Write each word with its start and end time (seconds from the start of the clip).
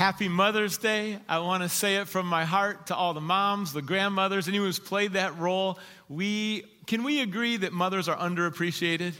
Happy 0.00 0.30
Mother's 0.30 0.78
Day. 0.78 1.18
I 1.28 1.40
want 1.40 1.62
to 1.62 1.68
say 1.68 1.96
it 1.96 2.08
from 2.08 2.26
my 2.26 2.46
heart 2.46 2.86
to 2.86 2.96
all 2.96 3.12
the 3.12 3.20
moms, 3.20 3.74
the 3.74 3.82
grandmothers, 3.82 4.48
anyone 4.48 4.68
who's 4.68 4.78
played 4.78 5.12
that 5.12 5.38
role. 5.38 5.78
We, 6.08 6.64
can 6.86 7.04
we 7.04 7.20
agree 7.20 7.58
that 7.58 7.74
mothers 7.74 8.08
are 8.08 8.16
underappreciated? 8.16 9.12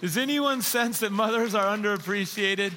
Does 0.00 0.16
anyone 0.16 0.62
sense 0.62 1.00
that 1.00 1.12
mothers 1.12 1.54
are 1.54 1.66
underappreciated? 1.76 2.72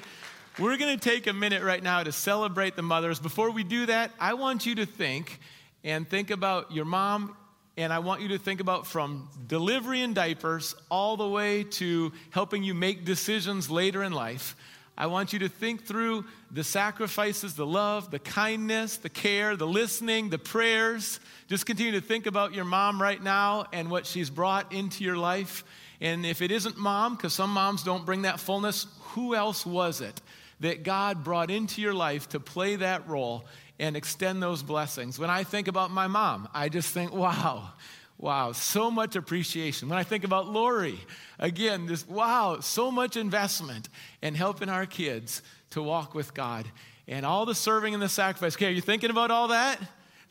We're 0.58 0.76
going 0.76 0.94
to 0.98 1.02
take 1.02 1.26
a 1.26 1.32
minute 1.32 1.62
right 1.62 1.82
now 1.82 2.02
to 2.02 2.12
celebrate 2.12 2.76
the 2.76 2.82
mothers. 2.82 3.18
Before 3.18 3.50
we 3.50 3.64
do 3.64 3.86
that, 3.86 4.10
I 4.20 4.34
want 4.34 4.66
you 4.66 4.74
to 4.74 4.84
think 4.84 5.40
and 5.84 6.06
think 6.06 6.30
about 6.30 6.70
your 6.70 6.84
mom, 6.84 7.34
and 7.78 7.94
I 7.94 8.00
want 8.00 8.20
you 8.20 8.28
to 8.28 8.38
think 8.38 8.60
about 8.60 8.86
from 8.86 9.30
delivery 9.46 10.02
and 10.02 10.14
diapers 10.14 10.74
all 10.90 11.16
the 11.16 11.26
way 11.26 11.64
to 11.64 12.12
helping 12.28 12.62
you 12.62 12.74
make 12.74 13.06
decisions 13.06 13.70
later 13.70 14.02
in 14.02 14.12
life. 14.12 14.54
I 14.98 15.06
want 15.06 15.32
you 15.32 15.40
to 15.40 15.48
think 15.48 15.84
through 15.84 16.24
the 16.50 16.64
sacrifices, 16.64 17.54
the 17.54 17.66
love, 17.66 18.10
the 18.10 18.18
kindness, 18.18 18.96
the 18.96 19.10
care, 19.10 19.54
the 19.54 19.66
listening, 19.66 20.30
the 20.30 20.38
prayers. 20.38 21.20
Just 21.48 21.66
continue 21.66 21.92
to 21.92 22.00
think 22.00 22.26
about 22.26 22.54
your 22.54 22.64
mom 22.64 23.00
right 23.00 23.22
now 23.22 23.66
and 23.72 23.90
what 23.90 24.06
she's 24.06 24.30
brought 24.30 24.72
into 24.72 25.04
your 25.04 25.16
life. 25.16 25.64
And 26.00 26.24
if 26.24 26.40
it 26.40 26.50
isn't 26.50 26.78
mom, 26.78 27.16
because 27.16 27.34
some 27.34 27.50
moms 27.50 27.82
don't 27.82 28.06
bring 28.06 28.22
that 28.22 28.40
fullness, 28.40 28.86
who 29.00 29.34
else 29.34 29.66
was 29.66 30.00
it 30.00 30.20
that 30.60 30.82
God 30.82 31.22
brought 31.22 31.50
into 31.50 31.82
your 31.82 31.94
life 31.94 32.30
to 32.30 32.40
play 32.40 32.76
that 32.76 33.06
role 33.06 33.44
and 33.78 33.96
extend 33.96 34.42
those 34.42 34.62
blessings? 34.62 35.18
When 35.18 35.28
I 35.28 35.44
think 35.44 35.68
about 35.68 35.90
my 35.90 36.06
mom, 36.06 36.48
I 36.54 36.70
just 36.70 36.94
think, 36.94 37.12
wow, 37.12 37.70
Wow, 38.18 38.52
so 38.52 38.90
much 38.90 39.14
appreciation. 39.14 39.88
When 39.88 39.98
I 39.98 40.02
think 40.02 40.24
about 40.24 40.48
Lori, 40.48 40.98
again, 41.38 41.86
this 41.86 42.08
wow, 42.08 42.60
so 42.60 42.90
much 42.90 43.16
investment 43.16 43.90
in 44.22 44.34
helping 44.34 44.70
our 44.70 44.86
kids 44.86 45.42
to 45.70 45.82
walk 45.82 46.14
with 46.14 46.32
God 46.32 46.66
and 47.06 47.26
all 47.26 47.44
the 47.44 47.54
serving 47.54 47.92
and 47.92 48.02
the 48.02 48.08
sacrifice. 48.08 48.56
Okay, 48.56 48.68
are 48.68 48.70
you 48.70 48.80
thinking 48.80 49.10
about 49.10 49.30
all 49.30 49.48
that? 49.48 49.78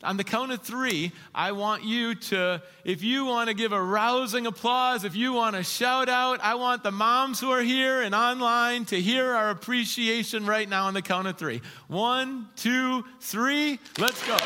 On 0.02 0.16
the 0.16 0.24
count 0.24 0.52
of 0.52 0.60
three, 0.60 1.10
I 1.34 1.52
want 1.52 1.84
you 1.84 2.14
to, 2.14 2.62
if 2.84 3.02
you 3.02 3.24
want 3.24 3.48
to 3.48 3.54
give 3.54 3.72
a 3.72 3.82
rousing 3.82 4.46
applause, 4.46 5.04
if 5.04 5.16
you 5.16 5.32
want 5.32 5.56
to 5.56 5.62
shout 5.62 6.08
out, 6.08 6.40
I 6.42 6.54
want 6.56 6.82
the 6.82 6.90
moms 6.90 7.40
who 7.40 7.50
are 7.50 7.62
here 7.62 8.02
and 8.02 8.14
online 8.14 8.84
to 8.86 9.00
hear 9.00 9.32
our 9.32 9.48
appreciation 9.50 10.44
right 10.44 10.68
now 10.68 10.86
on 10.86 10.94
the 10.94 11.02
count 11.02 11.28
of 11.28 11.38
three. 11.38 11.62
One, 11.88 12.48
two, 12.56 13.04
three, 13.20 13.78
let's 13.98 14.24
go. 14.26 14.36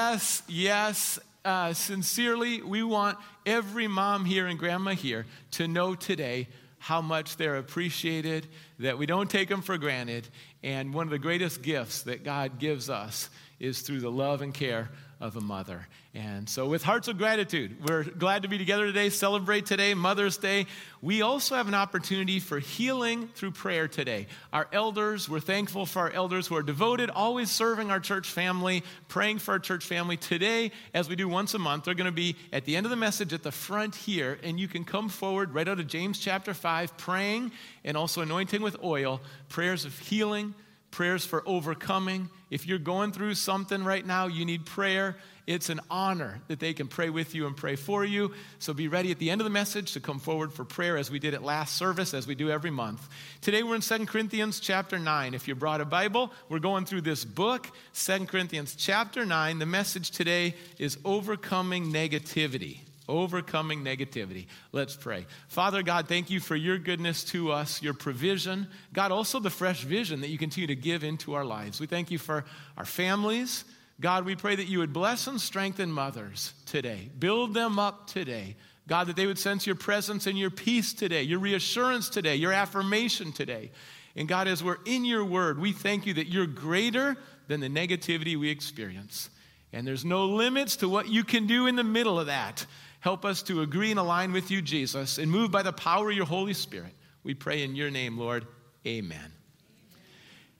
Yes, 0.00 0.42
yes, 0.48 1.18
uh, 1.44 1.74
sincerely, 1.74 2.62
we 2.62 2.82
want 2.82 3.18
every 3.44 3.86
mom 3.86 4.24
here 4.24 4.46
and 4.46 4.58
grandma 4.58 4.92
here 4.92 5.26
to 5.50 5.68
know 5.68 5.94
today 5.94 6.48
how 6.78 7.02
much 7.02 7.36
they're 7.36 7.58
appreciated, 7.58 8.46
that 8.78 8.96
we 8.96 9.04
don't 9.04 9.28
take 9.28 9.50
them 9.50 9.60
for 9.60 9.76
granted. 9.76 10.26
And 10.62 10.94
one 10.94 11.06
of 11.06 11.10
the 11.10 11.18
greatest 11.18 11.60
gifts 11.60 12.02
that 12.02 12.24
God 12.24 12.58
gives 12.58 12.88
us 12.88 13.28
is 13.58 13.82
through 13.82 14.00
the 14.00 14.10
love 14.10 14.40
and 14.40 14.54
care 14.54 14.88
of 15.20 15.36
a 15.36 15.40
mother. 15.40 15.86
And 16.14 16.48
so, 16.48 16.66
with 16.66 16.82
hearts 16.82 17.06
of 17.06 17.18
gratitude, 17.18 17.76
we're 17.86 18.04
glad 18.04 18.42
to 18.42 18.48
be 18.48 18.58
together 18.58 18.86
today, 18.86 19.10
celebrate 19.10 19.66
today, 19.66 19.94
Mother's 19.94 20.38
Day. 20.38 20.66
We 21.02 21.22
also 21.22 21.54
have 21.54 21.68
an 21.68 21.74
opportunity 21.74 22.40
for 22.40 22.58
healing 22.58 23.28
through 23.28 23.52
prayer 23.52 23.86
today. 23.86 24.26
Our 24.52 24.66
elders, 24.72 25.28
we're 25.28 25.40
thankful 25.40 25.86
for 25.86 26.00
our 26.00 26.10
elders 26.10 26.46
who 26.46 26.56
are 26.56 26.62
devoted, 26.62 27.10
always 27.10 27.50
serving 27.50 27.90
our 27.90 28.00
church 28.00 28.30
family, 28.30 28.82
praying 29.08 29.38
for 29.38 29.52
our 29.52 29.58
church 29.58 29.84
family. 29.84 30.16
Today, 30.16 30.72
as 30.94 31.08
we 31.08 31.16
do 31.16 31.28
once 31.28 31.54
a 31.54 31.58
month, 31.58 31.84
they're 31.84 31.94
going 31.94 32.06
to 32.06 32.12
be 32.12 32.34
at 32.52 32.64
the 32.64 32.74
end 32.74 32.86
of 32.86 32.90
the 32.90 32.96
message 32.96 33.32
at 33.32 33.42
the 33.42 33.52
front 33.52 33.94
here, 33.94 34.38
and 34.42 34.58
you 34.58 34.68
can 34.68 34.84
come 34.84 35.08
forward 35.08 35.54
right 35.54 35.68
out 35.68 35.78
of 35.78 35.86
James 35.86 36.18
chapter 36.18 36.54
5, 36.54 36.96
praying 36.96 37.52
and 37.84 37.96
also 37.96 38.22
anointing 38.22 38.62
with 38.62 38.82
oil, 38.82 39.20
prayers 39.48 39.84
of 39.84 39.96
healing, 39.98 40.54
prayers 40.90 41.24
for 41.24 41.42
overcoming. 41.46 42.30
If 42.50 42.66
you're 42.66 42.78
going 42.78 43.12
through 43.12 43.36
something 43.36 43.84
right 43.84 44.04
now, 44.04 44.26
you 44.26 44.44
need 44.44 44.66
prayer 44.66 45.16
it's 45.50 45.68
an 45.68 45.80
honor 45.90 46.40
that 46.46 46.60
they 46.60 46.72
can 46.72 46.86
pray 46.86 47.10
with 47.10 47.34
you 47.34 47.48
and 47.48 47.56
pray 47.56 47.74
for 47.74 48.04
you. 48.04 48.32
So 48.60 48.72
be 48.72 48.86
ready 48.86 49.10
at 49.10 49.18
the 49.18 49.30
end 49.30 49.40
of 49.40 49.44
the 49.44 49.50
message 49.50 49.94
to 49.94 50.00
come 50.00 50.20
forward 50.20 50.52
for 50.52 50.64
prayer 50.64 50.96
as 50.96 51.10
we 51.10 51.18
did 51.18 51.34
at 51.34 51.42
last 51.42 51.74
service, 51.74 52.14
as 52.14 52.24
we 52.24 52.36
do 52.36 52.50
every 52.50 52.70
month. 52.70 53.08
Today 53.40 53.64
we're 53.64 53.74
in 53.74 53.80
2 53.80 54.06
Corinthians 54.06 54.60
chapter 54.60 54.96
9. 54.96 55.34
If 55.34 55.48
you 55.48 55.56
brought 55.56 55.80
a 55.80 55.84
Bible, 55.84 56.32
we're 56.48 56.60
going 56.60 56.84
through 56.84 57.00
this 57.00 57.24
book, 57.24 57.68
2 57.94 58.26
Corinthians 58.26 58.76
chapter 58.76 59.26
9. 59.26 59.58
The 59.58 59.66
message 59.66 60.12
today 60.12 60.54
is 60.78 60.98
overcoming 61.04 61.92
negativity 61.92 62.82
overcoming 63.10 63.84
negativity. 63.84 64.46
Let's 64.72 64.96
pray. 64.96 65.26
Father 65.48 65.82
God, 65.82 66.08
thank 66.08 66.30
you 66.30 66.40
for 66.40 66.56
your 66.56 66.78
goodness 66.78 67.24
to 67.24 67.52
us, 67.52 67.82
your 67.82 67.94
provision. 67.94 68.68
God, 68.92 69.12
also 69.12 69.40
the 69.40 69.50
fresh 69.50 69.82
vision 69.82 70.20
that 70.20 70.28
you 70.28 70.38
continue 70.38 70.68
to 70.68 70.76
give 70.76 71.04
into 71.04 71.34
our 71.34 71.44
lives. 71.44 71.80
We 71.80 71.86
thank 71.86 72.10
you 72.10 72.18
for 72.18 72.44
our 72.78 72.84
families. 72.84 73.64
God, 74.00 74.24
we 74.24 74.36
pray 74.36 74.56
that 74.56 74.68
you 74.68 74.78
would 74.78 74.92
bless 74.92 75.26
and 75.26 75.40
strengthen 75.40 75.92
mothers 75.92 76.54
today. 76.64 77.10
Build 77.18 77.52
them 77.52 77.78
up 77.78 78.06
today. 78.06 78.56
God, 78.88 79.08
that 79.08 79.16
they 79.16 79.26
would 79.26 79.38
sense 79.38 79.66
your 79.66 79.76
presence 79.76 80.26
and 80.26 80.38
your 80.38 80.50
peace 80.50 80.94
today, 80.94 81.22
your 81.22 81.38
reassurance 81.38 82.08
today, 82.08 82.36
your 82.36 82.52
affirmation 82.52 83.32
today. 83.32 83.70
And 84.16 84.26
God, 84.26 84.48
as 84.48 84.64
we're 84.64 84.78
in 84.84 85.04
your 85.04 85.24
word, 85.24 85.58
we 85.58 85.72
thank 85.72 86.06
you 86.06 86.14
that 86.14 86.28
you're 86.28 86.46
greater 86.46 87.16
than 87.46 87.60
the 87.60 87.68
negativity 87.68 88.36
we 88.36 88.50
experience. 88.50 89.30
And 89.72 89.86
there's 89.86 90.04
no 90.04 90.26
limits 90.26 90.76
to 90.76 90.88
what 90.88 91.08
you 91.08 91.22
can 91.22 91.46
do 91.46 91.66
in 91.66 91.76
the 91.76 91.84
middle 91.84 92.18
of 92.18 92.26
that. 92.26 92.66
Help 93.00 93.24
us 93.24 93.42
to 93.44 93.62
agree 93.62 93.90
and 93.90 93.98
align 93.98 94.32
with 94.32 94.50
you, 94.50 94.62
Jesus, 94.62 95.18
and 95.18 95.30
move 95.30 95.50
by 95.50 95.62
the 95.62 95.72
power 95.72 96.10
of 96.10 96.16
your 96.16 96.26
Holy 96.26 96.52
Spirit. 96.54 96.94
We 97.24 97.34
pray 97.34 97.62
in 97.62 97.74
your 97.74 97.90
name, 97.90 98.18
Lord. 98.18 98.46
Amen. 98.86 99.32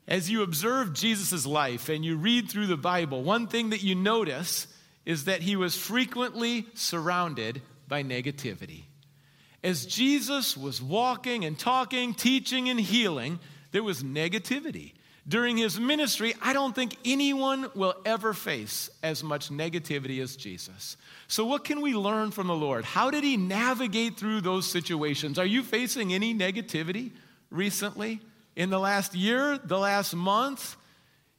As 0.09 0.31
you 0.31 0.43
observe 0.43 0.93
Jesus' 0.93 1.47
life 1.47 1.89
and 1.89 2.05
you 2.05 2.17
read 2.17 2.51
through 2.51 2.67
the 2.67 2.77
Bible, 2.77 3.23
one 3.23 3.47
thing 3.47 3.71
that 3.71 3.83
you 3.83 3.95
notice 3.95 4.67
is 5.05 5.25
that 5.25 5.43
he 5.43 5.55
was 5.55 5.77
frequently 5.77 6.67
surrounded 6.75 7.63
by 7.87 8.03
negativity. 8.03 8.85
As 9.63 9.87
Jesus 9.87 10.57
was 10.57 10.83
walking 10.83 11.45
and 11.45 11.59
talking, 11.59 12.15
teaching 12.15 12.69
and 12.69 12.81
healing, 12.81 13.39
there 13.73 13.83
was 13.83 14.03
negativity. 14.03 14.95
During 15.29 15.57
his 15.57 15.79
ministry, 15.79 16.35
I 16.41 16.53
don't 16.53 16.75
think 16.75 16.97
anyone 17.05 17.71
will 17.75 17.95
ever 18.05 18.33
face 18.33 18.91
as 19.03 19.23
much 19.23 19.51
negativity 19.51 20.23
as 20.23 20.35
Jesus. 20.35 20.97
So, 21.29 21.45
what 21.45 21.65
can 21.65 21.81
we 21.83 21.95
learn 21.95 22.31
from 22.31 22.47
the 22.47 22.55
Lord? 22.55 22.85
How 22.85 23.11
did 23.11 23.23
he 23.23 23.37
navigate 23.37 24.17
through 24.17 24.41
those 24.41 24.67
situations? 24.67 25.39
Are 25.39 25.47
you 25.47 25.63
facing 25.63 26.13
any 26.13 26.35
negativity 26.35 27.11
recently? 27.51 28.21
in 28.57 28.71
the 28.71 28.79
last 28.79 29.15
year, 29.15 29.59
the 29.59 29.79
last 29.79 30.15
month? 30.15 30.77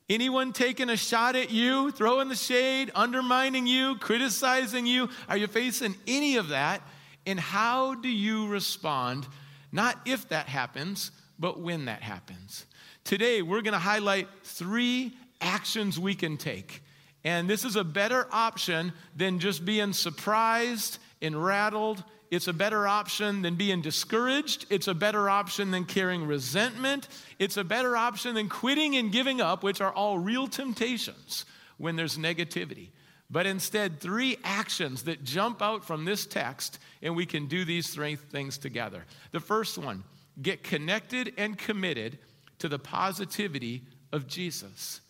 Anyone 0.09 0.51
taking 0.51 0.89
a 0.89 0.97
shot 0.97 1.35
at 1.35 1.51
you, 1.51 1.91
throwing 1.91 2.29
the 2.29 2.35
shade, 2.35 2.91
undermining 2.95 3.67
you, 3.67 3.95
criticizing 3.97 4.85
you? 4.85 5.09
Are 5.29 5.37
you 5.37 5.47
facing 5.47 5.95
any 6.07 6.37
of 6.37 6.49
that? 6.49 6.81
And 7.25 7.39
how 7.39 7.95
do 7.95 8.09
you 8.09 8.47
respond? 8.47 9.27
Not 9.71 9.97
if 10.05 10.29
that 10.29 10.47
happens, 10.47 11.11
but 11.39 11.59
when 11.59 11.85
that 11.85 12.01
happens. 12.01 12.65
Today, 13.03 13.41
we're 13.41 13.61
going 13.61 13.73
to 13.73 13.79
highlight 13.79 14.27
three 14.43 15.13
actions 15.39 15.99
we 15.99 16.15
can 16.15 16.37
take. 16.37 16.83
And 17.23 17.49
this 17.49 17.65
is 17.65 17.75
a 17.75 17.83
better 17.83 18.27
option 18.31 18.93
than 19.15 19.39
just 19.39 19.65
being 19.65 19.93
surprised 19.93 20.99
and 21.21 21.43
rattled 21.43 22.03
it's 22.31 22.47
a 22.47 22.53
better 22.53 22.87
option 22.87 23.41
than 23.41 23.55
being 23.55 23.81
discouraged. 23.81 24.65
It's 24.69 24.87
a 24.87 24.93
better 24.93 25.29
option 25.29 25.69
than 25.69 25.83
carrying 25.83 26.25
resentment. 26.25 27.09
It's 27.39 27.57
a 27.57 27.63
better 27.63 27.97
option 27.97 28.35
than 28.35 28.47
quitting 28.47 28.95
and 28.95 29.11
giving 29.11 29.41
up, 29.41 29.63
which 29.63 29.81
are 29.81 29.91
all 29.91 30.17
real 30.17 30.47
temptations 30.47 31.45
when 31.77 31.97
there's 31.97 32.17
negativity. 32.17 32.87
But 33.29 33.45
instead, 33.45 33.99
three 33.99 34.37
actions 34.45 35.03
that 35.03 35.25
jump 35.25 35.61
out 35.61 35.83
from 35.83 36.05
this 36.05 36.25
text, 36.25 36.79
and 37.01 37.17
we 37.17 37.25
can 37.25 37.47
do 37.47 37.65
these 37.65 37.89
three 37.89 38.15
things 38.15 38.57
together. 38.57 39.05
The 39.31 39.41
first 39.41 39.77
one 39.77 40.05
get 40.41 40.63
connected 40.63 41.33
and 41.37 41.57
committed 41.57 42.17
to 42.61 42.69
the 42.69 42.79
positivity 42.79 43.81
of 44.13 44.27
Jesus. 44.27 45.01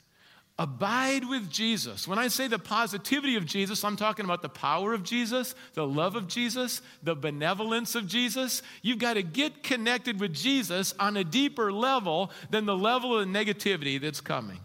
Abide 0.57 1.27
with 1.27 1.50
Jesus. 1.50 2.07
When 2.07 2.18
I 2.18 2.30
say 2.30 2.48
the 2.48 2.57
positivity 2.57 3.36
of 3.36 3.45
Jesus, 3.45 3.83
I'm 3.83 3.98
talking 3.98 4.24
about 4.24 4.42
the 4.42 4.48
power 4.48 4.94
of 4.94 5.03
Jesus, 5.03 5.53
the 5.74 5.86
love 5.86 6.15
of 6.15 6.30
Jesus, 6.30 6.81
the 7.03 7.15
benevolence 7.15 7.94
of 7.95 8.07
Jesus. 8.07 8.62
You've 8.81 9.00
got 9.00 9.15
to 9.15 9.21
get 9.21 9.63
connected 9.63 10.19
with 10.21 10.33
Jesus 10.33 10.94
on 10.98 11.18
a 11.18 11.25
deeper 11.25 11.74
level 11.74 12.31
than 12.50 12.65
the 12.65 12.77
level 12.77 13.19
of 13.19 13.27
negativity 13.27 14.00
that's 14.00 14.21
coming. 14.21 14.59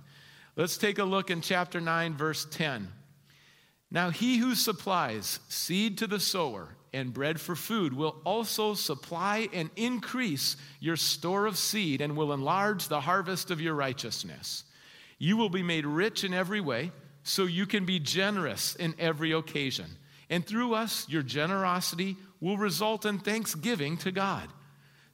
Let's 0.55 0.79
take 0.79 1.00
a 1.00 1.05
look 1.05 1.31
in 1.31 1.41
chapter 1.41 1.81
9, 1.81 2.15
verse 2.15 2.47
10. 2.53 2.88
Now, 3.91 4.11
he 4.11 4.37
who 4.37 4.55
supplies 4.55 5.41
seed 5.49 5.99
to 5.99 6.06
the 6.06 6.21
sower 6.21 6.77
and 6.97 7.13
bread 7.13 7.41
for 7.41 7.55
food 7.55 7.93
will 7.93 8.17
also 8.25 8.75
supply 8.75 9.49
and 9.53 9.71
increase 9.77 10.57
your 10.81 10.97
store 10.97 11.47
of 11.47 11.59
seed 11.59 12.01
and 12.01 12.17
will 12.17 12.33
enlarge 12.33 12.89
the 12.89 13.03
harvest 13.03 13.51
of 13.51 13.61
your 13.61 13.75
righteousness. 13.75 14.65
You 15.19 15.37
will 15.37 15.51
be 15.51 15.63
made 15.63 15.87
rich 15.87 16.25
in 16.25 16.35
every 16.35 16.61
way 16.61 16.91
so 17.23 17.45
you 17.45 17.67
can 17.67 17.85
be 17.85 17.99
generous 17.99 18.75
in 18.75 18.95
every 18.99 19.33
occasion. 19.33 19.87
And 20.31 20.45
through 20.45 20.75
us, 20.75 21.09
your 21.09 21.23
generosity 21.23 22.17
will 22.41 22.57
result 22.57 23.05
in 23.05 23.19
thanksgiving 23.19 23.97
to 23.99 24.11
God. 24.11 24.49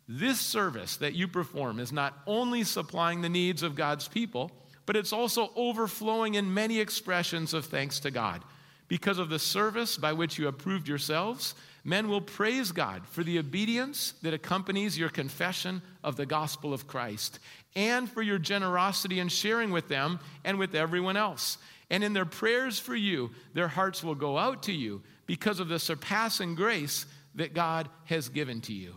This 0.09 0.41
service 0.41 0.97
that 0.99 1.15
you 1.15 1.29
perform 1.29 1.79
is 1.81 1.93
not 1.93 2.15
only 2.27 2.65
supplying 2.65 3.23
the 3.23 3.29
needs 3.29 3.63
of 3.63 3.75
God's 3.75 4.09
people, 4.09 4.51
but 4.85 4.97
it's 4.97 5.13
also 5.13 5.51
overflowing 5.55 6.35
in 6.35 6.55
many 6.55 6.81
expressions 6.81 7.55
of 7.55 7.67
thanks 7.67 8.01
to 8.01 8.11
God. 8.11 8.43
Because 8.89 9.19
of 9.19 9.31
the 9.31 9.39
service 9.39 9.97
by 9.97 10.13
which 10.13 10.39
you 10.39 10.47
have 10.47 10.59
proved 10.59 10.89
yourselves, 10.89 11.55
men 11.85 12.09
will 12.09 12.21
praise 12.21 12.73
God 12.73 13.07
for 13.07 13.25
the 13.25 13.39
obedience 13.39 14.15
that 14.23 14.35
accompanies 14.35 14.99
your 14.99 15.09
confession 15.09 15.83
of 16.05 16.17
the 16.17 16.27
gospel 16.27 16.73
of 16.73 16.87
Christ 16.87 17.39
and 17.75 18.11
for 18.11 18.23
your 18.23 18.39
generosity 18.39 19.19
in 19.19 19.29
sharing 19.29 19.71
with 19.71 19.89
them 19.89 20.21
and 20.45 20.59
with 20.59 20.75
everyone 20.75 21.17
else. 21.17 21.59
And 21.91 22.05
in 22.05 22.13
their 22.13 22.25
prayers 22.25 22.79
for 22.79 22.95
you, 22.95 23.31
their 23.53 23.69
hearts 23.69 24.03
will 24.03 24.15
go 24.15 24.39
out 24.39 24.63
to 24.65 24.73
you 24.73 25.03
because 25.27 25.61
of 25.61 25.69
the 25.69 25.79
surpassing 25.79 26.55
grace 26.55 27.07
that 27.35 27.55
God 27.55 27.89
has 28.05 28.29
given 28.29 28.61
to 28.63 28.73
you. 28.73 28.95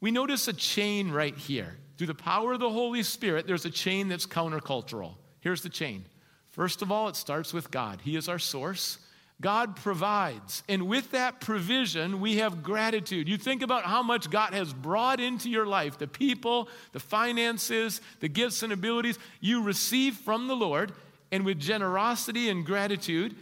We 0.00 0.10
notice 0.10 0.48
a 0.48 0.52
chain 0.52 1.10
right 1.10 1.36
here. 1.36 1.78
Through 1.96 2.08
the 2.08 2.14
power 2.14 2.54
of 2.54 2.60
the 2.60 2.70
Holy 2.70 3.02
Spirit, 3.02 3.46
there's 3.46 3.64
a 3.64 3.70
chain 3.70 4.08
that's 4.08 4.26
countercultural. 4.26 5.14
Here's 5.40 5.62
the 5.62 5.68
chain. 5.68 6.04
First 6.50 6.82
of 6.82 6.90
all, 6.90 7.08
it 7.08 7.16
starts 7.16 7.52
with 7.52 7.70
God. 7.70 8.00
He 8.02 8.16
is 8.16 8.28
our 8.28 8.38
source. 8.38 8.98
God 9.42 9.76
provides. 9.76 10.62
And 10.68 10.88
with 10.88 11.10
that 11.10 11.40
provision, 11.40 12.20
we 12.20 12.36
have 12.36 12.62
gratitude. 12.62 13.28
You 13.28 13.36
think 13.36 13.60
about 13.60 13.84
how 13.84 14.02
much 14.02 14.30
God 14.30 14.54
has 14.54 14.72
brought 14.72 15.20
into 15.20 15.50
your 15.50 15.66
life 15.66 15.98
the 15.98 16.06
people, 16.06 16.68
the 16.92 17.00
finances, 17.00 18.00
the 18.20 18.28
gifts 18.28 18.62
and 18.62 18.72
abilities 18.72 19.18
you 19.40 19.62
receive 19.62 20.14
from 20.14 20.46
the 20.46 20.56
Lord. 20.56 20.92
And 21.30 21.44
with 21.44 21.58
generosity 21.58 22.48
and 22.48 22.64
gratitude, 22.64 23.34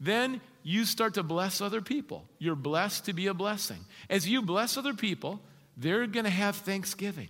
then 0.00 0.40
you 0.62 0.84
start 0.84 1.14
to 1.14 1.22
bless 1.22 1.60
other 1.60 1.80
people. 1.80 2.24
You're 2.38 2.54
blessed 2.54 3.06
to 3.06 3.12
be 3.12 3.26
a 3.26 3.34
blessing. 3.34 3.78
As 4.10 4.28
you 4.28 4.42
bless 4.42 4.76
other 4.76 4.94
people, 4.94 5.40
they're 5.76 6.06
going 6.06 6.24
to 6.24 6.30
have 6.30 6.56
thanksgiving. 6.56 7.28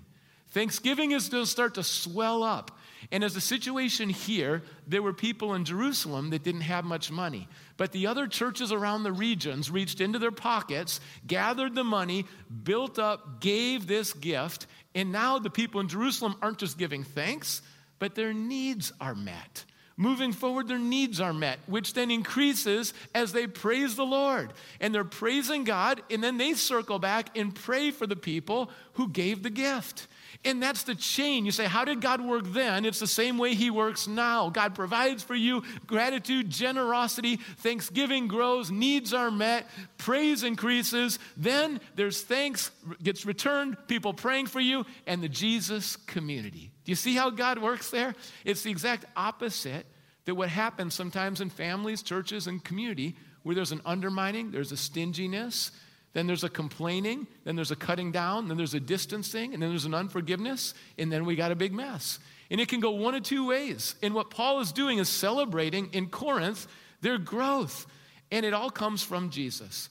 Thanksgiving 0.50 1.12
is 1.12 1.28
going 1.28 1.44
to 1.44 1.50
start 1.50 1.74
to 1.74 1.84
swell 1.84 2.42
up. 2.42 2.77
And 3.10 3.22
as 3.22 3.36
a 3.36 3.40
situation 3.40 4.08
here, 4.08 4.62
there 4.86 5.02
were 5.02 5.12
people 5.12 5.54
in 5.54 5.64
Jerusalem 5.64 6.30
that 6.30 6.42
didn't 6.42 6.62
have 6.62 6.84
much 6.84 7.10
money. 7.10 7.48
But 7.76 7.92
the 7.92 8.06
other 8.06 8.26
churches 8.26 8.72
around 8.72 9.02
the 9.02 9.12
regions 9.12 9.70
reached 9.70 10.00
into 10.00 10.18
their 10.18 10.32
pockets, 10.32 11.00
gathered 11.26 11.74
the 11.74 11.84
money, 11.84 12.26
built 12.64 12.98
up, 12.98 13.40
gave 13.40 13.86
this 13.86 14.12
gift. 14.12 14.66
And 14.94 15.12
now 15.12 15.38
the 15.38 15.50
people 15.50 15.80
in 15.80 15.88
Jerusalem 15.88 16.36
aren't 16.42 16.58
just 16.58 16.78
giving 16.78 17.04
thanks, 17.04 17.62
but 17.98 18.14
their 18.14 18.32
needs 18.32 18.92
are 19.00 19.14
met. 19.14 19.64
Moving 20.00 20.32
forward, 20.32 20.68
their 20.68 20.78
needs 20.78 21.20
are 21.20 21.32
met, 21.32 21.58
which 21.66 21.92
then 21.94 22.12
increases 22.12 22.94
as 23.16 23.32
they 23.32 23.48
praise 23.48 23.96
the 23.96 24.06
Lord. 24.06 24.52
And 24.80 24.94
they're 24.94 25.02
praising 25.02 25.64
God, 25.64 26.02
and 26.08 26.22
then 26.22 26.38
they 26.38 26.54
circle 26.54 27.00
back 27.00 27.36
and 27.36 27.52
pray 27.52 27.90
for 27.90 28.06
the 28.06 28.14
people 28.14 28.70
who 28.92 29.08
gave 29.08 29.42
the 29.42 29.50
gift. 29.50 30.06
And 30.44 30.62
that's 30.62 30.84
the 30.84 30.94
chain. 30.94 31.44
You 31.44 31.52
say, 31.52 31.66
How 31.66 31.84
did 31.84 32.00
God 32.00 32.20
work 32.20 32.44
then? 32.46 32.84
It's 32.84 32.98
the 33.00 33.06
same 33.06 33.38
way 33.38 33.54
He 33.54 33.70
works 33.70 34.06
now. 34.06 34.50
God 34.50 34.74
provides 34.74 35.22
for 35.22 35.34
you 35.34 35.62
gratitude, 35.86 36.50
generosity, 36.50 37.36
thanksgiving 37.36 38.28
grows, 38.28 38.70
needs 38.70 39.12
are 39.12 39.30
met, 39.30 39.66
praise 39.96 40.42
increases. 40.42 41.18
Then 41.36 41.80
there's 41.96 42.22
thanks 42.22 42.70
gets 43.02 43.26
returned, 43.26 43.76
people 43.88 44.14
praying 44.14 44.46
for 44.46 44.60
you, 44.60 44.84
and 45.06 45.22
the 45.22 45.28
Jesus 45.28 45.96
community. 45.96 46.70
Do 46.84 46.92
you 46.92 46.96
see 46.96 47.14
how 47.14 47.30
God 47.30 47.58
works 47.58 47.90
there? 47.90 48.14
It's 48.44 48.62
the 48.62 48.70
exact 48.70 49.04
opposite 49.16 49.86
that 50.24 50.34
what 50.34 50.48
happens 50.48 50.94
sometimes 50.94 51.40
in 51.40 51.50
families, 51.50 52.02
churches, 52.02 52.46
and 52.46 52.62
community 52.62 53.16
where 53.42 53.54
there's 53.54 53.72
an 53.72 53.80
undermining, 53.86 54.50
there's 54.50 54.72
a 54.72 54.76
stinginess, 54.76 55.70
then 56.18 56.26
there's 56.26 56.42
a 56.42 56.48
complaining, 56.48 57.28
then 57.44 57.54
there's 57.54 57.70
a 57.70 57.76
cutting 57.76 58.10
down, 58.10 58.48
then 58.48 58.56
there's 58.56 58.74
a 58.74 58.80
distancing, 58.80 59.54
and 59.54 59.62
then 59.62 59.70
there's 59.70 59.84
an 59.84 59.94
unforgiveness, 59.94 60.74
and 60.98 61.12
then 61.12 61.24
we 61.24 61.36
got 61.36 61.52
a 61.52 61.54
big 61.54 61.72
mess. 61.72 62.18
And 62.50 62.60
it 62.60 62.68
can 62.68 62.80
go 62.80 62.90
one 62.90 63.14
of 63.14 63.22
two 63.22 63.46
ways. 63.46 63.94
And 64.02 64.14
what 64.14 64.28
Paul 64.28 64.58
is 64.58 64.72
doing 64.72 64.98
is 64.98 65.08
celebrating 65.08 65.90
in 65.92 66.08
Corinth 66.08 66.66
their 67.02 67.18
growth. 67.18 67.86
And 68.32 68.44
it 68.44 68.52
all 68.52 68.68
comes 68.68 69.00
from 69.00 69.30
Jesus. 69.30 69.90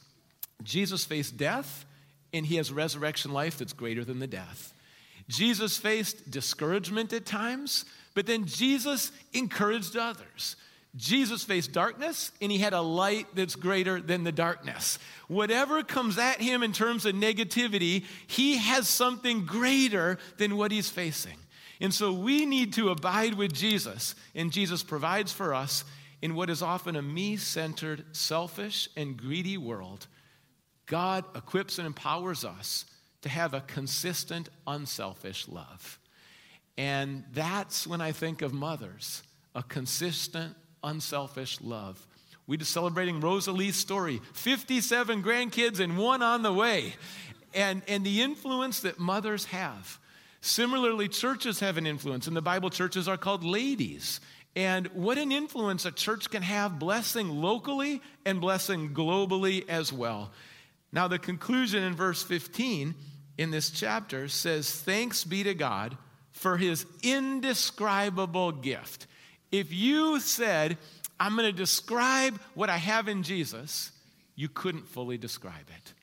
Jesus 0.64 1.06
faced 1.06 1.38
death, 1.38 1.86
and 2.34 2.46
he 2.46 2.58
has 2.58 2.74
resurrection 2.74 3.32
life 3.32 3.58
that's 3.58 3.72
greater 3.72 4.04
than 4.04 4.20
the 4.20 4.28
death. 4.28 4.74
Jesus 5.30 5.78
faced 5.78 6.30
discouragement 6.30 7.14
at 7.14 7.26
times, 7.26 7.86
but 8.16 8.26
then 8.26 8.46
Jesus 8.46 9.14
encouraged 9.32 9.96
others. 9.96 10.58
Jesus 10.98 11.44
faced 11.44 11.72
darkness 11.72 12.32
and 12.42 12.52
he 12.52 12.58
had 12.58 12.74
a 12.74 12.82
light 12.82 13.28
that's 13.36 13.56
greater 13.56 14.02
than 14.02 14.24
the 14.24 14.32
darkness. 14.32 14.98
Whatever 15.28 15.84
comes 15.84 16.18
at 16.18 16.42
him 16.42 16.64
in 16.64 16.74
terms 16.74 17.06
of 17.06 17.16
negativity, 17.16 18.04
he 18.26 18.58
has 18.58 18.90
something 18.90 19.46
greater 19.46 20.18
than 20.38 20.58
what 20.58 20.72
he's 20.72 20.90
facing. 20.90 21.38
And 21.80 21.94
so 21.94 22.12
we 22.12 22.46
need 22.46 22.74
to 22.74 22.90
abide 22.90 23.36
with 23.36 23.54
Jesus, 23.54 24.16
and 24.34 24.52
Jesus 24.52 24.82
provides 24.82 25.32
for 25.32 25.54
us 25.54 25.86
in 26.24 26.34
what 26.34 26.50
is 26.50 26.64
often 26.64 26.96
a 26.96 27.02
me 27.02 27.38
centered, 27.38 28.04
selfish, 28.12 28.90
and 28.98 29.16
greedy 29.16 29.58
world. 29.58 30.08
God 30.88 31.24
equips 31.36 31.78
and 31.78 31.86
empowers 31.86 32.44
us 32.44 32.86
to 33.22 33.30
have 33.30 33.54
a 33.54 33.62
consistent, 33.62 34.50
unselfish 34.66 35.48
love. 35.48 36.00
And 36.78 37.24
that's 37.34 37.86
when 37.86 38.02
I 38.02 38.12
think 38.12 38.42
of 38.42 38.54
mothers, 38.54 39.22
a 39.54 39.62
consistent, 39.62 40.56
unselfish 40.84 41.62
love. 41.62 42.06
We're 42.48 42.58
just 42.58 42.72
celebrating 42.72 43.20
Rosalie's 43.20 43.76
story 43.76 44.22
57 44.34 45.22
grandkids 45.22 45.80
and 45.80 45.98
one 45.98 46.22
on 46.22 46.44
the 46.44 46.54
way. 46.54 46.96
And, 47.54 47.82
and 47.88 48.06
the 48.06 48.22
influence 48.22 48.82
that 48.82 49.00
mothers 49.00 49.46
have. 49.46 50.00
Similarly, 50.42 51.08
churches 51.08 51.60
have 51.60 51.78
an 51.78 51.88
influence. 51.88 52.28
In 52.28 52.34
the 52.34 52.42
Bible, 52.42 52.70
churches 52.70 53.08
are 53.08 53.18
called 53.18 53.44
ladies. 53.44 54.20
And 54.56 54.88
what 54.88 55.18
an 55.18 55.32
influence 55.32 55.86
a 55.86 55.92
church 55.92 56.30
can 56.30 56.42
have, 56.42 56.80
blessing 56.80 57.30
locally 57.30 58.02
and 58.26 58.42
blessing 58.42 58.94
globally 58.94 59.68
as 59.68 59.92
well. 59.92 60.32
Now, 60.92 61.08
the 61.08 61.20
conclusion 61.20 61.84
in 61.84 61.96
verse 61.96 62.24
15 62.24 62.96
in 63.38 63.52
this 63.52 63.70
chapter 63.70 64.28
says, 64.28 64.72
Thanks 64.72 65.24
be 65.24 65.44
to 65.44 65.54
God 65.54 65.98
for 66.32 66.58
his 66.58 66.86
indescribable 67.04 68.52
gift. 68.52 69.08
If 69.52 69.74
you 69.74 70.20
said, 70.20 70.78
I'm 71.20 71.36
going 71.36 71.50
to 71.50 71.58
describe 71.58 72.40
what 72.54 72.70
I 72.70 72.78
have 72.78 73.08
in 73.08 73.24
Jesus, 73.24 73.92
you 74.36 74.50
couldn't 74.50 74.88
fully 74.88 75.18
describe 75.18 75.70
it. 75.76 75.94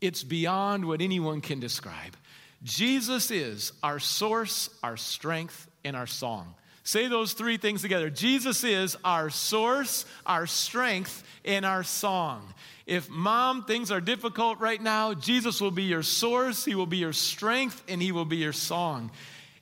It's 0.00 0.24
beyond 0.24 0.84
what 0.84 1.00
anyone 1.00 1.40
can 1.40 1.60
describe. 1.60 2.16
Jesus 2.62 3.30
is 3.30 3.72
our 3.82 3.98
source, 3.98 4.70
our 4.82 4.96
strength, 4.96 5.68
and 5.84 5.96
our 5.96 6.06
song. 6.06 6.54
Say 6.84 7.06
those 7.06 7.32
three 7.32 7.58
things 7.58 7.82
together. 7.82 8.10
Jesus 8.10 8.64
is 8.64 8.96
our 9.04 9.30
source, 9.30 10.04
our 10.26 10.46
strength, 10.46 11.22
and 11.44 11.64
our 11.64 11.84
song. 11.84 12.52
If 12.86 13.08
mom, 13.08 13.64
things 13.64 13.92
are 13.92 14.00
difficult 14.00 14.58
right 14.58 14.82
now, 14.82 15.14
Jesus 15.14 15.60
will 15.60 15.70
be 15.70 15.84
your 15.84 16.02
source, 16.02 16.64
He 16.64 16.74
will 16.74 16.86
be 16.86 16.96
your 16.96 17.12
strength, 17.12 17.82
and 17.86 18.02
He 18.02 18.10
will 18.10 18.24
be 18.24 18.38
your 18.38 18.52
song. 18.52 19.12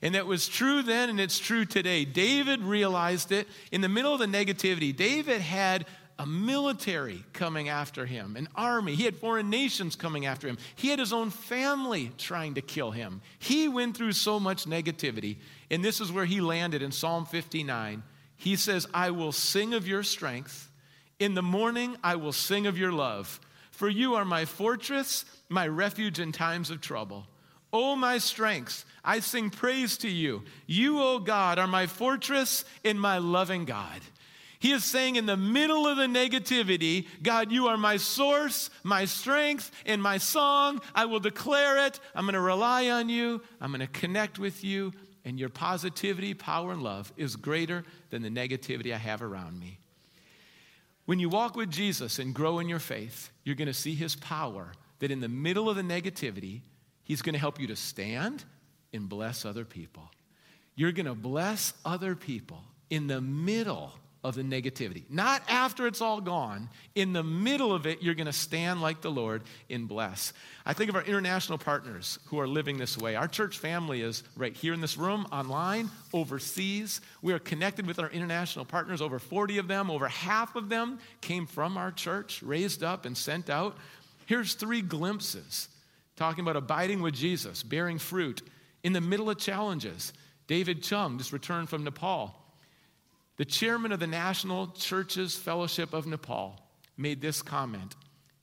And 0.02 0.16
it 0.16 0.26
was 0.26 0.48
true 0.48 0.82
then 0.82 1.10
and 1.10 1.20
it's 1.20 1.38
true 1.38 1.64
today. 1.64 2.04
David 2.04 2.62
realized 2.62 3.32
it 3.32 3.46
in 3.70 3.80
the 3.80 3.88
middle 3.88 4.14
of 4.14 4.20
the 4.20 4.26
negativity. 4.26 4.96
David 4.96 5.40
had 5.40 5.86
a 6.18 6.26
military 6.26 7.24
coming 7.32 7.70
after 7.70 8.04
him, 8.04 8.36
an 8.36 8.46
army. 8.54 8.94
He 8.94 9.04
had 9.04 9.16
foreign 9.16 9.48
nations 9.48 9.96
coming 9.96 10.26
after 10.26 10.48
him. 10.48 10.58
He 10.74 10.88
had 10.88 10.98
his 10.98 11.14
own 11.14 11.30
family 11.30 12.12
trying 12.18 12.54
to 12.54 12.60
kill 12.60 12.90
him. 12.90 13.22
He 13.38 13.68
went 13.68 13.96
through 13.96 14.12
so 14.12 14.38
much 14.38 14.66
negativity. 14.66 15.36
And 15.70 15.82
this 15.82 15.98
is 15.98 16.12
where 16.12 16.26
he 16.26 16.42
landed 16.42 16.82
in 16.82 16.92
Psalm 16.92 17.24
59. 17.24 18.02
He 18.36 18.56
says, 18.56 18.86
I 18.92 19.12
will 19.12 19.32
sing 19.32 19.72
of 19.72 19.88
your 19.88 20.02
strength. 20.02 20.70
In 21.18 21.34
the 21.34 21.42
morning, 21.42 21.96
I 22.04 22.16
will 22.16 22.32
sing 22.32 22.66
of 22.66 22.76
your 22.76 22.92
love. 22.92 23.40
For 23.70 23.88
you 23.88 24.14
are 24.14 24.24
my 24.26 24.44
fortress, 24.44 25.24
my 25.48 25.66
refuge 25.68 26.20
in 26.20 26.32
times 26.32 26.70
of 26.70 26.82
trouble. 26.82 27.26
O 27.72 27.96
my 27.96 28.18
strength, 28.18 28.84
I 29.04 29.20
sing 29.20 29.50
praise 29.50 29.96
to 29.98 30.08
you. 30.08 30.42
You, 30.66 31.00
O 31.00 31.18
God, 31.18 31.58
are 31.58 31.66
my 31.66 31.86
fortress 31.86 32.64
and 32.84 33.00
my 33.00 33.18
loving 33.18 33.64
God. 33.64 34.00
He 34.58 34.72
is 34.72 34.84
saying 34.84 35.16
in 35.16 35.24
the 35.24 35.38
middle 35.38 35.86
of 35.86 35.96
the 35.96 36.06
negativity, 36.06 37.06
God, 37.22 37.50
you 37.50 37.68
are 37.68 37.78
my 37.78 37.96
source, 37.96 38.68
my 38.82 39.06
strength, 39.06 39.70
and 39.86 40.02
my 40.02 40.18
song. 40.18 40.82
I 40.94 41.06
will 41.06 41.18
declare 41.18 41.86
it. 41.86 41.98
I'm 42.14 42.24
going 42.24 42.34
to 42.34 42.40
rely 42.40 42.90
on 42.90 43.08
you. 43.08 43.40
I'm 43.58 43.70
going 43.70 43.80
to 43.80 43.86
connect 43.86 44.38
with 44.38 44.62
you. 44.62 44.92
And 45.24 45.38
your 45.38 45.48
positivity, 45.48 46.34
power, 46.34 46.72
and 46.72 46.82
love 46.82 47.10
is 47.16 47.36
greater 47.36 47.84
than 48.10 48.22
the 48.22 48.28
negativity 48.28 48.92
I 48.92 48.98
have 48.98 49.22
around 49.22 49.58
me. 49.58 49.78
When 51.06 51.18
you 51.18 51.30
walk 51.30 51.56
with 51.56 51.70
Jesus 51.70 52.18
and 52.18 52.34
grow 52.34 52.58
in 52.58 52.68
your 52.68 52.78
faith, 52.78 53.30
you're 53.44 53.56
going 53.56 53.66
to 53.66 53.74
see 53.74 53.94
his 53.94 54.14
power 54.14 54.72
that 54.98 55.10
in 55.10 55.20
the 55.20 55.28
middle 55.28 55.70
of 55.70 55.76
the 55.76 55.82
negativity, 55.82 56.60
he's 57.10 57.22
going 57.22 57.32
to 57.32 57.40
help 57.40 57.58
you 57.58 57.66
to 57.66 57.74
stand 57.74 58.44
and 58.92 59.08
bless 59.08 59.44
other 59.44 59.64
people. 59.64 60.08
You're 60.76 60.92
going 60.92 61.06
to 61.06 61.14
bless 61.16 61.74
other 61.84 62.14
people 62.14 62.62
in 62.88 63.08
the 63.08 63.20
middle 63.20 63.92
of 64.22 64.36
the 64.36 64.42
negativity. 64.42 65.02
Not 65.10 65.42
after 65.48 65.88
it's 65.88 66.00
all 66.00 66.20
gone. 66.20 66.68
In 66.94 67.12
the 67.12 67.24
middle 67.24 67.74
of 67.74 67.84
it, 67.84 68.00
you're 68.00 68.14
going 68.14 68.28
to 68.28 68.32
stand 68.32 68.80
like 68.80 69.00
the 69.00 69.10
Lord 69.10 69.42
in 69.68 69.86
bless. 69.86 70.32
I 70.64 70.72
think 70.72 70.88
of 70.88 70.94
our 70.94 71.02
international 71.02 71.58
partners 71.58 72.20
who 72.26 72.38
are 72.38 72.46
living 72.46 72.78
this 72.78 72.96
way. 72.96 73.16
Our 73.16 73.26
church 73.26 73.58
family 73.58 74.02
is 74.02 74.22
right 74.36 74.54
here 74.54 74.72
in 74.72 74.80
this 74.80 74.96
room, 74.96 75.26
online, 75.32 75.90
overseas. 76.12 77.00
We 77.22 77.32
are 77.32 77.40
connected 77.40 77.88
with 77.88 77.98
our 77.98 78.10
international 78.10 78.66
partners, 78.66 79.02
over 79.02 79.18
40 79.18 79.58
of 79.58 79.66
them. 79.66 79.90
Over 79.90 80.06
half 80.06 80.54
of 80.54 80.68
them 80.68 81.00
came 81.22 81.48
from 81.48 81.76
our 81.76 81.90
church, 81.90 82.40
raised 82.40 82.84
up 82.84 83.04
and 83.04 83.18
sent 83.18 83.50
out. 83.50 83.76
Here's 84.26 84.54
three 84.54 84.80
glimpses 84.80 85.66
talking 86.20 86.42
about 86.42 86.56
abiding 86.56 87.02
with 87.02 87.14
Jesus, 87.14 87.64
bearing 87.64 87.98
fruit 87.98 88.42
in 88.84 88.92
the 88.92 89.00
middle 89.00 89.28
of 89.28 89.38
challenges. 89.38 90.12
David 90.46 90.82
Chung 90.82 91.18
just 91.18 91.32
returned 91.32 91.68
from 91.68 91.82
Nepal 91.82 92.36
the 93.40 93.46
chairman 93.46 93.90
of 93.90 94.00
the 94.00 94.06
National 94.06 94.66
Churches 94.72 95.34
Fellowship 95.34 95.94
of 95.94 96.06
Nepal 96.06 96.60
made 96.98 97.22
this 97.22 97.40
comment 97.40 97.96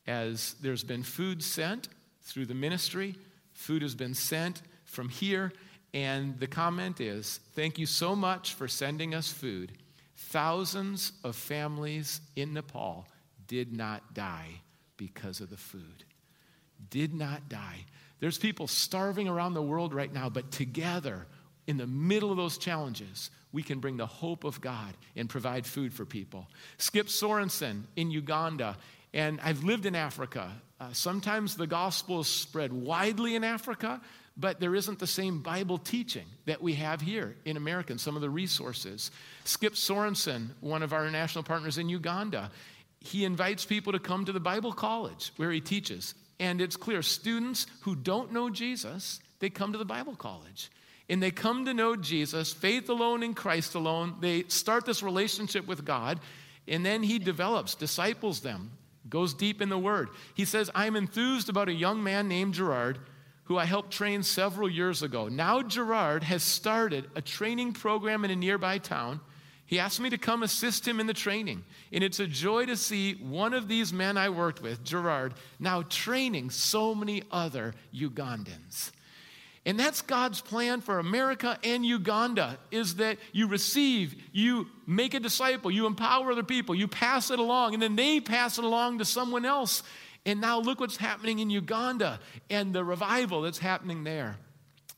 as 0.08 0.56
there's 0.60 0.84
been 0.84 1.04
food 1.04 1.44
sent 1.44 1.88
through 2.24 2.48
the 2.48 2.56
ministry, 2.56 3.16
food 3.54 3.84
has 3.84 3.94
been 3.94 4.16
sent 4.16 4.64
from 4.86 5.08
here, 5.08 5.54
and 5.94 6.40
the 6.40 6.48
comment 6.48 7.00
is 7.00 7.40
Thank 7.54 7.78
you 7.78 7.86
so 7.86 8.16
much 8.16 8.56
for 8.56 8.68
sending 8.68 9.14
us 9.14 9.32
food. 9.32 9.72
Thousands 10.16 11.12
of 11.24 11.36
families 11.36 12.20
in 12.36 12.56
Nepal 12.56 13.06
did 13.46 13.72
not 13.72 14.16
die 14.16 14.62
because 14.98 15.42
of 15.42 15.52
the 15.52 15.58
food. 15.58 16.06
Did 16.90 17.14
not 17.14 17.50
die. 17.50 17.86
There's 18.20 18.38
people 18.38 18.68
starving 18.68 19.28
around 19.28 19.54
the 19.54 19.62
world 19.62 19.94
right 19.94 20.12
now, 20.12 20.30
but 20.30 20.52
together, 20.52 21.28
in 21.68 21.78
the 21.78 21.88
middle 21.88 22.32
of 22.32 22.38
those 22.38 22.58
challenges, 22.58 23.30
we 23.52 23.64
can 23.64 23.80
bring 23.80 23.98
the 23.98 24.06
hope 24.06 24.44
of 24.44 24.62
God 24.62 24.96
and 25.16 25.30
provide 25.30 25.66
food 25.66 25.94
for 25.94 26.06
people. 26.06 26.48
Skip 26.78 27.08
Sorensen 27.08 27.84
in 27.96 28.10
Uganda, 28.10 28.78
and 29.14 29.40
I've 29.42 29.64
lived 29.64 29.86
in 29.86 29.96
Africa. 29.96 30.52
Uh, 30.80 30.94
sometimes 30.94 31.56
the 31.56 31.68
gospel 31.68 32.22
is 32.22 32.28
spread 32.28 32.74
widely 32.74 33.36
in 33.36 33.44
Africa, 33.44 34.02
but 34.36 34.60
there 34.60 34.76
isn't 34.76 35.00
the 35.00 35.08
same 35.08 35.42
Bible 35.42 35.78
teaching 35.78 36.26
that 36.46 36.62
we 36.62 36.76
have 36.76 37.02
here 37.02 37.36
in 37.46 37.58
America 37.58 37.92
and 37.92 38.00
some 38.00 38.16
of 38.16 38.22
the 38.22 38.30
resources. 38.30 39.12
Skip 39.44 39.74
Sorensen, 39.74 40.50
one 40.60 40.84
of 40.84 40.94
our 40.94 41.04
international 41.04 41.44
partners 41.44 41.78
in 41.78 41.90
Uganda, 41.90 42.52
he 43.00 43.26
invites 43.26 43.66
people 43.66 43.94
to 43.94 44.00
come 44.00 44.26
to 44.26 44.32
the 44.32 44.40
Bible 44.40 44.74
college 44.74 45.32
where 45.38 45.52
he 45.52 45.62
teaches. 45.62 46.14
And 46.40 46.62
it's 46.62 46.78
clear 46.78 47.02
students 47.02 47.66
who 47.82 47.96
don't 47.96 48.32
know 48.32 48.50
Jesus, 48.50 49.20
they 49.40 49.50
come 49.50 49.72
to 49.72 49.78
the 49.78 49.86
Bible 49.86 50.16
college 50.16 50.70
and 51.10 51.24
they 51.24 51.32
come 51.32 51.66
to 51.66 51.74
know 51.74 51.96
Jesus, 51.96 52.52
faith 52.54 52.90
alone 52.90 53.24
in 53.24 53.34
Christ 53.34 53.76
alone. 53.76 54.16
They 54.20 54.44
start 54.44 54.86
this 54.86 55.02
relationship 55.02 55.66
with 55.66 55.86
God, 55.86 56.20
and 56.68 56.86
then 56.86 57.02
he 57.02 57.18
develops, 57.18 57.76
disciples 57.76 58.42
them, 58.42 58.72
goes 59.08 59.34
deep 59.34 59.62
in 59.62 59.70
the 59.70 59.78
word. 59.78 60.10
He 60.34 60.44
says, 60.44 60.70
I'm 60.76 60.96
enthused 60.96 61.50
about 61.50 61.70
a 61.70 61.74
young 61.74 62.04
man 62.04 62.28
named 62.28 62.56
Gerard 62.56 63.00
who 63.46 63.58
I 63.58 63.64
helped 63.64 63.92
train 63.92 64.24
several 64.24 64.70
years 64.70 65.02
ago. 65.02 65.30
Now, 65.30 65.62
Gerard 65.62 66.24
has 66.24 66.44
started 66.44 67.10
a 67.16 67.22
training 67.22 67.72
program 67.72 68.26
in 68.26 68.32
a 68.32 68.36
nearby 68.36 68.78
town. 68.78 69.22
He 69.68 69.80
asked 69.80 70.00
me 70.00 70.10
to 70.10 70.18
come 70.18 70.44
assist 70.44 70.88
him 70.88 71.00
in 71.00 71.08
the 71.08 71.14
training. 71.14 71.64
And 71.92 72.02
it's 72.04 72.22
a 72.22 72.26
joy 72.26 72.66
to 72.66 72.78
see 72.78 73.16
one 73.16 73.54
of 73.54 73.68
these 73.68 73.92
men 73.92 74.18
I 74.18 74.30
worked 74.30 74.62
with, 74.62 74.84
Gerard, 74.84 75.34
now 75.60 75.84
training 75.84 76.50
so 76.50 76.96
many 76.96 77.24
other 77.32 77.74
Ugandans. 77.94 78.92
And 79.66 79.78
that's 79.78 80.02
God's 80.02 80.40
plan 80.40 80.80
for 80.80 80.98
America 80.98 81.60
and 81.62 81.86
Uganda 81.86 82.58
is 82.72 82.96
that 82.96 83.18
you 83.34 83.48
receive, 83.48 84.16
you 84.32 84.70
make 84.86 85.14
a 85.14 85.20
disciple, 85.20 85.70
you 85.70 85.86
empower 85.86 86.32
other 86.32 86.44
people, 86.44 86.74
you 86.74 86.88
pass 86.88 87.30
it 87.32 87.38
along, 87.38 87.74
and 87.74 87.84
then 87.84 87.98
they 87.98 88.22
pass 88.22 88.58
it 88.58 88.64
along 88.64 89.00
to 89.00 89.06
someone 89.06 89.44
else. 89.44 89.84
And 90.26 90.40
now 90.40 90.60
look 90.60 90.80
what's 90.80 90.96
happening 90.96 91.40
in 91.40 91.50
Uganda 91.50 92.22
and 92.50 92.74
the 92.74 92.86
revival 92.86 93.42
that's 93.42 93.60
happening 93.60 94.06
there. 94.06 94.38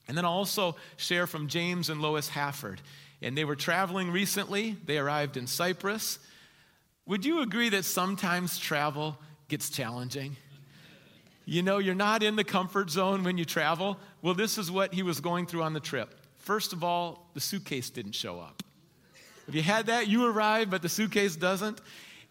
And 0.08 0.16
then 0.16 0.26
I'll 0.26 0.34
also 0.34 0.76
share 0.98 1.26
from 1.26 1.48
James 1.48 1.90
and 1.90 2.00
Lois 2.00 2.30
Hafford. 2.30 2.80
And 3.22 3.38
they 3.38 3.46
were 3.46 3.56
traveling 3.56 4.12
recently, 4.12 4.78
they 4.86 4.98
arrived 4.98 5.36
in 5.36 5.46
Cyprus. 5.48 6.20
Would 7.06 7.26
you 7.26 7.42
agree 7.42 7.70
that 7.70 7.86
sometimes 7.86 8.58
travel 8.58 9.18
gets 9.48 9.70
challenging? 9.70 10.38
You 11.46 11.64
know, 11.64 11.80
you're 11.80 11.96
not 11.96 12.22
in 12.22 12.36
the 12.36 12.44
comfort 12.44 12.90
zone 12.92 13.24
when 13.24 13.38
you 13.38 13.46
travel. 13.46 13.98
Well, 14.22 14.36
this 14.36 14.58
is 14.58 14.72
what 14.72 14.94
he 14.94 15.02
was 15.02 15.20
going 15.20 15.48
through 15.48 15.64
on 15.64 15.74
the 15.74 15.80
trip. 15.80 16.14
First 16.38 16.74
of 16.74 16.84
all, 16.84 17.30
the 17.34 17.40
suitcase 17.40 17.90
didn't 17.90 18.14
show 18.14 18.40
up. 18.40 18.62
If 19.48 19.56
you 19.56 19.64
had 19.64 19.88
that, 19.88 20.08
you 20.08 20.26
arrived, 20.26 20.70
but 20.70 20.84
the 20.84 20.90
suitcase 20.90 21.36
doesn't. 21.36 21.82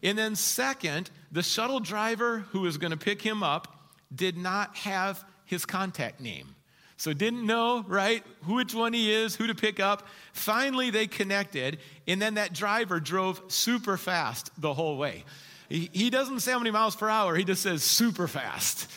And 0.05 0.17
then, 0.17 0.37
second, 0.37 1.11
the 1.33 1.43
shuttle 1.43 1.81
driver 1.81 2.47
who 2.51 2.61
was 2.61 2.79
going 2.79 2.93
to 2.93 2.97
pick 2.97 3.21
him 3.21 3.43
up 3.43 3.91
did 4.15 4.39
not 4.39 4.77
have 4.77 5.25
his 5.45 5.67
contact 5.67 6.21
name. 6.21 6.55
So, 6.99 7.13
didn't 7.13 7.47
know, 7.47 7.85
right, 7.87 8.25
which 8.47 8.75
one 8.75 8.93
he 8.93 9.13
is, 9.13 9.37
who 9.37 9.47
to 9.47 9.55
pick 9.55 9.79
up. 9.79 10.07
Finally, 10.33 10.91
they 10.91 11.07
connected, 11.07 11.79
and 12.07 12.21
then 12.21 12.35
that 12.35 12.53
driver 12.53 12.99
drove 12.99 13.41
super 13.49 13.97
fast 13.97 14.51
the 14.61 14.75
whole 14.75 14.99
way. 14.99 15.25
He, 15.69 15.89
he 15.93 16.11
doesn't 16.11 16.41
say 16.41 16.53
how 16.53 16.59
many 16.59 16.73
miles 16.73 16.97
per 16.97 17.09
hour, 17.09 17.37
he 17.37 17.45
just 17.45 17.63
says 17.63 17.85
super 17.85 18.27
fast. 18.27 18.91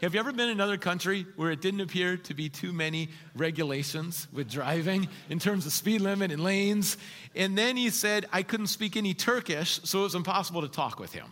Have 0.00 0.14
you 0.14 0.20
ever 0.20 0.30
been 0.30 0.48
in 0.48 0.52
another 0.52 0.76
country 0.76 1.26
where 1.34 1.50
it 1.50 1.60
didn't 1.60 1.80
appear 1.80 2.16
to 2.16 2.34
be 2.34 2.48
too 2.48 2.72
many 2.72 3.08
regulations 3.34 4.28
with 4.32 4.48
driving 4.48 5.08
in 5.28 5.40
terms 5.40 5.66
of 5.66 5.72
speed 5.72 6.00
limit 6.00 6.30
and 6.30 6.44
lanes? 6.44 6.96
And 7.34 7.58
then 7.58 7.76
he 7.76 7.90
said, 7.90 8.26
I 8.32 8.44
couldn't 8.44 8.68
speak 8.68 8.96
any 8.96 9.12
Turkish, 9.12 9.80
so 9.82 9.98
it 10.00 10.02
was 10.04 10.14
impossible 10.14 10.62
to 10.62 10.68
talk 10.68 11.00
with 11.00 11.12
him. 11.12 11.26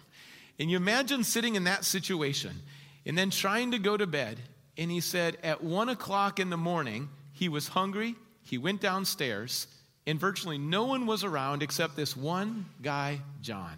And 0.59 0.69
you 0.69 0.77
imagine 0.77 1.23
sitting 1.23 1.55
in 1.55 1.63
that 1.65 1.85
situation 1.85 2.61
and 3.05 3.17
then 3.17 3.31
trying 3.31 3.71
to 3.71 3.79
go 3.79 3.97
to 3.97 4.07
bed. 4.09 4.41
And 4.79 4.91
he 4.91 5.01
said, 5.01 5.39
at 5.43 5.63
one 5.63 5.89
o'clock 5.89 6.39
in 6.39 6.51
the 6.51 6.57
morning, 6.57 7.09
he 7.33 7.49
was 7.49 7.69
hungry. 7.69 8.15
He 8.43 8.59
went 8.59 8.81
downstairs, 8.81 9.67
and 10.07 10.21
virtually 10.21 10.59
no 10.59 10.85
one 10.85 11.07
was 11.07 11.25
around 11.25 11.63
except 11.63 11.97
this 11.97 12.17
one 12.17 12.67
guy, 12.83 13.21
John. 13.43 13.77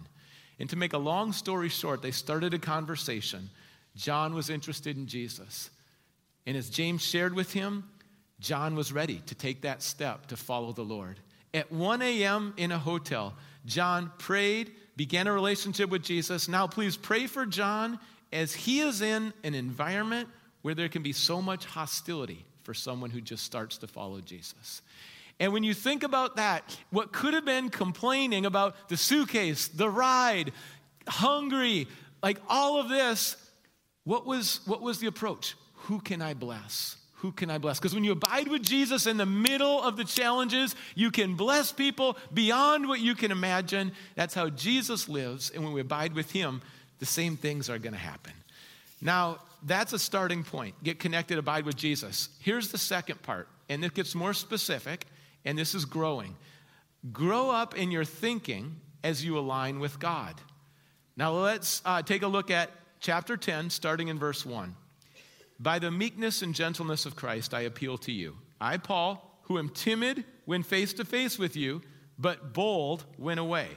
And 0.59 0.69
to 0.69 0.75
make 0.75 0.93
a 0.93 0.97
long 0.97 1.31
story 1.31 1.69
short, 1.69 2.01
they 2.01 2.11
started 2.11 2.53
a 2.53 2.59
conversation 2.59 3.49
John 3.95 4.33
was 4.33 4.49
interested 4.49 4.95
in 4.95 5.07
Jesus. 5.07 5.69
And 6.45 6.55
as 6.55 6.69
James 6.69 7.01
shared 7.01 7.33
with 7.33 7.51
him, 7.51 7.83
John 8.39 8.75
was 8.75 8.93
ready 8.93 9.21
to 9.25 9.35
take 9.35 9.61
that 9.61 9.81
step 9.81 10.27
to 10.27 10.37
follow 10.37 10.71
the 10.71 10.83
Lord. 10.83 11.19
At 11.53 11.71
1 11.71 12.01
a.m. 12.01 12.53
in 12.55 12.71
a 12.71 12.79
hotel, 12.79 13.33
John 13.65 14.11
prayed, 14.17 14.71
began 14.95 15.27
a 15.27 15.33
relationship 15.33 15.89
with 15.89 16.03
Jesus. 16.03 16.47
Now, 16.47 16.65
please 16.65 16.95
pray 16.95 17.27
for 17.27 17.45
John 17.45 17.99
as 18.31 18.53
he 18.53 18.79
is 18.79 19.01
in 19.01 19.33
an 19.43 19.53
environment 19.53 20.29
where 20.61 20.75
there 20.75 20.89
can 20.89 21.03
be 21.03 21.13
so 21.13 21.41
much 21.41 21.65
hostility 21.65 22.45
for 22.63 22.73
someone 22.73 23.09
who 23.09 23.21
just 23.21 23.43
starts 23.43 23.77
to 23.79 23.87
follow 23.87 24.21
Jesus. 24.21 24.81
And 25.39 25.53
when 25.53 25.63
you 25.63 25.73
think 25.73 26.03
about 26.03 26.35
that, 26.35 26.77
what 26.89 27.13
could 27.13 27.33
have 27.33 27.45
been 27.45 27.69
complaining 27.69 28.45
about 28.45 28.89
the 28.89 28.97
suitcase, 28.97 29.69
the 29.69 29.89
ride, 29.89 30.51
hungry, 31.07 31.87
like 32.21 32.39
all 32.49 32.79
of 32.79 32.89
this, 32.89 33.37
what 34.03 34.25
was, 34.25 34.59
what 34.65 34.81
was 34.81 34.99
the 34.99 35.07
approach? 35.07 35.55
Who 35.83 36.01
can 36.01 36.21
I 36.21 36.33
bless? 36.33 36.97
Who 37.15 37.31
can 37.31 37.49
I 37.49 37.57
bless? 37.57 37.79
Because 37.79 37.93
when 37.93 38.03
you 38.03 38.11
abide 38.11 38.47
with 38.47 38.63
Jesus 38.63 39.05
in 39.05 39.17
the 39.17 39.25
middle 39.25 39.81
of 39.81 39.97
the 39.97 40.05
challenges, 40.05 40.75
you 40.95 41.11
can 41.11 41.35
bless 41.35 41.71
people 41.71 42.17
beyond 42.33 42.87
what 42.87 42.99
you 43.01 43.13
can 43.15 43.31
imagine. 43.31 43.91
That's 44.15 44.33
how 44.33 44.49
Jesus 44.49 45.09
lives. 45.09 45.51
And 45.51 45.63
when 45.63 45.73
we 45.73 45.81
abide 45.81 46.13
with 46.13 46.31
Him, 46.31 46.61
the 46.99 47.05
same 47.05 47.35
things 47.35 47.69
are 47.69 47.77
going 47.77 47.93
to 47.93 47.99
happen. 47.99 48.33
Now, 49.01 49.39
that's 49.63 49.93
a 49.93 49.99
starting 49.99 50.43
point. 50.43 50.81
Get 50.83 50.99
connected, 50.99 51.37
abide 51.37 51.65
with 51.65 51.75
Jesus. 51.75 52.29
Here's 52.39 52.69
the 52.69 52.77
second 52.77 53.21
part, 53.21 53.47
and 53.67 53.83
it 53.83 53.93
gets 53.93 54.15
more 54.15 54.33
specific, 54.33 55.05
and 55.45 55.57
this 55.57 55.75
is 55.75 55.85
growing. 55.85 56.35
Grow 57.11 57.49
up 57.49 57.77
in 57.77 57.91
your 57.91 58.05
thinking 58.05 58.77
as 59.03 59.23
you 59.23 59.37
align 59.37 59.79
with 59.79 59.99
God. 59.99 60.35
Now, 61.15 61.33
let's 61.33 61.81
uh, 61.85 62.01
take 62.01 62.21
a 62.21 62.27
look 62.27 62.51
at 62.51 62.71
chapter 62.99 63.37
10, 63.37 63.69
starting 63.69 64.07
in 64.07 64.19
verse 64.19 64.45
1. 64.45 64.75
By 65.59 65.79
the 65.79 65.91
meekness 65.91 66.41
and 66.41 66.55
gentleness 66.55 67.05
of 67.05 67.15
Christ, 67.15 67.53
I 67.53 67.61
appeal 67.61 67.97
to 67.99 68.11
you. 68.11 68.37
I, 68.61 68.77
Paul, 68.77 69.39
who 69.43 69.57
am 69.57 69.69
timid 69.69 70.23
when 70.45 70.63
face 70.63 70.93
to 70.93 71.05
face 71.05 71.37
with 71.37 71.55
you, 71.55 71.81
but 72.17 72.53
bold 72.53 73.05
when 73.17 73.37
away. 73.37 73.67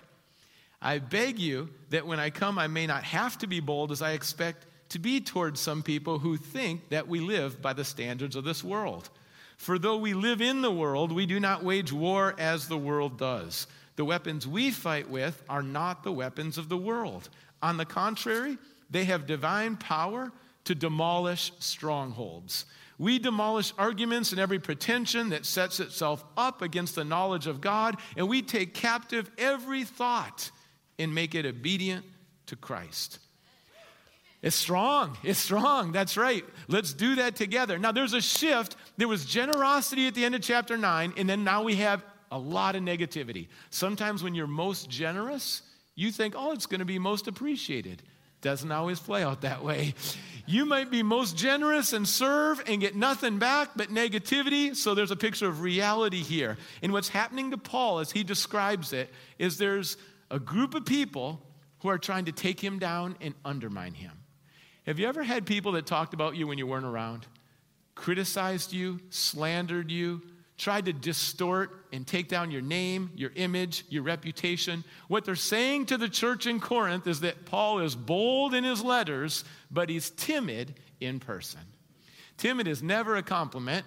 I 0.80 0.98
beg 0.98 1.38
you 1.38 1.70
that 1.90 2.06
when 2.06 2.18
I 2.18 2.30
come, 2.30 2.58
I 2.58 2.66
may 2.66 2.86
not 2.86 3.04
have 3.04 3.38
to 3.38 3.46
be 3.46 3.60
bold 3.60 3.92
as 3.92 4.02
I 4.02 4.12
expect 4.12 4.66
to 4.92 4.98
be 4.98 5.20
towards 5.20 5.58
some 5.58 5.82
people 5.82 6.18
who 6.18 6.36
think 6.36 6.90
that 6.90 7.08
we 7.08 7.18
live 7.18 7.62
by 7.62 7.72
the 7.72 7.84
standards 7.84 8.36
of 8.36 8.44
this 8.44 8.62
world. 8.62 9.08
For 9.56 9.78
though 9.78 9.96
we 9.96 10.12
live 10.12 10.42
in 10.42 10.60
the 10.60 10.70
world, 10.70 11.12
we 11.12 11.24
do 11.24 11.40
not 11.40 11.64
wage 11.64 11.90
war 11.90 12.34
as 12.38 12.68
the 12.68 12.76
world 12.76 13.16
does. 13.16 13.66
The 13.96 14.04
weapons 14.04 14.46
we 14.46 14.70
fight 14.70 15.08
with 15.08 15.42
are 15.48 15.62
not 15.62 16.02
the 16.02 16.12
weapons 16.12 16.58
of 16.58 16.68
the 16.68 16.76
world. 16.76 17.30
On 17.62 17.78
the 17.78 17.86
contrary, 17.86 18.58
they 18.90 19.04
have 19.04 19.26
divine 19.26 19.76
power 19.76 20.30
to 20.64 20.74
demolish 20.74 21.52
strongholds. 21.58 22.66
We 22.98 23.18
demolish 23.18 23.72
arguments 23.78 24.30
and 24.32 24.40
every 24.40 24.58
pretension 24.58 25.30
that 25.30 25.46
sets 25.46 25.80
itself 25.80 26.22
up 26.36 26.60
against 26.60 26.96
the 26.96 27.04
knowledge 27.04 27.46
of 27.46 27.62
God, 27.62 27.96
and 28.14 28.28
we 28.28 28.42
take 28.42 28.74
captive 28.74 29.30
every 29.38 29.84
thought 29.84 30.50
and 30.98 31.14
make 31.14 31.34
it 31.34 31.46
obedient 31.46 32.04
to 32.46 32.56
Christ. 32.56 33.18
It's 34.42 34.56
strong. 34.56 35.16
It's 35.22 35.38
strong. 35.38 35.92
That's 35.92 36.16
right. 36.16 36.44
Let's 36.66 36.92
do 36.92 37.14
that 37.16 37.36
together. 37.36 37.78
Now, 37.78 37.92
there's 37.92 38.12
a 38.12 38.20
shift. 38.20 38.76
There 38.96 39.06
was 39.06 39.24
generosity 39.24 40.08
at 40.08 40.14
the 40.14 40.24
end 40.24 40.34
of 40.34 40.42
chapter 40.42 40.76
9, 40.76 41.14
and 41.16 41.28
then 41.28 41.44
now 41.44 41.62
we 41.62 41.76
have 41.76 42.04
a 42.32 42.38
lot 42.38 42.74
of 42.74 42.82
negativity. 42.82 43.46
Sometimes 43.70 44.22
when 44.22 44.34
you're 44.34 44.48
most 44.48 44.90
generous, 44.90 45.62
you 45.94 46.10
think, 46.10 46.34
oh, 46.36 46.52
it's 46.52 46.66
going 46.66 46.80
to 46.80 46.84
be 46.84 46.98
most 46.98 47.28
appreciated. 47.28 48.02
Doesn't 48.40 48.72
always 48.72 48.98
play 48.98 49.22
out 49.22 49.42
that 49.42 49.62
way. 49.62 49.94
You 50.46 50.66
might 50.66 50.90
be 50.90 51.04
most 51.04 51.36
generous 51.36 51.92
and 51.92 52.08
serve 52.08 52.60
and 52.66 52.80
get 52.80 52.96
nothing 52.96 53.38
back 53.38 53.70
but 53.76 53.90
negativity. 53.90 54.74
So 54.74 54.96
there's 54.96 55.12
a 55.12 55.16
picture 55.16 55.46
of 55.46 55.60
reality 55.60 56.22
here. 56.22 56.56
And 56.82 56.92
what's 56.92 57.08
happening 57.08 57.52
to 57.52 57.58
Paul 57.58 58.00
as 58.00 58.10
he 58.10 58.24
describes 58.24 58.92
it 58.92 59.08
is 59.38 59.58
there's 59.58 59.96
a 60.32 60.40
group 60.40 60.74
of 60.74 60.84
people 60.84 61.40
who 61.82 61.88
are 61.88 61.98
trying 61.98 62.24
to 62.24 62.32
take 62.32 62.58
him 62.58 62.80
down 62.80 63.16
and 63.20 63.34
undermine 63.44 63.94
him. 63.94 64.21
Have 64.86 64.98
you 64.98 65.06
ever 65.06 65.22
had 65.22 65.46
people 65.46 65.72
that 65.72 65.86
talked 65.86 66.14
about 66.14 66.36
you 66.36 66.46
when 66.46 66.58
you 66.58 66.66
weren't 66.66 66.84
around? 66.84 67.26
Criticized 67.94 68.72
you, 68.72 69.00
slandered 69.10 69.90
you, 69.90 70.22
tried 70.58 70.86
to 70.86 70.92
distort 70.92 71.86
and 71.92 72.06
take 72.06 72.28
down 72.28 72.50
your 72.50 72.62
name, 72.62 73.10
your 73.14 73.30
image, 73.34 73.84
your 73.88 74.02
reputation. 74.02 74.84
What 75.08 75.24
they're 75.24 75.34
saying 75.36 75.86
to 75.86 75.96
the 75.98 76.08
church 76.08 76.46
in 76.46 76.60
Corinth 76.60 77.06
is 77.06 77.20
that 77.20 77.46
Paul 77.46 77.80
is 77.80 77.94
bold 77.94 78.54
in 78.54 78.64
his 78.64 78.82
letters, 78.82 79.44
but 79.70 79.88
he's 79.88 80.10
timid 80.10 80.74
in 81.00 81.20
person. 81.20 81.60
Timid 82.36 82.66
is 82.66 82.82
never 82.82 83.16
a 83.16 83.22
compliment. 83.22 83.86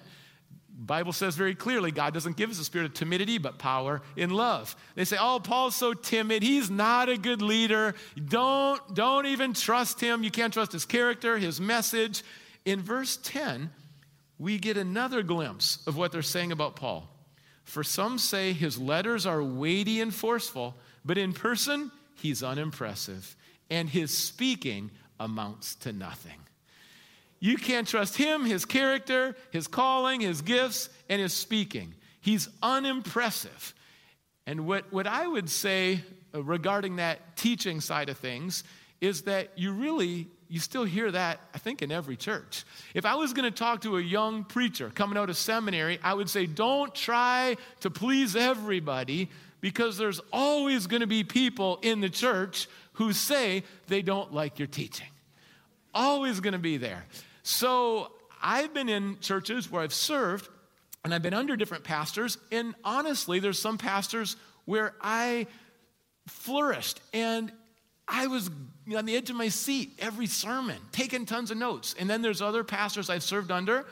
Bible 0.77 1.13
says 1.13 1.36
very 1.36 1.55
clearly 1.55 1.91
God 1.91 2.13
doesn't 2.13 2.36
give 2.36 2.50
us 2.50 2.60
a 2.60 2.65
spirit 2.65 2.86
of 2.86 2.94
timidity, 2.94 3.38
but 3.38 3.58
power 3.58 4.01
in 4.17 4.29
love. 4.29 4.75
They 4.96 5.05
say, 5.05 5.17
"Oh, 5.20 5.39
Paul's 5.39 5.75
so 5.75 5.94
timid. 5.94 6.44
He's 6.44 6.70
not 6.70 7.08
a 7.08 7.17
good 7.17 7.41
leader. 7.41 7.96
Don't 8.24 8.94
don't 8.94 9.25
even 9.25 9.53
trust 9.53 10.01
him. 10.01 10.24
You 10.24 10.32
can't 10.32 10.53
trust 10.53 10.74
his 10.74 10.86
character, 10.86 11.38
his 11.38 11.62
message." 11.62 12.24
In 12.65 12.82
verse 12.82 13.17
10, 13.24 13.72
we 14.38 14.58
get 14.58 14.75
another 14.75 15.24
glimpse 15.24 15.79
of 15.88 15.96
what 15.96 16.12
they're 16.12 16.22
saying 16.22 16.51
about 16.51 16.75
Paul. 16.75 17.10
For 17.63 17.84
some 17.84 18.20
say 18.20 18.51
his 18.53 18.77
letters 18.77 19.25
are 19.25 19.41
weighty 19.41 20.01
and 20.01 20.13
forceful, 20.13 20.75
but 21.05 21.17
in 21.17 21.32
person, 21.34 21.91
he's 22.15 22.44
unimpressive, 22.44 23.36
and 23.70 23.89
his 23.89 24.15
speaking 24.15 24.91
amounts 25.20 25.75
to 25.75 25.94
nothing. 25.94 26.39
You 27.46 27.58
can't 27.58 27.88
trust 27.88 28.18
him, 28.18 28.44
his 28.44 28.66
character, 28.66 29.36
his 29.52 29.68
calling, 29.68 30.20
his 30.20 30.42
gifts, 30.42 30.90
and 31.08 31.22
his 31.22 31.32
speaking. 31.32 31.94
He's 32.20 32.50
unimpressive. 32.64 33.75
And 34.48 34.66
what, 34.66 34.92
what 34.92 35.06
I 35.06 35.28
would 35.28 35.48
say 35.48 36.02
uh, 36.34 36.42
regarding 36.42 36.96
that 36.96 37.38
teaching 37.38 37.82
side 37.82 38.10
of 38.10 38.18
things 38.18 38.64
is 39.00 39.22
that 39.24 39.52
you 39.56 39.74
really 39.74 40.28
you 40.48 40.60
still 40.60 40.84
hear 40.86 41.12
that 41.12 41.40
i 41.56 41.58
think 41.58 41.82
in 41.82 41.92
every 41.92 42.16
church 42.16 42.66
if 42.94 43.04
i 43.04 43.16
was 43.16 43.34
going 43.34 43.52
to 43.52 43.58
talk 43.58 43.82
to 43.82 43.98
a 43.98 44.02
young 44.02 44.44
preacher 44.44 44.92
coming 44.94 45.18
out 45.18 45.28
of 45.28 45.36
seminary 45.36 46.00
i 46.04 46.14
would 46.14 46.30
say 46.30 46.46
don't 46.46 46.94
try 46.94 47.58
to 47.80 47.90
please 47.90 48.36
everybody 48.36 49.28
because 49.60 49.98
there's 49.98 50.22
always 50.32 50.86
going 50.86 51.02
to 51.02 51.08
be 51.08 51.24
people 51.24 51.80
in 51.82 52.00
the 52.00 52.10
church 52.10 52.68
who 52.94 53.12
say 53.12 53.64
they 53.88 54.04
don't 54.04 54.32
like 54.34 54.60
your 54.60 54.68
teaching 54.68 55.08
always 55.96 56.40
going 56.40 56.54
to 56.54 56.60
be 56.60 56.78
there 56.78 57.06
so 57.48 58.12
I've 58.42 58.74
been 58.74 58.90
in 58.90 59.20
churches 59.20 59.72
where 59.72 59.84
I've 59.84 59.94
served 59.94 60.50
and 61.04 61.14
I've 61.14 61.22
been 61.22 61.36
under 61.36 61.56
different 61.56 61.84
pastors. 61.84 62.40
And 62.52 62.74
honestly, 62.84 63.38
there's 63.38 63.60
some 63.60 63.78
pastors 63.78 64.36
where 64.66 64.96
I 65.00 65.46
flourished 66.28 67.02
and 67.14 67.52
I 68.08 68.25
was 68.25 68.50
on 68.98 69.06
the 69.06 69.16
edge 69.16 69.30
of 69.30 69.36
my 69.36 69.50
seat 69.50 69.92
every 70.00 70.25
sermon, 70.25 70.78
taking 70.92 71.28
tons 71.28 71.52
of 71.52 71.58
notes. 71.58 71.94
And 72.00 72.10
then 72.10 72.24
there's 72.24 72.42
other 72.42 72.64
pastors 72.64 73.12
I've 73.12 73.22
served 73.22 73.51
under 73.51 73.86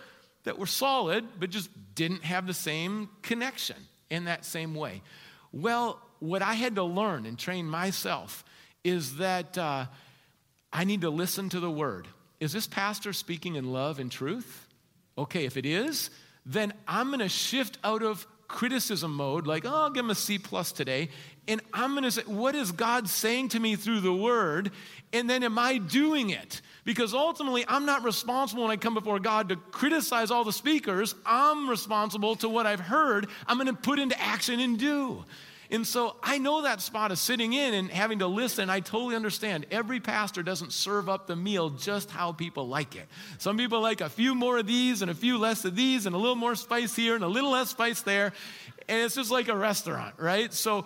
that 0.46 0.58
were 0.58 0.66
solid, 0.66 1.24
but 1.39 1.52
just 1.52 1.70
didn't 1.94 2.24
have 2.24 2.48
the 2.48 2.56
same 2.56 3.08
connection 3.22 3.78
in 4.10 4.26
that 4.26 4.46
same 4.46 4.74
way. 4.74 5.04
Well, 5.52 6.02
what 6.18 6.42
I 6.42 6.56
had 6.56 6.74
to 6.78 6.84
learn 6.84 7.28
and 7.28 7.38
train 7.38 7.70
myself 7.70 8.44
is 8.84 9.18
that 9.18 9.60
uh, 9.60 9.86
I 10.72 10.86
need 10.86 11.02
to 11.02 11.12
listen 11.12 11.50
to 11.50 11.60
the 11.60 11.70
word. 11.70 12.08
Is 12.44 12.52
this 12.52 12.68
pastor 12.68 13.14
speaking 13.14 13.56
in 13.56 13.72
love 13.72 14.00
and 14.00 14.12
truth? 14.12 14.68
Okay, 15.18 15.46
if 15.46 15.56
it 15.56 15.66
is, 15.66 16.10
then 16.46 16.74
I'm 16.86 17.08
going 17.08 17.20
to 17.20 17.30
shift 17.30 17.78
out 17.86 18.04
of 18.04 18.28
criticism 18.50 19.16
mode, 19.16 19.48
like, 19.48 19.64
oh, 19.66 19.74
I'll 19.74 19.90
give 19.90 20.04
him 20.04 20.12
a 20.12 20.16
C 20.16 20.38
plus 20.38 20.74
today. 20.74 21.08
And 21.48 21.62
I'm 21.74 21.92
going 21.92 22.04
to 22.04 22.12
say, 22.12 22.24
what 22.24 22.54
is 22.54 22.74
God 22.74 23.08
saying 23.08 23.48
to 23.50 23.62
me 23.62 23.78
through 23.78 24.02
the 24.02 24.14
word? 24.14 24.72
And 25.14 25.30
then 25.30 25.42
am 25.42 25.58
I 25.58 25.78
doing 25.78 26.32
it? 26.32 26.62
Because 26.84 27.14
ultimately, 27.14 27.64
I'm 27.66 27.86
not 27.86 28.04
responsible 28.04 28.64
when 28.64 28.74
I 28.74 28.76
come 28.76 28.94
before 28.94 29.20
God 29.20 29.48
to 29.48 29.56
criticize 29.56 30.30
all 30.30 30.44
the 30.44 30.52
speakers. 30.52 31.16
I'm 31.26 31.70
responsible 31.70 32.36
to 32.38 32.50
what 32.50 32.66
I've 32.66 32.82
heard, 32.82 33.28
I'm 33.48 33.56
going 33.56 33.68
to 33.68 33.74
put 33.74 34.00
into 34.00 34.20
action 34.22 34.60
and 34.60 34.78
do. 34.78 35.24
And 35.74 35.88
so 35.88 36.16
I 36.22 36.38
know 36.38 36.62
that 36.62 36.82
spot 36.82 37.12
of 37.12 37.18
sitting 37.18 37.54
in 37.54 37.74
and 37.74 37.90
having 37.90 38.20
to 38.20 38.28
listen. 38.28 38.70
I 38.70 38.80
totally 38.80 39.16
understand. 39.16 39.66
Every 39.72 40.00
pastor 40.00 40.44
doesn't 40.44 40.72
serve 40.72 41.10
up 41.10 41.26
the 41.26 41.36
meal 41.36 41.72
just 41.72 42.12
how 42.12 42.32
people 42.32 42.68
like 42.68 42.96
it. 42.96 43.08
Some 43.40 43.58
people 43.58 43.82
like 43.82 44.00
a 44.00 44.08
few 44.08 44.36
more 44.36 44.60
of 44.60 44.68
these 44.68 45.02
and 45.02 45.10
a 45.10 45.16
few 45.16 45.40
less 45.40 45.66
of 45.66 45.76
these 45.76 46.06
and 46.06 46.14
a 46.14 46.18
little 46.20 46.36
more 46.36 46.54
spice 46.54 46.96
here 46.96 47.16
and 47.16 47.24
a 47.24 47.28
little 47.28 47.50
less 47.50 47.70
spice 47.70 48.02
there. 48.02 48.34
And 48.88 49.02
it's 49.02 49.16
just 49.16 49.32
like 49.32 49.48
a 49.48 49.58
restaurant, 49.58 50.14
right? 50.20 50.54
So, 50.54 50.86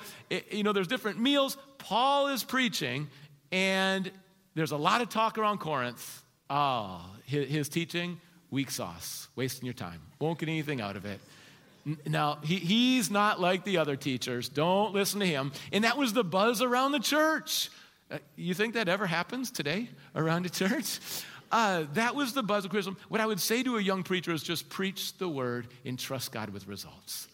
you 0.51 0.63
know, 0.63 0.71
there's 0.71 0.87
different 0.87 1.19
meals. 1.19 1.57
Paul 1.79 2.27
is 2.27 2.45
preaching, 2.45 3.09
and 3.51 4.09
there's 4.55 4.71
a 4.71 4.77
lot 4.77 5.01
of 5.01 5.09
talk 5.09 5.37
around 5.37 5.57
Corinth. 5.57 6.23
Oh, 6.49 7.01
his 7.25 7.67
teaching, 7.67 8.21
weak 8.51 8.71
sauce, 8.71 9.27
wasting 9.35 9.65
your 9.65 9.73
time. 9.73 9.99
Won't 10.19 10.39
get 10.39 10.47
anything 10.47 10.79
out 10.79 10.95
of 10.95 11.05
it. 11.05 11.19
Now, 12.05 12.39
he, 12.43 12.57
he's 12.57 13.09
not 13.09 13.39
like 13.39 13.63
the 13.63 13.77
other 13.77 13.95
teachers. 13.95 14.49
Don't 14.49 14.93
listen 14.93 15.19
to 15.21 15.25
him. 15.25 15.51
And 15.71 15.83
that 15.83 15.97
was 15.97 16.13
the 16.13 16.23
buzz 16.23 16.61
around 16.61 16.91
the 16.91 16.99
church. 16.99 17.69
Uh, 18.11 18.17
you 18.35 18.53
think 18.53 18.73
that 18.73 18.87
ever 18.89 19.05
happens 19.05 19.51
today 19.51 19.89
around 20.15 20.45
a 20.45 20.49
church? 20.49 20.99
Uh, 21.51 21.85
that 21.93 22.15
was 22.15 22.33
the 22.33 22.43
buzz 22.43 22.65
of 22.65 22.71
criticism. 22.71 22.97
What 23.07 23.21
I 23.21 23.25
would 23.25 23.39
say 23.39 23.63
to 23.63 23.77
a 23.77 23.81
young 23.81 24.03
preacher 24.03 24.33
is 24.33 24.43
just 24.43 24.69
preach 24.69 25.17
the 25.17 25.29
word 25.29 25.67
and 25.85 25.97
trust 25.97 26.31
God 26.31 26.49
with 26.49 26.67
results. 26.67 27.27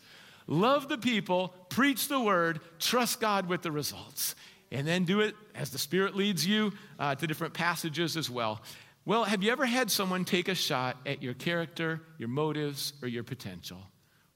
Love 0.46 0.89
the 0.89 0.98
people, 0.98 1.54
preach 1.70 2.08
the 2.08 2.20
word, 2.20 2.60
trust 2.80 3.20
God 3.20 3.48
with 3.48 3.62
the 3.62 3.72
results. 3.72 4.36
And 4.72 4.88
then 4.88 5.06
do 5.06 5.22
it 5.22 5.36
as 5.56 5.70
the 5.70 5.78
Spirit 5.78 6.16
leads 6.16 6.46
you 6.46 6.74
uh, 7.00 7.16
to 7.16 7.28
different 7.28 7.54
passages 7.54 8.18
as 8.18 8.30
well. 8.30 8.62
Well, 9.06 9.24
have 9.24 9.44
you 9.44 9.52
ever 9.52 9.66
had 9.66 9.92
someone 9.92 10.26
take 10.26 10.48
a 10.48 10.56
shot 10.56 10.98
at 11.06 11.22
your 11.22 11.34
character, 11.34 12.02
your 12.18 12.30
motives, 12.30 12.94
or 13.02 13.08
your 13.08 13.24
potential? 13.24 13.78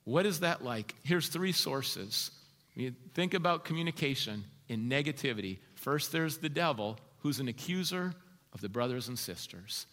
What 0.08 0.26
is 0.26 0.40
that 0.40 0.64
like? 0.64 0.96
Here's 1.04 1.28
three 1.28 1.52
sources. 1.52 2.32
You 2.76 2.94
think 3.14 3.34
about 3.34 3.66
communication 3.66 4.46
in 4.70 4.90
negativity. 4.90 5.58
First, 5.76 6.14
there's 6.14 6.38
the 6.38 6.48
devil, 6.48 6.98
who's 7.18 7.42
an 7.42 7.50
accuser 7.50 8.14
of 8.54 8.62
the 8.62 8.70
brothers 8.70 9.10
and 9.10 9.20
sisters. 9.20 9.86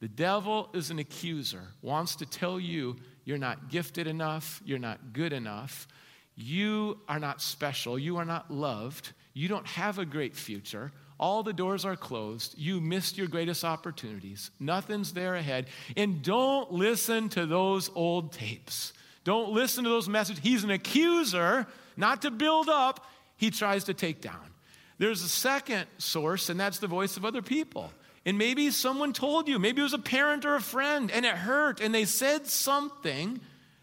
The 0.00 0.08
devil 0.08 0.68
is 0.74 0.90
an 0.90 0.98
accuser, 0.98 1.62
wants 1.80 2.14
to 2.16 2.26
tell 2.26 2.60
you 2.60 2.96
you're 3.24 3.38
not 3.38 3.70
gifted 3.70 4.06
enough, 4.06 4.60
you're 4.66 4.78
not 4.78 5.14
good 5.14 5.32
enough, 5.32 5.88
you 6.36 6.98
are 7.08 7.18
not 7.18 7.40
special, 7.40 7.98
you 7.98 8.18
are 8.18 8.26
not 8.26 8.50
loved, 8.50 9.12
you 9.32 9.48
don't 9.48 9.66
have 9.66 9.98
a 9.98 10.04
great 10.04 10.36
future. 10.36 10.92
All 11.18 11.42
the 11.42 11.54
doors 11.54 11.86
are 11.86 11.96
closed. 11.96 12.54
You 12.58 12.82
missed 12.82 13.16
your 13.16 13.28
greatest 13.28 13.64
opportunities. 13.64 14.50
Nothing's 14.60 15.14
there 15.14 15.36
ahead. 15.36 15.68
And 15.96 16.22
don't 16.22 16.70
listen 16.70 17.30
to 17.30 17.46
those 17.46 17.90
old 17.94 18.34
tapes. 18.34 18.92
Don't 19.24 19.52
listen 19.52 19.84
to 19.84 19.90
those 19.90 20.08
messages. 20.08 20.42
He's 20.42 20.64
an 20.64 20.70
accuser, 20.70 21.66
not 21.96 22.22
to 22.22 22.30
build 22.30 22.68
up, 22.68 23.06
he 23.36 23.50
tries 23.50 23.84
to 23.84 23.94
take 23.94 24.20
down. 24.20 24.52
There's 24.98 25.22
a 25.22 25.28
second 25.28 25.86
source, 25.98 26.50
and 26.50 26.60
that's 26.60 26.78
the 26.78 26.86
voice 26.86 27.16
of 27.16 27.24
other 27.24 27.42
people. 27.42 27.90
And 28.26 28.38
maybe 28.38 28.70
someone 28.70 29.12
told 29.12 29.48
you, 29.48 29.58
maybe 29.58 29.80
it 29.80 29.84
was 29.84 29.92
a 29.92 29.98
parent 29.98 30.44
or 30.44 30.54
a 30.54 30.60
friend, 30.60 31.10
and 31.10 31.26
it 31.26 31.34
hurt, 31.34 31.80
and 31.80 31.94
they 31.94 32.04
said 32.04 32.46
something 32.46 33.40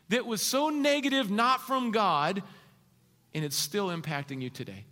that 0.09 0.25
was 0.25 0.41
so 0.41 0.69
negative, 0.69 1.29
not 1.29 1.61
from 1.61 1.91
God, 1.91 2.41
and 3.33 3.45
it's 3.45 3.55
still 3.55 3.87
impacting 3.87 4.41
you 4.41 4.49
today. 4.49 4.85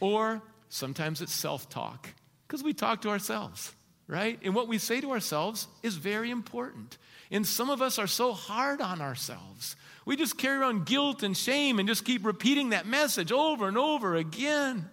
Or 0.00 0.42
sometimes 0.68 1.20
it's 1.20 1.32
self 1.32 1.68
talk, 1.68 2.08
because 2.46 2.62
we 2.62 2.72
talk 2.72 3.02
to 3.02 3.10
ourselves, 3.10 3.74
right? 4.06 4.38
And 4.42 4.54
what 4.54 4.68
we 4.68 4.78
say 4.78 5.00
to 5.00 5.10
ourselves 5.12 5.68
is 5.82 5.96
very 5.96 6.30
important. 6.30 6.98
And 7.30 7.46
some 7.46 7.70
of 7.70 7.82
us 7.82 7.98
are 7.98 8.06
so 8.06 8.32
hard 8.32 8.80
on 8.80 9.00
ourselves. 9.00 9.76
We 10.08 10.16
just 10.16 10.38
carry 10.38 10.56
around 10.56 10.86
guilt 10.86 11.22
and 11.22 11.36
shame 11.36 11.78
and 11.78 11.86
just 11.86 12.02
keep 12.02 12.24
repeating 12.24 12.70
that 12.70 12.86
message 12.86 13.30
over 13.30 13.68
and 13.68 13.76
over 13.76 14.16
again. 14.16 14.88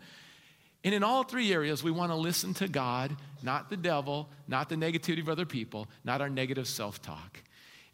And 0.84 0.94
in 0.94 1.06
all 1.06 1.24
three 1.24 1.54
areas, 1.54 1.82
we 1.82 1.90
want 1.90 2.12
to 2.12 2.18
listen 2.18 2.54
to 2.56 2.68
God, 2.68 3.16
not 3.42 3.70
the 3.70 3.78
devil, 3.78 4.28
not 4.50 4.68
the 4.68 4.76
negativity 4.76 5.22
of 5.22 5.30
other 5.30 5.46
people, 5.46 5.88
not 6.04 6.20
our 6.20 6.30
negative 6.30 6.68
self 6.68 7.02
talk. 7.02 7.42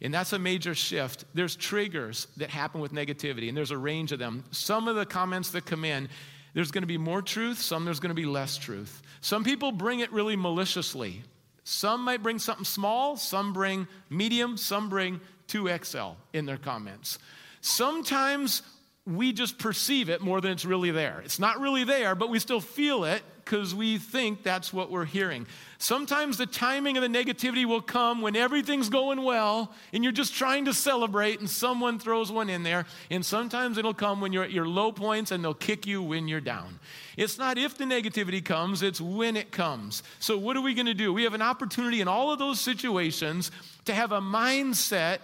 And 0.00 0.12
that's 0.12 0.32
a 0.32 0.38
major 0.40 0.74
shift. 0.74 1.24
There's 1.32 1.54
triggers 1.54 2.26
that 2.38 2.50
happen 2.50 2.80
with 2.80 2.90
negativity, 2.90 3.46
and 3.46 3.56
there's 3.56 3.70
a 3.70 3.78
range 3.78 4.10
of 4.10 4.18
them. 4.18 4.42
Some 4.50 4.88
of 4.88 4.96
the 4.96 5.06
comments 5.06 5.52
that 5.52 5.64
come 5.64 5.84
in, 5.84 6.08
there's 6.54 6.72
going 6.72 6.82
to 6.82 6.88
be 6.88 6.98
more 6.98 7.22
truth, 7.22 7.60
some 7.60 7.84
there's 7.84 8.00
going 8.00 8.10
to 8.10 8.20
be 8.20 8.26
less 8.26 8.56
truth. 8.56 9.00
Some 9.20 9.44
people 9.44 9.70
bring 9.70 10.00
it 10.00 10.10
really 10.10 10.34
maliciously. 10.34 11.22
Some 11.62 12.02
might 12.02 12.24
bring 12.24 12.40
something 12.40 12.64
small, 12.64 13.16
some 13.16 13.52
bring 13.52 13.86
medium, 14.10 14.56
some 14.56 14.88
bring 14.88 15.20
2XL 15.52 16.14
in 16.32 16.46
their 16.46 16.56
comments. 16.56 17.18
Sometimes 17.60 18.62
we 19.06 19.32
just 19.32 19.58
perceive 19.58 20.08
it 20.08 20.20
more 20.20 20.40
than 20.40 20.52
it's 20.52 20.64
really 20.64 20.92
there. 20.92 21.20
It's 21.24 21.40
not 21.40 21.60
really 21.60 21.84
there, 21.84 22.14
but 22.14 22.30
we 22.30 22.38
still 22.38 22.60
feel 22.60 23.04
it 23.04 23.22
because 23.44 23.74
we 23.74 23.98
think 23.98 24.44
that's 24.44 24.72
what 24.72 24.90
we're 24.90 25.04
hearing. 25.04 25.46
Sometimes 25.78 26.38
the 26.38 26.46
timing 26.46 26.96
of 26.96 27.02
the 27.02 27.08
negativity 27.08 27.64
will 27.64 27.80
come 27.80 28.22
when 28.22 28.36
everything's 28.36 28.88
going 28.88 29.22
well 29.24 29.72
and 29.92 30.04
you're 30.04 30.12
just 30.12 30.34
trying 30.34 30.66
to 30.66 30.72
celebrate 30.72 31.40
and 31.40 31.50
someone 31.50 31.98
throws 31.98 32.30
one 32.30 32.48
in 32.48 32.62
there. 32.62 32.86
And 33.10 33.26
sometimes 33.26 33.78
it'll 33.78 33.94
come 33.94 34.20
when 34.20 34.32
you're 34.32 34.44
at 34.44 34.52
your 34.52 34.68
low 34.68 34.92
points 34.92 35.32
and 35.32 35.42
they'll 35.42 35.54
kick 35.54 35.84
you 35.84 36.00
when 36.00 36.28
you're 36.28 36.40
down. 36.40 36.78
It's 37.16 37.38
not 37.38 37.58
if 37.58 37.76
the 37.76 37.84
negativity 37.84 38.44
comes, 38.44 38.82
it's 38.82 39.00
when 39.00 39.36
it 39.36 39.50
comes. 39.50 40.04
So, 40.20 40.38
what 40.38 40.56
are 40.56 40.62
we 40.62 40.74
going 40.74 40.86
to 40.86 40.94
do? 40.94 41.12
We 41.12 41.24
have 41.24 41.34
an 41.34 41.42
opportunity 41.42 42.00
in 42.00 42.06
all 42.06 42.32
of 42.32 42.38
those 42.38 42.60
situations 42.60 43.50
to 43.86 43.94
have 43.94 44.12
a 44.12 44.20
mindset, 44.20 45.18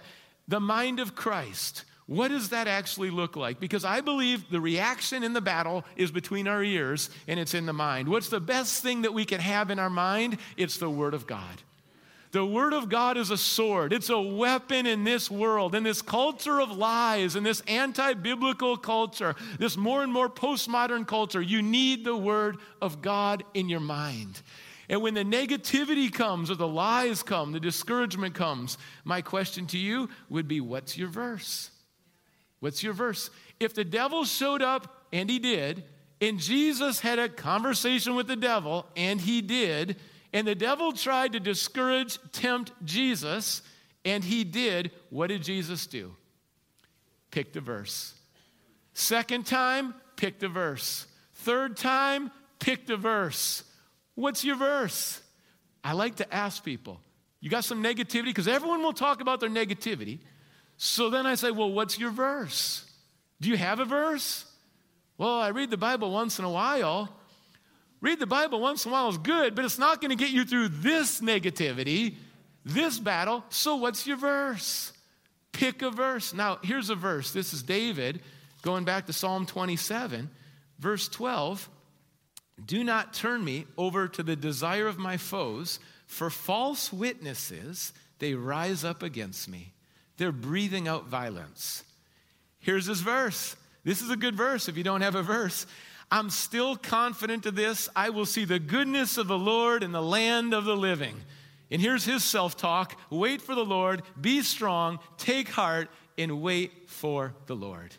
the 0.49 0.59
mind 0.59 0.99
of 0.99 1.15
Christ 1.15 1.85
what 2.09 2.29
does 2.29 2.49
that 2.49 2.67
actually 2.67 3.11
look 3.11 3.35
like? 3.35 3.59
Because 3.59 3.85
I 3.85 4.01
believe 4.01 4.49
the 4.49 4.59
reaction 4.59 5.21
in 5.21 5.33
the 5.33 5.41
battle 5.41 5.85
is 5.95 6.09
between 6.09 6.47
our 6.47 6.63
ears 6.63 7.11
and 7.27 7.39
it's 7.39 7.53
in 7.53 7.67
the 7.67 7.73
mind. 7.73 8.09
What's 8.09 8.29
the 8.29 8.39
best 8.39 8.81
thing 8.81 9.03
that 9.03 9.13
we 9.13 9.25
can 9.25 9.39
have 9.39 9.69
in 9.69 9.77
our 9.77 9.91
mind? 9.91 10.39
It's 10.57 10.77
the 10.79 10.89
Word 10.89 11.13
of 11.13 11.27
God. 11.27 11.61
The 12.31 12.43
Word 12.43 12.73
of 12.73 12.89
God 12.89 13.15
is 13.15 13.29
a 13.29 13.37
sword. 13.37 13.93
It's 13.93 14.09
a 14.09 14.19
weapon 14.19 14.87
in 14.87 15.03
this 15.03 15.29
world, 15.29 15.75
in 15.75 15.83
this 15.83 16.01
culture 16.01 16.59
of 16.59 16.71
lies, 16.71 17.35
in 17.35 17.43
this 17.43 17.61
anti 17.67 18.15
biblical 18.15 18.75
culture, 18.75 19.35
this 19.59 19.77
more 19.77 20.01
and 20.01 20.11
more 20.11 20.29
postmodern 20.29 21.05
culture. 21.05 21.43
You 21.43 21.61
need 21.61 22.03
the 22.03 22.17
Word 22.17 22.57
of 22.81 23.03
God 23.03 23.43
in 23.53 23.69
your 23.69 23.81
mind. 23.81 24.41
And 24.89 25.03
when 25.03 25.13
the 25.13 25.23
negativity 25.23 26.11
comes, 26.11 26.49
or 26.49 26.55
the 26.55 26.67
lies 26.67 27.21
come, 27.21 27.51
the 27.51 27.59
discouragement 27.59 28.33
comes, 28.33 28.77
my 29.03 29.21
question 29.21 29.67
to 29.67 29.77
you 29.77 30.09
would 30.29 30.47
be 30.47 30.59
what's 30.61 30.97
your 30.97 31.09
verse? 31.09 31.69
What's 32.59 32.81
your 32.81 32.93
verse? 32.93 33.29
If 33.59 33.75
the 33.75 33.83
devil 33.83 34.25
showed 34.25 34.63
up, 34.63 35.05
and 35.13 35.29
he 35.29 35.39
did, 35.39 35.83
and 36.21 36.39
Jesus 36.39 36.99
had 36.99 37.19
a 37.19 37.29
conversation 37.29 38.15
with 38.15 38.27
the 38.27 38.35
devil, 38.35 38.87
and 38.97 39.21
he 39.21 39.41
did, 39.41 39.97
and 40.33 40.47
the 40.47 40.55
devil 40.55 40.91
tried 40.91 41.33
to 41.33 41.39
discourage, 41.39 42.17
tempt 42.31 42.71
Jesus, 42.83 43.61
and 44.03 44.23
he 44.23 44.43
did, 44.43 44.91
what 45.09 45.27
did 45.27 45.43
Jesus 45.43 45.85
do? 45.87 46.15
Pick 47.31 47.53
the 47.53 47.61
verse. 47.61 48.15
Second 48.93 49.45
time, 49.45 49.93
pick 50.15 50.39
the 50.39 50.49
verse. 50.49 51.05
Third 51.35 51.77
time, 51.77 52.31
pick 52.59 52.87
the 52.87 52.97
verse. 52.97 53.63
What's 54.19 54.43
your 54.43 54.57
verse? 54.57 55.21
I 55.81 55.93
like 55.93 56.15
to 56.15 56.33
ask 56.33 56.61
people. 56.61 56.99
You 57.39 57.49
got 57.49 57.63
some 57.63 57.81
negativity? 57.81 58.25
Because 58.25 58.49
everyone 58.49 58.83
will 58.83 58.91
talk 58.91 59.21
about 59.21 59.39
their 59.39 59.49
negativity. 59.49 60.19
So 60.75 61.09
then 61.09 61.25
I 61.25 61.35
say, 61.35 61.51
Well, 61.51 61.71
what's 61.71 61.97
your 61.97 62.11
verse? 62.11 62.83
Do 63.39 63.47
you 63.47 63.55
have 63.55 63.79
a 63.79 63.85
verse? 63.85 64.43
Well, 65.17 65.39
I 65.39 65.49
read 65.49 65.69
the 65.69 65.77
Bible 65.77 66.11
once 66.11 66.37
in 66.37 66.43
a 66.43 66.49
while. 66.49 67.07
Read 68.01 68.19
the 68.19 68.27
Bible 68.27 68.59
once 68.59 68.85
in 68.85 68.91
a 68.91 68.93
while 68.93 69.07
is 69.07 69.17
good, 69.17 69.55
but 69.55 69.63
it's 69.63 69.79
not 69.79 70.01
going 70.01 70.09
to 70.09 70.21
get 70.21 70.31
you 70.31 70.43
through 70.43 70.67
this 70.67 71.21
negativity, 71.21 72.15
this 72.65 72.99
battle. 72.99 73.45
So, 73.47 73.77
what's 73.77 74.05
your 74.05 74.17
verse? 74.17 74.91
Pick 75.53 75.81
a 75.81 75.91
verse. 75.91 76.33
Now, 76.33 76.59
here's 76.61 76.89
a 76.89 76.95
verse. 76.95 77.31
This 77.31 77.53
is 77.53 77.63
David 77.63 78.21
going 78.63 78.83
back 78.83 79.05
to 79.05 79.13
Psalm 79.13 79.45
27, 79.45 80.29
verse 80.77 81.07
12. 81.07 81.69
Do 82.65 82.83
not 82.83 83.13
turn 83.13 83.43
me 83.43 83.65
over 83.77 84.07
to 84.07 84.23
the 84.23 84.35
desire 84.35 84.87
of 84.87 84.97
my 84.97 85.17
foes, 85.17 85.79
for 86.05 86.29
false 86.29 86.91
witnesses, 86.91 87.93
they 88.19 88.33
rise 88.33 88.83
up 88.83 89.03
against 89.03 89.47
me. 89.47 89.73
They're 90.17 90.31
breathing 90.31 90.87
out 90.87 91.07
violence. 91.07 91.83
Here's 92.59 92.85
his 92.85 93.01
verse. 93.01 93.55
This 93.83 94.01
is 94.01 94.09
a 94.09 94.17
good 94.17 94.35
verse 94.35 94.67
if 94.67 94.75
you 94.75 94.83
don't 94.83 95.01
have 95.01 95.15
a 95.15 95.23
verse. 95.23 95.65
I'm 96.11 96.29
still 96.29 96.75
confident 96.75 97.45
of 97.45 97.55
this. 97.55 97.87
I 97.95 98.09
will 98.09 98.25
see 98.25 98.43
the 98.43 98.59
goodness 98.59 99.17
of 99.17 99.27
the 99.27 99.37
Lord 99.37 99.83
in 99.83 99.91
the 99.91 100.01
land 100.01 100.53
of 100.53 100.65
the 100.65 100.75
living. 100.75 101.15
And 101.71 101.81
here's 101.81 102.03
his 102.03 102.23
self 102.23 102.57
talk 102.57 102.99
wait 103.09 103.41
for 103.41 103.55
the 103.55 103.65
Lord, 103.65 104.01
be 104.19 104.41
strong, 104.41 104.99
take 105.17 105.49
heart, 105.49 105.89
and 106.17 106.41
wait 106.41 106.89
for 106.89 107.33
the 107.45 107.55
Lord. 107.55 107.95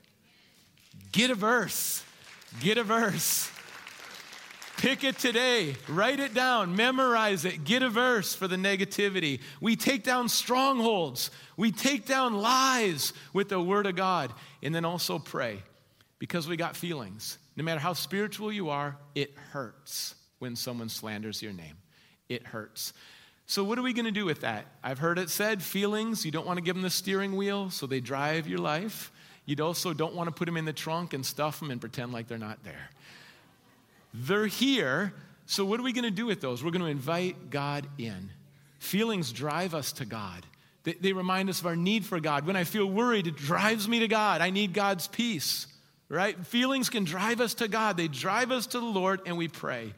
Get 1.12 1.30
a 1.30 1.34
verse. 1.34 2.04
Get 2.60 2.78
a 2.78 2.84
verse. 2.84 3.50
Pick 4.80 5.04
it 5.04 5.18
today, 5.18 5.76
write 5.90 6.20
it 6.20 6.32
down, 6.32 6.74
memorize 6.74 7.44
it, 7.44 7.64
get 7.64 7.82
a 7.82 7.90
verse 7.90 8.34
for 8.34 8.48
the 8.48 8.56
negativity. 8.56 9.40
We 9.60 9.76
take 9.76 10.04
down 10.04 10.30
strongholds, 10.30 11.30
we 11.58 11.70
take 11.70 12.06
down 12.06 12.40
lies 12.40 13.12
with 13.34 13.50
the 13.50 13.60
Word 13.60 13.84
of 13.84 13.94
God, 13.94 14.32
and 14.62 14.74
then 14.74 14.86
also 14.86 15.18
pray 15.18 15.62
because 16.18 16.48
we 16.48 16.56
got 16.56 16.76
feelings. 16.76 17.36
No 17.56 17.62
matter 17.62 17.78
how 17.78 17.92
spiritual 17.92 18.50
you 18.50 18.70
are, 18.70 18.96
it 19.14 19.36
hurts 19.52 20.14
when 20.38 20.56
someone 20.56 20.88
slanders 20.88 21.42
your 21.42 21.52
name. 21.52 21.76
It 22.30 22.46
hurts. 22.46 22.94
So, 23.44 23.62
what 23.62 23.78
are 23.78 23.82
we 23.82 23.92
going 23.92 24.06
to 24.06 24.10
do 24.10 24.24
with 24.24 24.40
that? 24.40 24.64
I've 24.82 24.98
heard 24.98 25.18
it 25.18 25.28
said 25.28 25.62
feelings, 25.62 26.24
you 26.24 26.30
don't 26.30 26.46
want 26.46 26.56
to 26.56 26.64
give 26.64 26.74
them 26.74 26.82
the 26.82 26.88
steering 26.88 27.36
wheel 27.36 27.68
so 27.68 27.86
they 27.86 28.00
drive 28.00 28.48
your 28.48 28.60
life. 28.60 29.12
You 29.44 29.62
also 29.62 29.92
don't 29.92 30.14
want 30.14 30.28
to 30.28 30.32
put 30.32 30.46
them 30.46 30.56
in 30.56 30.64
the 30.64 30.72
trunk 30.72 31.12
and 31.12 31.26
stuff 31.26 31.60
them 31.60 31.70
and 31.70 31.82
pretend 31.82 32.14
like 32.14 32.28
they're 32.28 32.38
not 32.38 32.64
there. 32.64 32.88
They're 34.12 34.46
here. 34.46 35.14
So, 35.46 35.64
what 35.64 35.80
are 35.80 35.82
we 35.82 35.92
going 35.92 36.04
to 36.04 36.10
do 36.10 36.26
with 36.26 36.40
those? 36.40 36.62
We're 36.62 36.70
going 36.70 36.84
to 36.84 36.90
invite 36.90 37.50
God 37.50 37.86
in. 37.98 38.30
Feelings 38.78 39.32
drive 39.32 39.74
us 39.74 39.92
to 39.92 40.04
God. 40.04 40.46
They, 40.84 40.94
they, 40.94 41.12
remind 41.12 41.50
us 41.50 41.60
of 41.60 41.66
our 41.66 41.76
need 41.76 42.06
for 42.06 42.20
God. 42.20 42.46
When 42.46 42.56
I 42.56 42.64
feel 42.64 42.86
worried, 42.86 43.26
it 43.26 43.36
drives 43.36 43.86
me 43.86 43.98
to 43.98 44.08
God. 44.08 44.40
I 44.40 44.50
need 44.50 44.72
God's 44.72 45.06
peace, 45.06 45.66
right? 46.08 46.38
Feelings 46.46 46.88
can 46.88 47.04
drive 47.04 47.40
us 47.40 47.54
to 47.54 47.68
God. 47.68 47.96
They 47.96 48.08
drive 48.08 48.50
us 48.50 48.66
to 48.68 48.80
the 48.80 48.86
Lord, 48.86 49.20
and 49.26 49.36
we 49.36 49.48
pray. 49.48 49.92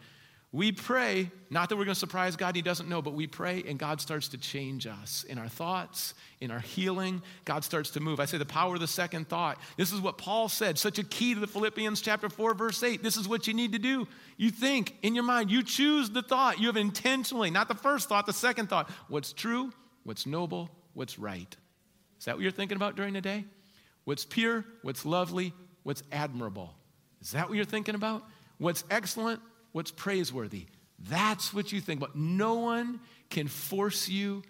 We 0.54 0.70
pray, 0.70 1.30
not 1.48 1.70
that 1.70 1.76
we're 1.76 1.86
going 1.86 1.94
to 1.94 1.98
surprise 1.98 2.36
God, 2.36 2.54
He 2.54 2.60
doesn't 2.60 2.86
know, 2.86 3.00
but 3.00 3.14
we 3.14 3.26
pray 3.26 3.64
and 3.66 3.78
God 3.78 4.02
starts 4.02 4.28
to 4.28 4.38
change 4.38 4.86
us 4.86 5.24
in 5.24 5.38
our 5.38 5.48
thoughts, 5.48 6.12
in 6.42 6.50
our 6.50 6.60
healing. 6.60 7.22
God 7.46 7.64
starts 7.64 7.88
to 7.92 8.00
move. 8.00 8.20
I 8.20 8.26
say 8.26 8.36
the 8.36 8.44
power 8.44 8.74
of 8.74 8.80
the 8.80 8.86
second 8.86 9.30
thought. 9.30 9.58
This 9.78 9.92
is 9.92 10.00
what 10.00 10.18
Paul 10.18 10.50
said, 10.50 10.78
such 10.78 10.98
a 10.98 11.04
key 11.04 11.32
to 11.32 11.40
the 11.40 11.46
Philippians 11.46 12.02
chapter 12.02 12.28
4, 12.28 12.52
verse 12.52 12.82
8. 12.82 13.02
This 13.02 13.16
is 13.16 13.26
what 13.26 13.46
you 13.46 13.54
need 13.54 13.72
to 13.72 13.78
do. 13.78 14.06
You 14.36 14.50
think 14.50 14.94
in 15.02 15.14
your 15.14 15.24
mind, 15.24 15.50
you 15.50 15.62
choose 15.62 16.10
the 16.10 16.22
thought. 16.22 16.60
You 16.60 16.66
have 16.66 16.76
intentionally, 16.76 17.50
not 17.50 17.68
the 17.68 17.74
first 17.74 18.10
thought, 18.10 18.26
the 18.26 18.34
second 18.34 18.68
thought. 18.68 18.90
What's 19.08 19.32
true, 19.32 19.72
what's 20.04 20.26
noble, 20.26 20.68
what's 20.92 21.18
right. 21.18 21.56
Is 22.18 22.26
that 22.26 22.34
what 22.34 22.42
you're 22.42 22.52
thinking 22.52 22.76
about 22.76 22.94
during 22.94 23.14
the 23.14 23.22
day? 23.22 23.46
What's 24.04 24.26
pure, 24.26 24.66
what's 24.82 25.06
lovely, 25.06 25.54
what's 25.82 26.02
admirable. 26.12 26.74
Is 27.22 27.30
that 27.30 27.48
what 27.48 27.56
you're 27.56 27.64
thinking 27.64 27.94
about? 27.94 28.22
What's 28.58 28.84
excellent, 28.90 29.40
what's 29.72 29.90
praiseworthy. 29.90 30.66
That's 31.08 31.52
what 31.52 31.72
you 31.72 31.80
think. 31.80 32.00
But 32.00 32.14
no 32.14 32.54
one 32.54 33.00
can 33.30 33.48
force 33.48 34.08
you 34.08 34.42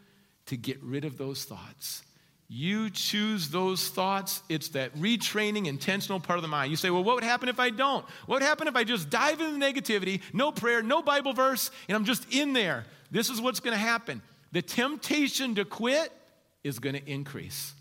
to 0.47 0.57
get 0.57 0.83
rid 0.83 1.05
of 1.05 1.17
those 1.19 1.45
thoughts. 1.45 2.03
You 2.49 2.91
choose 2.91 3.49
those 3.49 3.89
thoughts. 3.89 4.43
It's 4.51 4.69
that 4.71 4.95
retraining, 4.97 5.67
intentional 5.67 6.21
part 6.21 6.39
of 6.39 6.43
the 6.43 6.49
mind. 6.49 6.71
You 6.71 6.77
say, 6.77 6.91
well, 6.91 7.03
what 7.03 7.15
would 7.15 7.25
happen 7.25 7.49
if 7.49 7.59
I 7.59 7.71
don't? 7.71 8.05
What 8.27 8.37
would 8.37 8.43
happen 8.43 8.69
if 8.69 8.77
I 8.77 8.85
just 8.85 9.09
dive 9.09 9.41
into 9.41 9.59
negativity, 9.59 10.21
no 10.35 10.53
prayer, 10.53 10.83
no 10.83 11.01
Bible 11.01 11.33
verse, 11.33 11.71
and 11.89 11.97
I'm 11.97 12.05
just 12.05 12.27
in 12.31 12.53
there? 12.53 12.85
This 13.11 13.31
is 13.31 13.41
what's 13.41 13.61
going 13.61 13.73
to 13.73 13.83
happen. 13.83 14.21
The 14.53 14.61
temptation 14.61 15.55
to 15.55 15.65
quit 15.65 16.13
is 16.63 16.79
going 16.79 16.95
to 16.95 17.11
increase. 17.11 17.73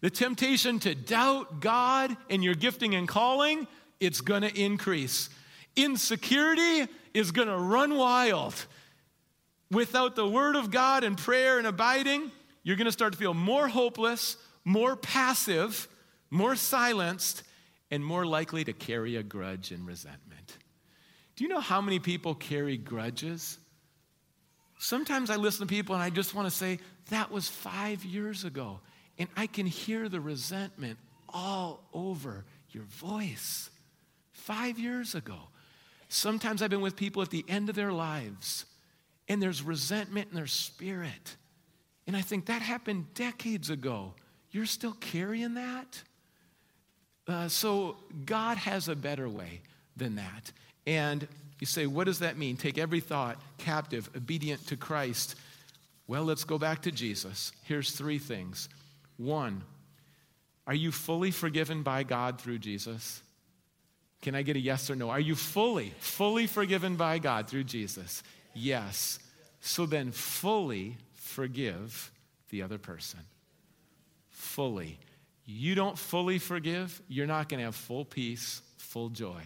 The 0.00 0.10
temptation 0.10 0.78
to 0.80 0.94
doubt 0.94 1.60
God 1.60 2.16
and 2.30 2.42
your 2.42 2.54
gifting 2.54 2.94
and 2.94 3.06
calling, 3.06 3.66
it's 4.00 4.22
going 4.22 4.42
to 4.42 4.58
increase. 4.58 5.28
Insecurity 5.76 6.90
is 7.14 7.30
going 7.30 7.48
to 7.48 7.56
run 7.56 7.96
wild. 7.96 8.54
Without 9.70 10.16
the 10.16 10.28
word 10.28 10.56
of 10.56 10.70
God 10.70 11.02
and 11.04 11.16
prayer 11.16 11.58
and 11.58 11.66
abiding, 11.66 12.30
you're 12.62 12.76
going 12.76 12.86
to 12.86 12.92
start 12.92 13.12
to 13.12 13.18
feel 13.18 13.34
more 13.34 13.68
hopeless, 13.68 14.36
more 14.64 14.96
passive, 14.96 15.88
more 16.30 16.56
silenced, 16.56 17.42
and 17.90 18.04
more 18.04 18.24
likely 18.26 18.64
to 18.64 18.72
carry 18.72 19.16
a 19.16 19.22
grudge 19.22 19.70
and 19.70 19.86
resentment. 19.86 20.56
Do 21.36 21.44
you 21.44 21.50
know 21.50 21.60
how 21.60 21.80
many 21.80 21.98
people 21.98 22.34
carry 22.34 22.76
grudges? 22.76 23.58
Sometimes 24.78 25.30
I 25.30 25.36
listen 25.36 25.66
to 25.66 25.72
people 25.72 25.94
and 25.94 26.02
I 26.02 26.10
just 26.10 26.34
want 26.34 26.48
to 26.48 26.54
say, 26.54 26.78
that 27.10 27.30
was 27.30 27.48
five 27.48 28.04
years 28.04 28.44
ago. 28.44 28.80
And 29.18 29.28
I 29.36 29.46
can 29.46 29.66
hear 29.66 30.08
the 30.08 30.20
resentment 30.20 30.98
all 31.28 31.84
over 31.92 32.44
your 32.70 32.84
voice. 32.84 33.70
Five 34.32 34.78
years 34.78 35.14
ago. 35.14 35.38
Sometimes 36.14 36.60
I've 36.60 36.68
been 36.68 36.82
with 36.82 36.94
people 36.94 37.22
at 37.22 37.30
the 37.30 37.42
end 37.48 37.70
of 37.70 37.74
their 37.74 37.90
lives, 37.90 38.66
and 39.28 39.42
there's 39.42 39.62
resentment 39.62 40.28
in 40.28 40.36
their 40.36 40.46
spirit. 40.46 41.36
And 42.06 42.14
I 42.14 42.20
think 42.20 42.44
that 42.46 42.60
happened 42.60 43.14
decades 43.14 43.70
ago. 43.70 44.12
You're 44.50 44.66
still 44.66 44.92
carrying 45.00 45.54
that? 45.54 46.02
Uh, 47.26 47.48
so 47.48 47.96
God 48.26 48.58
has 48.58 48.88
a 48.88 48.94
better 48.94 49.26
way 49.26 49.62
than 49.96 50.16
that. 50.16 50.52
And 50.86 51.26
you 51.60 51.66
say, 51.66 51.86
what 51.86 52.04
does 52.04 52.18
that 52.18 52.36
mean? 52.36 52.58
Take 52.58 52.76
every 52.76 53.00
thought 53.00 53.40
captive, 53.56 54.10
obedient 54.14 54.66
to 54.66 54.76
Christ. 54.76 55.36
Well, 56.08 56.24
let's 56.24 56.44
go 56.44 56.58
back 56.58 56.82
to 56.82 56.92
Jesus. 56.92 57.52
Here's 57.62 57.90
three 57.90 58.18
things. 58.18 58.68
One, 59.16 59.62
are 60.66 60.74
you 60.74 60.92
fully 60.92 61.30
forgiven 61.30 61.82
by 61.82 62.02
God 62.02 62.38
through 62.38 62.58
Jesus? 62.58 63.22
Can 64.22 64.34
I 64.36 64.42
get 64.42 64.56
a 64.56 64.60
yes 64.60 64.88
or 64.88 64.96
no? 64.96 65.10
Are 65.10 65.20
you 65.20 65.34
fully, 65.34 65.92
fully 65.98 66.46
forgiven 66.46 66.96
by 66.96 67.18
God 67.18 67.48
through 67.48 67.64
Jesus? 67.64 68.22
Yes. 68.54 69.18
So 69.60 69.84
then, 69.84 70.12
fully 70.12 70.96
forgive 71.14 72.10
the 72.50 72.62
other 72.62 72.78
person. 72.78 73.20
Fully. 74.30 74.98
You 75.44 75.74
don't 75.74 75.98
fully 75.98 76.38
forgive, 76.38 77.02
you're 77.08 77.26
not 77.26 77.48
going 77.48 77.58
to 77.58 77.64
have 77.64 77.74
full 77.74 78.04
peace, 78.04 78.62
full 78.78 79.08
joy. 79.08 79.42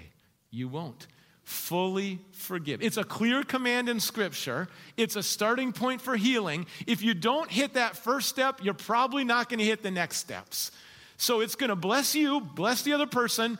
You 0.51 0.69
won't 0.69 1.07
fully 1.45 2.19
forgive. 2.33 2.83
It's 2.83 2.97
a 2.97 3.05
clear 3.05 3.45
command 3.45 3.89
in 3.89 4.01
Scripture. 4.01 4.69
It's 4.97 5.17
a 5.17 5.23
starting 5.23 5.73
point 5.73 6.03
for 6.03 6.17
healing. 6.17 6.67
If 6.87 7.03
you 7.03 7.15
don't 7.15 7.51
hit 7.51 7.75
that 7.75 7.97
first 7.97 8.29
step, 8.29 8.61
you're 8.63 8.75
probably 8.75 9.25
not 9.25 9.49
going 9.49 9.61
to 9.61 9.65
hit 9.65 9.83
the 9.83 9.91
next 9.91 10.17
steps. 10.19 10.73
So 11.17 11.41
it's 11.41 11.55
going 11.55 11.71
to 11.71 11.77
bless 11.77 12.15
you, 12.15 12.41
bless 12.41 12.83
the 12.83 12.93
other 12.93 13.07
person, 13.07 13.59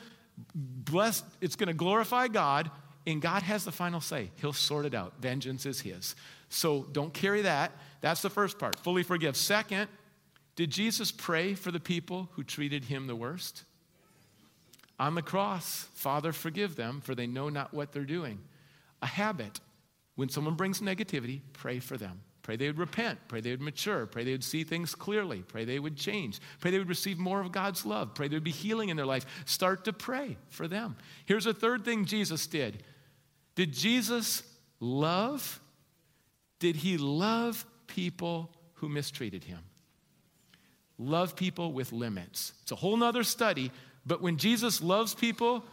bless, 0.91 1.23
it's 1.41 1.57
going 1.57 1.69
to 1.69 1.75
glorify 1.75 2.29
God, 2.29 2.71
and 3.07 3.21
God 3.21 3.43
has 3.43 3.65
the 3.65 3.73
final 3.73 4.01
say. 4.01 4.31
He'll 4.41 4.53
sort 4.53 4.87
it 4.87 4.95
out. 4.95 5.15
Vengeance 5.21 5.67
is 5.67 5.81
His. 5.81 6.17
So 6.49 6.87
don't 6.93 7.13
carry 7.13 7.43
that. 7.43 7.73
That's 8.01 8.23
the 8.23 8.31
first 8.31 8.59
part. 8.59 8.79
Fully 8.79 9.03
forgive. 9.03 9.37
Second, 9.37 9.89
did 10.55 10.71
Jesus 10.71 11.13
pray 11.13 11.55
for 11.55 11.71
the 11.71 11.81
people 11.81 12.29
who 12.33 12.43
treated 12.43 12.85
him 12.85 13.07
the 13.07 13.17
worst? 13.17 13.65
on 14.99 15.15
the 15.15 15.23
cross, 15.23 15.89
Father, 15.95 16.33
forgive 16.33 16.77
them, 16.77 17.01
for 17.01 17.15
they 17.15 17.27
know 17.27 17.49
not 17.49 17.75
what 17.75 17.93
they're 17.93 18.05
doing. 18.05 18.39
A 19.03 19.07
habit. 19.07 19.61
When 20.15 20.29
someone 20.29 20.55
brings 20.55 20.81
negativity, 20.81 21.41
pray 21.53 21.79
for 21.79 21.97
them. 21.97 22.23
Pray 22.47 22.55
they 22.55 22.69
would 22.69 22.79
repent. 22.79 23.19
Pray 23.27 23.41
they 23.41 23.51
would 23.51 23.61
mature. 23.61 24.07
Pray 24.07 24.23
they 24.23 24.31
would 24.31 24.45
see 24.45 24.63
things 24.63 24.95
clearly. 24.95 25.43
Pray 25.49 25.65
they 25.65 25.81
would 25.81 25.97
change. 25.97 26.39
Pray 26.61 26.71
they 26.71 26.79
would 26.79 26.89
receive 26.89 27.19
more 27.19 27.41
of 27.41 27.51
God's 27.51 27.85
love. 27.85 28.15
Pray 28.15 28.29
there 28.29 28.37
would 28.37 28.45
be 28.45 28.53
healing 28.53 28.89
in 28.89 28.97
their 28.97 29.05
life. 29.05 29.27
Start 29.47 29.85
to 29.87 29.93
pray 29.93 30.37
for 30.49 30.69
them. 30.69 30.95
Here's 31.25 31.47
a 31.47 31.53
third 31.53 31.85
thing 31.85 32.05
Jesus 32.05 32.47
did 32.47 32.85
Did 33.57 33.73
Jesus 33.73 34.45
love? 34.79 35.61
Did 36.61 36.77
he 36.77 36.99
love 36.99 37.67
people 37.89 38.53
who 38.75 38.89
mistreated 38.89 39.43
him? 39.43 39.65
Love 40.99 41.35
people 41.35 41.73
with 41.73 41.91
limits. 41.91 42.53
It's 42.63 42.71
a 42.71 42.77
whole 42.77 42.97
nother 42.97 43.25
study, 43.25 43.73
but 44.07 44.23
when 44.23 44.37
Jesus 44.37 44.81
loves 44.81 45.17
people, 45.17 45.65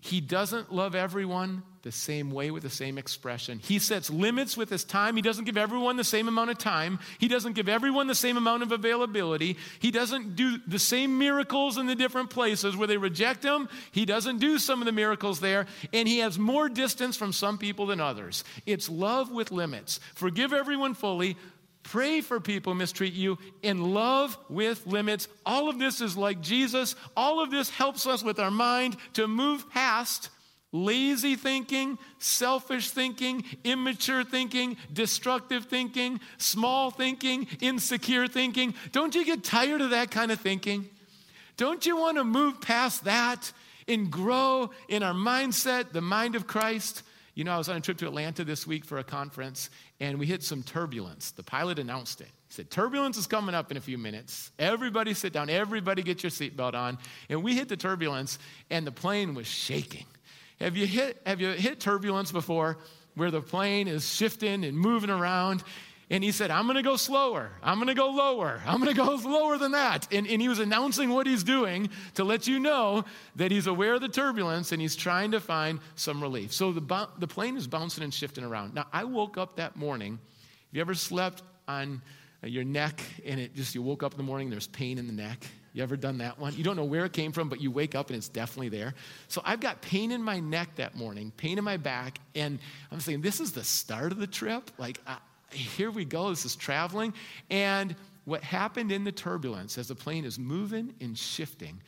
he 0.00 0.20
doesn't 0.20 0.72
love 0.72 0.94
everyone 0.94 1.62
the 1.82 1.92
same 1.92 2.30
way 2.30 2.50
with 2.50 2.62
the 2.62 2.70
same 2.70 2.98
expression. 2.98 3.58
He 3.58 3.78
sets 3.78 4.10
limits 4.10 4.56
with 4.56 4.68
his 4.68 4.84
time. 4.84 5.16
He 5.16 5.22
doesn't 5.22 5.44
give 5.44 5.56
everyone 5.56 5.96
the 5.96 6.04
same 6.04 6.28
amount 6.28 6.50
of 6.50 6.58
time. 6.58 6.98
He 7.18 7.28
doesn't 7.28 7.54
give 7.54 7.68
everyone 7.68 8.06
the 8.06 8.14
same 8.14 8.36
amount 8.36 8.62
of 8.62 8.72
availability. 8.72 9.56
He 9.78 9.90
doesn't 9.90 10.36
do 10.36 10.58
the 10.66 10.78
same 10.78 11.18
miracles 11.18 11.78
in 11.78 11.86
the 11.86 11.94
different 11.94 12.30
places 12.30 12.76
where 12.76 12.86
they 12.86 12.96
reject 12.96 13.42
him. 13.42 13.68
He 13.92 14.04
doesn't 14.04 14.38
do 14.38 14.58
some 14.58 14.80
of 14.80 14.86
the 14.86 14.92
miracles 14.92 15.40
there. 15.40 15.66
And 15.92 16.06
he 16.06 16.18
has 16.18 16.38
more 16.38 16.68
distance 16.68 17.16
from 17.16 17.32
some 17.32 17.56
people 17.56 17.86
than 17.86 18.00
others. 18.00 18.44
It's 18.66 18.88
love 18.88 19.30
with 19.30 19.50
limits. 19.50 20.00
Forgive 20.14 20.52
everyone 20.52 20.94
fully, 20.94 21.36
Pray 21.82 22.20
for 22.20 22.40
people 22.40 22.74
mistreat 22.74 23.12
you 23.12 23.38
in 23.62 23.94
love 23.94 24.36
with 24.48 24.86
limits. 24.86 25.28
All 25.44 25.68
of 25.68 25.78
this 25.78 26.00
is 26.00 26.16
like 26.16 26.40
Jesus. 26.40 26.94
All 27.16 27.42
of 27.42 27.50
this 27.50 27.70
helps 27.70 28.06
us 28.06 28.22
with 28.22 28.38
our 28.38 28.50
mind 28.50 28.96
to 29.14 29.26
move 29.26 29.68
past 29.70 30.30
lazy 30.72 31.34
thinking, 31.34 31.98
selfish 32.18 32.90
thinking, 32.90 33.44
immature 33.64 34.22
thinking, 34.22 34.76
destructive 34.92 35.64
thinking, 35.64 36.20
small 36.38 36.90
thinking, 36.90 37.48
insecure 37.60 38.28
thinking. 38.28 38.74
Don't 38.92 39.14
you 39.14 39.24
get 39.24 39.42
tired 39.42 39.80
of 39.80 39.90
that 39.90 40.10
kind 40.10 40.30
of 40.30 40.40
thinking? 40.40 40.88
Don't 41.56 41.84
you 41.84 41.96
want 41.96 42.16
to 42.16 42.24
move 42.24 42.60
past 42.60 43.04
that 43.04 43.52
and 43.88 44.10
grow 44.10 44.70
in 44.88 45.02
our 45.02 45.14
mindset, 45.14 45.92
the 45.92 46.00
mind 46.00 46.36
of 46.36 46.46
Christ? 46.46 47.02
You 47.34 47.44
know, 47.44 47.52
I 47.52 47.58
was 47.58 47.68
on 47.68 47.76
a 47.76 47.80
trip 47.80 47.98
to 47.98 48.06
Atlanta 48.06 48.44
this 48.44 48.66
week 48.66 48.84
for 48.84 48.98
a 48.98 49.04
conference, 49.04 49.70
and 50.00 50.18
we 50.18 50.26
hit 50.26 50.42
some 50.42 50.62
turbulence. 50.62 51.30
The 51.30 51.42
pilot 51.42 51.78
announced 51.78 52.20
it. 52.20 52.28
He 52.48 52.54
said, 52.54 52.70
Turbulence 52.70 53.16
is 53.16 53.26
coming 53.26 53.54
up 53.54 53.70
in 53.70 53.76
a 53.76 53.80
few 53.80 53.98
minutes. 53.98 54.50
Everybody 54.58 55.14
sit 55.14 55.32
down. 55.32 55.48
Everybody 55.48 56.02
get 56.02 56.22
your 56.22 56.30
seatbelt 56.30 56.74
on. 56.74 56.98
And 57.28 57.42
we 57.42 57.54
hit 57.54 57.68
the 57.68 57.76
turbulence, 57.76 58.38
and 58.70 58.86
the 58.86 58.92
plane 58.92 59.34
was 59.34 59.46
shaking. 59.46 60.06
Have 60.60 60.76
you 60.76 60.86
hit, 60.86 61.20
have 61.24 61.40
you 61.40 61.50
hit 61.50 61.80
turbulence 61.80 62.32
before 62.32 62.78
where 63.14 63.30
the 63.30 63.40
plane 63.40 63.88
is 63.88 64.12
shifting 64.12 64.64
and 64.64 64.76
moving 64.76 65.10
around? 65.10 65.62
And 66.12 66.24
he 66.24 66.32
said, 66.32 66.50
I'm 66.50 66.64
going 66.64 66.76
to 66.76 66.82
go 66.82 66.96
slower. 66.96 67.52
I'm 67.62 67.76
going 67.76 67.86
to 67.86 67.94
go 67.94 68.10
lower. 68.10 68.60
I'm 68.66 68.80
going 68.80 68.92
to 68.92 69.00
go 69.00 69.14
lower 69.24 69.58
than 69.58 69.72
that. 69.72 70.12
And, 70.12 70.26
and 70.26 70.42
he 70.42 70.48
was 70.48 70.58
announcing 70.58 71.10
what 71.10 71.26
he's 71.26 71.44
doing 71.44 71.88
to 72.14 72.24
let 72.24 72.48
you 72.48 72.58
know 72.58 73.04
that 73.36 73.52
he's 73.52 73.68
aware 73.68 73.94
of 73.94 74.00
the 74.00 74.08
turbulence 74.08 74.72
and 74.72 74.82
he's 74.82 74.96
trying 74.96 75.30
to 75.30 75.40
find 75.40 75.78
some 75.94 76.20
relief. 76.20 76.52
So 76.52 76.72
the, 76.72 77.08
the 77.18 77.28
plane 77.28 77.56
is 77.56 77.68
bouncing 77.68 78.02
and 78.02 78.12
shifting 78.12 78.42
around. 78.42 78.74
Now, 78.74 78.86
I 78.92 79.04
woke 79.04 79.38
up 79.38 79.56
that 79.56 79.76
morning. 79.76 80.14
Have 80.14 80.72
you 80.72 80.80
ever 80.80 80.94
slept 80.94 81.44
on 81.68 82.02
uh, 82.42 82.48
your 82.48 82.64
neck 82.64 83.00
and 83.24 83.38
it 83.38 83.54
just, 83.54 83.76
you 83.76 83.82
woke 83.82 84.02
up 84.02 84.12
in 84.12 84.18
the 84.18 84.24
morning, 84.24 84.50
there's 84.50 84.66
pain 84.66 84.98
in 84.98 85.06
the 85.06 85.12
neck? 85.12 85.46
You 85.72 85.84
ever 85.84 85.96
done 85.96 86.18
that 86.18 86.40
one? 86.40 86.56
You 86.56 86.64
don't 86.64 86.74
know 86.74 86.84
where 86.84 87.04
it 87.04 87.12
came 87.12 87.30
from, 87.30 87.48
but 87.48 87.60
you 87.60 87.70
wake 87.70 87.94
up 87.94 88.08
and 88.08 88.16
it's 88.16 88.28
definitely 88.28 88.70
there. 88.70 88.94
So 89.28 89.40
I've 89.44 89.60
got 89.60 89.80
pain 89.80 90.10
in 90.10 90.20
my 90.20 90.40
neck 90.40 90.74
that 90.76 90.96
morning, 90.96 91.32
pain 91.36 91.58
in 91.58 91.62
my 91.62 91.76
back, 91.76 92.18
and 92.34 92.58
I'm 92.90 92.98
saying, 92.98 93.20
this 93.20 93.38
is 93.38 93.52
the 93.52 93.62
start 93.62 94.10
of 94.10 94.18
the 94.18 94.26
trip? 94.26 94.72
Like, 94.78 95.00
here 95.52 95.90
we 95.90 96.04
go, 96.04 96.30
this 96.30 96.44
is 96.44 96.56
traveling. 96.56 97.14
And 97.50 97.94
what 98.24 98.42
happened 98.42 98.92
in 98.92 99.04
the 99.04 99.12
turbulence 99.12 99.78
as 99.78 99.88
the 99.88 99.94
plane 99.94 100.24
is 100.24 100.38
moving 100.38 100.94
and 101.00 101.16
shifting 101.16 101.80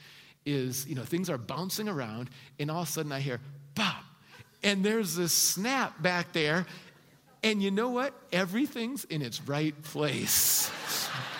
is, 0.45 0.87
you 0.89 0.95
know, 0.95 1.03
things 1.03 1.31
are 1.31 1.39
bouncing 1.39 1.89
around, 1.89 2.31
and 2.59 2.71
all 2.71 2.83
of 2.83 2.89
a 2.89 2.91
sudden 2.91 3.13
I 3.13 3.21
hear, 3.21 3.41
pop, 3.75 4.05
and 4.63 4.85
there's 4.85 5.15
this 5.17 5.33
snap 5.33 6.01
back 6.03 6.33
there. 6.33 6.67
And 7.45 7.63
you 7.63 7.71
know 7.71 7.91
what? 7.91 8.15
Everything's 8.33 9.05
in 9.05 9.21
its 9.21 9.43
right 9.43 9.81
place. 9.83 10.71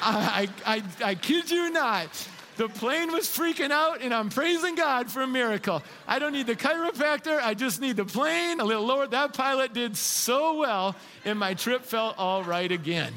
I, 0.01 0.49
I, 0.67 0.77
I, 0.77 1.11
I 1.11 1.15
kid 1.15 1.51
you 1.51 1.71
not. 1.71 2.29
The 2.57 2.69
plane 2.69 3.13
was 3.13 3.27
freaking 3.27 3.71
out, 3.71 4.03
and 4.03 4.13
I'm 4.13 4.29
praising 4.29 4.75
God 4.75 5.11
for 5.11 5.23
a 5.23 5.27
miracle. 5.27 5.83
I 6.07 6.19
don't 6.19 6.33
need 6.33 6.47
the 6.47 6.57
chiropractor, 6.57 7.41
I 7.41 7.55
just 7.55 7.81
need 7.81 7.97
the 7.97 8.05
plane 8.05 8.61
a 8.61 8.65
little 8.65 8.85
lower. 8.85 9.07
That 9.07 9.33
pilot 9.33 9.73
did 9.73 9.97
so 9.97 10.59
well, 10.59 10.95
and 11.25 11.39
my 11.39 11.55
trip 11.55 11.85
felt 11.85 12.19
all 12.19 12.45
right 12.45 12.71
again. 12.71 13.13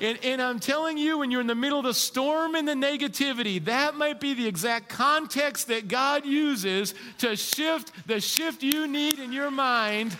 And, 0.00 0.18
and, 0.22 0.40
I'm 0.40 0.60
telling 0.60 0.96
you, 0.96 1.18
when 1.18 1.32
you're 1.32 1.40
in 1.40 1.48
the 1.48 1.56
middle 1.56 1.80
of 1.80 1.84
the 1.84 1.92
storm 1.92 2.54
and 2.54 2.68
the 2.68 2.74
negativity, 2.74 3.64
that 3.64 3.96
might 3.96 4.20
be 4.20 4.32
the 4.32 4.46
exact 4.46 4.88
context 4.88 5.66
that 5.68 5.88
God 5.88 6.24
uses 6.24 6.94
to 7.18 7.34
shift 7.34 7.90
the 8.06 8.20
shift 8.20 8.62
you 8.62 8.86
need 8.86 9.18
in 9.18 9.32
your 9.32 9.50
mind 9.50 10.16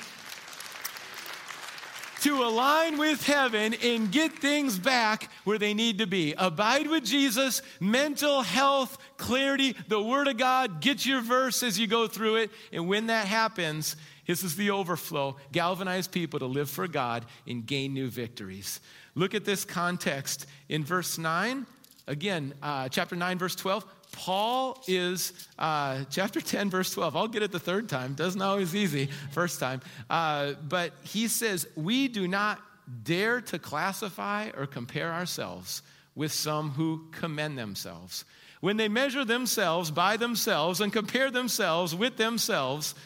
to 2.22 2.42
align 2.42 2.98
with 2.98 3.24
heaven 3.24 3.74
and 3.82 4.10
get 4.10 4.32
things 4.32 4.78
back 4.78 5.30
where 5.44 5.58
they 5.58 5.74
need 5.74 5.98
to 5.98 6.06
be. 6.06 6.34
Abide 6.36 6.88
with 6.88 7.04
Jesus, 7.04 7.62
mental 7.80 8.42
health, 8.42 8.98
clarity, 9.16 9.76
the 9.88 10.02
Word 10.02 10.28
of 10.28 10.36
God. 10.36 10.80
Get 10.80 11.06
your 11.06 11.20
verse 11.20 11.62
as 11.62 11.78
you 11.78 11.86
go 11.86 12.06
through 12.06 12.36
it. 12.36 12.50
And 12.72 12.88
when 12.88 13.06
that 13.06 13.26
happens, 13.26 13.96
this 14.26 14.44
is 14.44 14.56
the 14.56 14.70
overflow. 14.70 15.36
Galvanize 15.52 16.06
people 16.06 16.38
to 16.40 16.46
live 16.46 16.68
for 16.68 16.86
God 16.86 17.24
and 17.46 17.64
gain 17.64 17.94
new 17.94 18.08
victories. 18.08 18.80
Look 19.14 19.34
at 19.34 19.44
this 19.44 19.64
context 19.64 20.46
in 20.68 20.84
verse 20.84 21.18
9. 21.18 21.66
Again, 22.06 22.54
uh, 22.62 22.88
chapter 22.88 23.16
9, 23.16 23.38
verse 23.38 23.54
12. 23.54 23.84
Paul 24.18 24.82
is, 24.88 25.32
uh, 25.60 26.02
chapter 26.10 26.40
10, 26.40 26.70
verse 26.70 26.92
12. 26.92 27.14
I'll 27.14 27.28
get 27.28 27.44
it 27.44 27.52
the 27.52 27.60
third 27.60 27.88
time. 27.88 28.14
Doesn't 28.14 28.42
always 28.42 28.74
easy, 28.74 29.10
first 29.30 29.60
time. 29.60 29.80
Uh, 30.10 30.54
but 30.68 30.92
he 31.04 31.28
says, 31.28 31.68
We 31.76 32.08
do 32.08 32.26
not 32.26 32.60
dare 33.04 33.40
to 33.42 33.60
classify 33.60 34.50
or 34.56 34.66
compare 34.66 35.12
ourselves 35.12 35.82
with 36.16 36.32
some 36.32 36.70
who 36.70 37.06
commend 37.12 37.56
themselves. 37.56 38.24
When 38.60 38.76
they 38.76 38.88
measure 38.88 39.24
themselves 39.24 39.92
by 39.92 40.16
themselves 40.16 40.80
and 40.80 40.92
compare 40.92 41.30
themselves 41.30 41.94
with 41.94 42.16
themselves, 42.16 42.96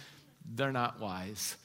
they're 0.55 0.73
not 0.73 0.99
wise. 0.99 1.59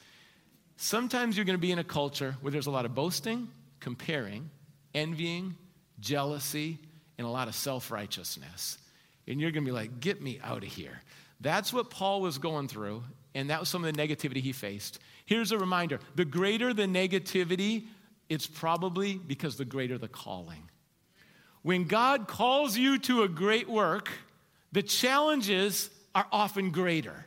Sometimes 0.76 1.38
you're 1.38 1.46
going 1.46 1.54
to 1.54 1.58
be 1.58 1.72
in 1.72 1.78
a 1.78 1.84
culture 1.84 2.36
where 2.42 2.50
there's 2.50 2.66
a 2.66 2.70
lot 2.70 2.84
of 2.84 2.94
boasting, 2.94 3.48
comparing, 3.80 4.50
envying, 4.94 5.56
jealousy, 6.00 6.78
and 7.16 7.26
a 7.26 7.30
lot 7.30 7.48
of 7.48 7.54
self 7.54 7.90
righteousness 7.90 8.76
and 9.28 9.40
you're 9.40 9.50
going 9.52 9.64
to 9.64 9.68
be 9.68 9.74
like, 9.74 10.00
get 10.00 10.20
me 10.20 10.40
out 10.42 10.64
of 10.64 10.68
here. 10.70 11.00
That's 11.40 11.72
what 11.72 11.90
Paul 11.90 12.20
was 12.20 12.38
going 12.38 12.66
through. 12.68 13.04
and 13.34 13.50
that 13.50 13.60
was 13.60 13.68
some 13.68 13.84
of 13.84 13.94
the 13.94 14.00
negativity 14.00 14.40
he 14.40 14.52
faced. 14.52 14.98
Here's 15.24 15.52
a 15.52 15.58
reminder 15.58 16.00
the 16.16 16.24
greater 16.24 16.74
the 16.74 16.84
negativity, 16.84 17.84
it's 18.28 18.46
probably 18.46 19.16
because 19.16 19.56
the 19.56 19.64
greater 19.64 19.98
the 19.98 20.08
calling. 20.08 20.68
When 21.62 21.84
God 21.84 22.26
calls 22.26 22.76
you 22.76 22.98
to 23.00 23.22
a 23.22 23.28
great 23.28 23.68
work, 23.68 24.08
the 24.72 24.82
challenges 24.82 25.90
are 26.14 26.26
often 26.32 26.70
greater. 26.70 27.26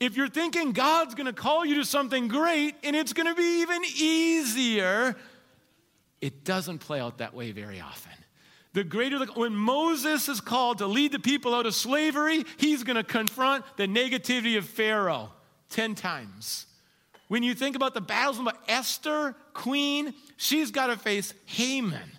If 0.00 0.16
you're 0.16 0.28
thinking 0.28 0.72
God's 0.72 1.14
gonna 1.14 1.32
call 1.32 1.66
you 1.66 1.76
to 1.76 1.84
something 1.84 2.28
great 2.28 2.74
and 2.82 2.96
it's 2.96 3.12
gonna 3.12 3.34
be 3.34 3.62
even 3.62 3.82
easier, 3.96 5.16
it 6.20 6.44
doesn't 6.44 6.78
play 6.78 7.00
out 7.00 7.18
that 7.18 7.34
way 7.34 7.52
very 7.52 7.80
often. 7.80 8.12
The 8.74 8.84
greater 8.84 9.18
the, 9.18 9.26
when 9.26 9.54
Moses 9.54 10.28
is 10.28 10.40
called 10.40 10.78
to 10.78 10.86
lead 10.86 11.12
the 11.12 11.18
people 11.18 11.54
out 11.54 11.66
of 11.66 11.74
slavery, 11.74 12.44
he's 12.56 12.84
going 12.84 12.96
to 12.96 13.04
confront 13.04 13.64
the 13.76 13.86
negativity 13.86 14.56
of 14.56 14.64
Pharaoh 14.64 15.30
10 15.70 15.94
times. 15.94 16.66
When 17.28 17.42
you 17.42 17.54
think 17.54 17.76
about 17.76 17.94
the 17.94 18.00
battles 18.00 18.38
of 18.38 18.48
Esther, 18.68 19.34
queen, 19.54 20.14
she's 20.36 20.70
got 20.70 20.86
to 20.88 20.96
face 20.96 21.34
Haman. 21.46 22.10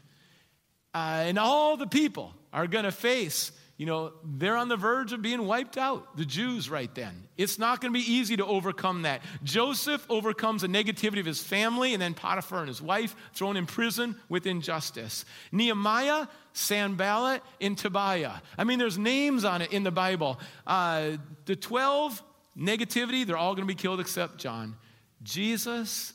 Uh, 0.94 1.24
and 1.26 1.39
all 1.39 1.76
the 1.78 1.88
people 1.88 2.34
are 2.52 2.68
going 2.68 2.86
to 2.86 2.92
face 2.92 3.52
you 3.78 3.88
know, 3.88 4.14
they're 4.24 4.56
on 4.56 4.68
the 4.68 4.78
verge 4.78 5.14
of 5.14 5.22
being 5.24 5.48
wiped 5.48 5.78
out, 5.78 6.16
the 6.16 6.26
Jews 6.26 6.70
right 6.70 6.94
then. 6.94 7.28
It's 7.38 7.58
not 7.58 7.82
going 7.82 7.92
to 7.92 8.00
be 8.00 8.12
easy 8.12 8.38
to 8.38 8.46
overcome 8.46 9.02
that. 9.02 9.22
Joseph 9.44 10.06
overcomes 10.10 10.62
the 10.62 10.68
negativity 10.68 11.20
of 11.20 11.26
his 11.26 11.42
family, 11.42 11.94
and 11.94 12.02
then 12.02 12.14
Potiphar 12.14 12.60
and 12.60 12.68
his 12.68 12.82
wife 12.82 13.16
thrown 13.34 13.58
in 13.58 13.66
prison 13.66 14.16
with 14.30 14.46
injustice. 14.46 15.26
Nehemiah, 15.52 16.28
Sanballat, 16.54 17.42
and 17.60 17.76
Tobiah. 17.76 18.34
I 18.60 18.64
mean, 18.64 18.78
there's 18.78 19.00
names 19.00 19.44
on 19.44 19.64
it 19.64 19.74
in 19.74 19.82
the 19.82 19.92
Bible. 19.92 20.40
Uh, 20.68 21.18
the 21.46 21.56
12, 21.56 22.22
negativity, 22.56 23.26
they're 23.26 23.38
all 23.38 23.56
going 23.56 23.68
to 23.68 23.74
be 23.74 23.80
killed 23.80 24.00
except 24.00 24.38
John. 24.38 24.76
Jesus, 25.24 26.14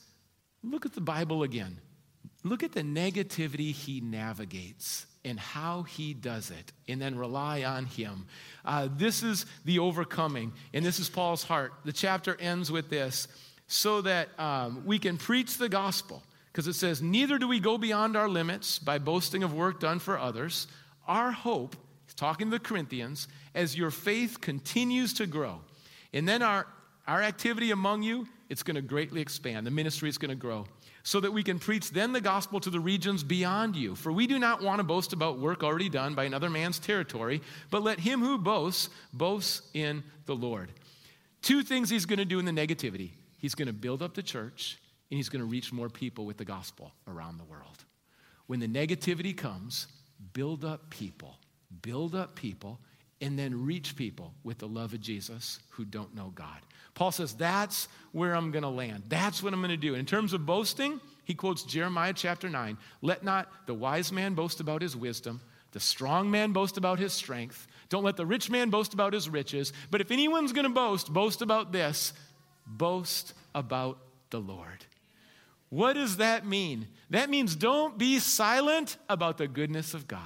look 0.62 0.86
at 0.86 0.92
the 0.92 1.00
Bible 1.00 1.42
again. 1.42 1.80
Look 2.44 2.62
at 2.62 2.70
the 2.70 2.82
negativity 2.82 3.72
he 3.72 4.00
navigates 4.00 5.06
and 5.24 5.38
how 5.38 5.82
he 5.82 6.14
does 6.14 6.50
it, 6.50 6.72
and 6.88 7.00
then 7.00 7.16
rely 7.16 7.64
on 7.64 7.86
him. 7.86 8.26
Uh, 8.64 8.88
this 8.96 9.22
is 9.22 9.46
the 9.64 9.78
overcoming, 9.78 10.52
and 10.72 10.84
this 10.84 10.98
is 10.98 11.08
Paul's 11.08 11.42
heart. 11.42 11.72
The 11.84 11.92
chapter 11.92 12.36
ends 12.40 12.70
with 12.70 12.88
this 12.88 13.28
so 13.66 14.00
that 14.02 14.28
um, 14.38 14.82
we 14.86 14.98
can 14.98 15.16
preach 15.16 15.58
the 15.58 15.68
gospel, 15.68 16.22
because 16.52 16.66
it 16.66 16.74
says, 16.74 17.02
Neither 17.02 17.38
do 17.38 17.46
we 17.46 17.60
go 17.60 17.78
beyond 17.78 18.16
our 18.16 18.28
limits 18.28 18.78
by 18.78 18.98
boasting 18.98 19.42
of 19.42 19.52
work 19.52 19.80
done 19.80 19.98
for 19.98 20.18
others. 20.18 20.66
Our 21.06 21.30
hope, 21.30 21.76
talking 22.16 22.48
to 22.48 22.50
the 22.50 22.60
Corinthians, 22.60 23.28
as 23.54 23.76
your 23.76 23.90
faith 23.90 24.40
continues 24.40 25.12
to 25.14 25.26
grow, 25.26 25.60
and 26.12 26.26
then 26.26 26.42
our, 26.42 26.66
our 27.06 27.22
activity 27.22 27.70
among 27.70 28.02
you, 28.02 28.26
it's 28.48 28.62
going 28.62 28.76
to 28.76 28.82
greatly 28.82 29.20
expand. 29.20 29.66
The 29.66 29.70
ministry 29.70 30.08
is 30.08 30.16
going 30.16 30.30
to 30.30 30.34
grow 30.34 30.66
so 31.02 31.20
that 31.20 31.32
we 31.32 31.42
can 31.42 31.58
preach 31.58 31.90
then 31.90 32.12
the 32.12 32.20
gospel 32.20 32.60
to 32.60 32.70
the 32.70 32.80
regions 32.80 33.22
beyond 33.22 33.76
you. 33.76 33.94
For 33.94 34.12
we 34.12 34.26
do 34.26 34.38
not 34.38 34.62
want 34.62 34.78
to 34.78 34.84
boast 34.84 35.12
about 35.12 35.38
work 35.38 35.62
already 35.62 35.88
done 35.88 36.14
by 36.14 36.24
another 36.24 36.50
man's 36.50 36.78
territory, 36.78 37.40
but 37.70 37.82
let 37.82 38.00
him 38.00 38.20
who 38.20 38.38
boasts 38.38 38.90
boast 39.12 39.62
in 39.74 40.02
the 40.26 40.36
Lord. 40.36 40.70
Two 41.42 41.62
things 41.62 41.88
he's 41.88 42.06
going 42.06 42.18
to 42.18 42.24
do 42.24 42.38
in 42.38 42.44
the 42.44 42.52
negativity 42.52 43.12
he's 43.38 43.54
going 43.54 43.68
to 43.68 43.72
build 43.72 44.02
up 44.02 44.14
the 44.14 44.22
church, 44.22 44.78
and 45.10 45.16
he's 45.16 45.28
going 45.28 45.40
to 45.40 45.46
reach 45.46 45.72
more 45.72 45.88
people 45.88 46.26
with 46.26 46.36
the 46.36 46.44
gospel 46.44 46.92
around 47.06 47.38
the 47.38 47.44
world. 47.44 47.84
When 48.46 48.60
the 48.60 48.68
negativity 48.68 49.36
comes, 49.36 49.86
build 50.32 50.64
up 50.64 50.90
people, 50.90 51.38
build 51.82 52.14
up 52.14 52.34
people, 52.34 52.80
and 53.20 53.38
then 53.38 53.64
reach 53.64 53.96
people 53.96 54.32
with 54.44 54.58
the 54.58 54.68
love 54.68 54.94
of 54.94 55.00
Jesus 55.00 55.58
who 55.70 55.84
don't 55.84 56.14
know 56.14 56.32
God. 56.34 56.58
Paul 56.94 57.12
says, 57.12 57.34
That's 57.34 57.88
where 58.12 58.34
I'm 58.34 58.50
going 58.50 58.62
to 58.62 58.68
land. 58.68 59.04
That's 59.08 59.42
what 59.42 59.52
I'm 59.52 59.60
going 59.60 59.70
to 59.70 59.76
do. 59.76 59.94
In 59.94 60.06
terms 60.06 60.32
of 60.32 60.46
boasting, 60.46 61.00
he 61.24 61.34
quotes 61.34 61.62
Jeremiah 61.62 62.12
chapter 62.14 62.48
9 62.48 62.76
Let 63.02 63.24
not 63.24 63.48
the 63.66 63.74
wise 63.74 64.12
man 64.12 64.34
boast 64.34 64.60
about 64.60 64.82
his 64.82 64.96
wisdom, 64.96 65.40
the 65.72 65.80
strong 65.80 66.30
man 66.30 66.52
boast 66.52 66.76
about 66.76 66.98
his 66.98 67.12
strength. 67.12 67.66
Don't 67.88 68.04
let 68.04 68.16
the 68.16 68.26
rich 68.26 68.50
man 68.50 68.70
boast 68.70 68.94
about 68.94 69.12
his 69.12 69.28
riches. 69.28 69.72
But 69.90 70.00
if 70.00 70.10
anyone's 70.10 70.52
going 70.52 70.66
to 70.66 70.72
boast, 70.72 71.12
boast 71.12 71.40
about 71.40 71.72
this 71.72 72.12
boast 72.66 73.32
about 73.54 73.98
the 74.30 74.40
Lord. 74.40 74.84
What 75.70 75.94
does 75.94 76.18
that 76.18 76.46
mean? 76.46 76.86
That 77.10 77.30
means 77.30 77.56
don't 77.56 77.98
be 77.98 78.18
silent 78.18 78.96
about 79.08 79.38
the 79.38 79.48
goodness 79.48 79.94
of 79.94 80.08
God. 80.08 80.20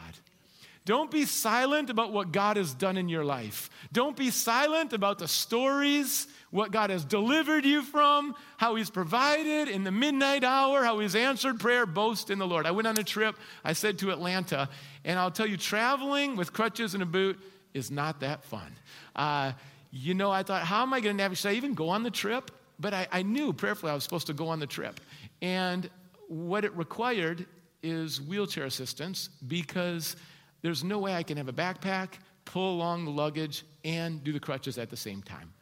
Don't 0.85 1.11
be 1.11 1.25
silent 1.25 1.91
about 1.91 2.13
what 2.13 2.33
God 2.33 2.57
has 2.57 2.75
done 2.75 2.97
in 2.97 3.09
your 3.09 3.25
life. 3.25 3.71
Don't 3.93 4.17
be 4.17 4.31
silent 4.31 4.93
about 4.93 5.19
the 5.19 5.29
stories 5.29 6.27
what 6.51 6.71
God 6.71 6.91
has 6.91 7.05
delivered 7.05 7.65
you 7.65 7.83
from, 7.83 8.35
how 8.59 8.75
He's 8.75 8.91
provided 8.91 9.69
in 9.69 9.85
the 9.85 9.91
midnight 9.91 10.45
hour, 10.45 10.85
how 10.85 10.99
He's 10.99 11.15
answered 11.15 11.59
prayer, 11.59 11.87
boast 11.87 12.31
in 12.31 12.39
the 12.39 12.47
Lord. 12.47 12.67
I 12.67 12.73
went 12.73 12.87
on 12.87 12.99
a 12.99 13.05
trip, 13.05 13.37
I 13.65 13.73
said 13.73 13.99
to 14.01 14.11
Atlanta, 14.11 14.69
and 15.05 15.19
I'll 15.19 15.31
tell 15.31 15.47
you, 15.47 15.57
traveling 15.57 16.37
with 16.37 16.53
crutches 16.53 16.95
and 16.95 17.03
a 17.03 17.07
boot 17.07 17.39
is 17.73 17.91
not 17.91 18.21
that 18.21 18.45
fun. 18.45 18.77
Uh, 19.17 19.53
you 19.91 20.15
know, 20.15 20.31
I 20.31 20.43
thought, 20.43 20.63
how 20.63 20.83
am 20.83 20.93
I 20.93 21.01
going 21.01 21.17
to 21.17 21.23
navigate? 21.23 21.39
Should 21.39 21.53
I 21.53 21.55
even 21.55 21.75
go 21.75 21.89
on 21.89 22.03
the 22.03 22.11
trip? 22.11 22.51
But 22.79 22.93
I, 22.93 23.07
I 23.13 23.23
knew 23.23 23.53
prayerfully 23.53 23.93
I 23.93 23.95
was 23.95 24.05
supposed 24.05 24.27
to 24.27 24.35
go 24.35 24.49
on 24.49 24.59
the 24.59 24.67
trip. 24.67 25.01
And 25.41 25.89
what 26.29 26.65
it 26.65 26.77
required 26.77 27.47
is 27.83 28.21
wheelchair 28.21 28.65
assistance 28.65 29.29
because 29.47 30.17
there's 30.63 30.83
no 30.83 30.99
way 30.99 31.15
I 31.15 31.23
can 31.23 31.37
have 31.37 31.49
a 31.49 31.53
backpack, 31.53 32.09
pull 32.45 32.75
along 32.75 33.05
the 33.05 33.11
luggage, 33.11 33.65
and 33.85 34.23
do 34.25 34.33
the 34.33 34.41
crutches 34.41 34.79
at 34.79 34.91
the 34.91 34.97
same 34.97 35.23
time 35.23 35.53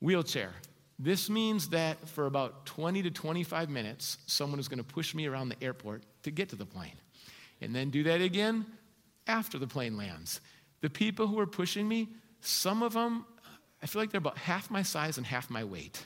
wheelchair. 0.00 0.52
This 0.98 1.30
means 1.30 1.68
that 1.68 2.08
for 2.08 2.26
about 2.26 2.66
20 2.66 3.02
to 3.02 3.10
25 3.10 3.70
minutes, 3.70 4.18
someone 4.26 4.58
is 4.58 4.68
going 4.68 4.78
to 4.78 4.84
push 4.84 5.14
me 5.14 5.26
around 5.26 5.48
the 5.48 5.62
airport 5.62 6.02
to 6.24 6.30
get 6.30 6.48
to 6.50 6.56
the 6.56 6.66
plane. 6.66 6.96
And 7.60 7.74
then 7.74 7.90
do 7.90 8.02
that 8.04 8.20
again 8.20 8.66
after 9.26 9.58
the 9.58 9.66
plane 9.66 9.96
lands. 9.96 10.40
The 10.80 10.90
people 10.90 11.26
who 11.26 11.38
are 11.38 11.46
pushing 11.46 11.88
me, 11.88 12.08
some 12.40 12.82
of 12.82 12.92
them, 12.92 13.24
I 13.82 13.86
feel 13.86 14.02
like 14.02 14.10
they're 14.10 14.18
about 14.18 14.38
half 14.38 14.70
my 14.70 14.82
size 14.82 15.16
and 15.16 15.26
half 15.26 15.48
my 15.50 15.64
weight. 15.64 16.04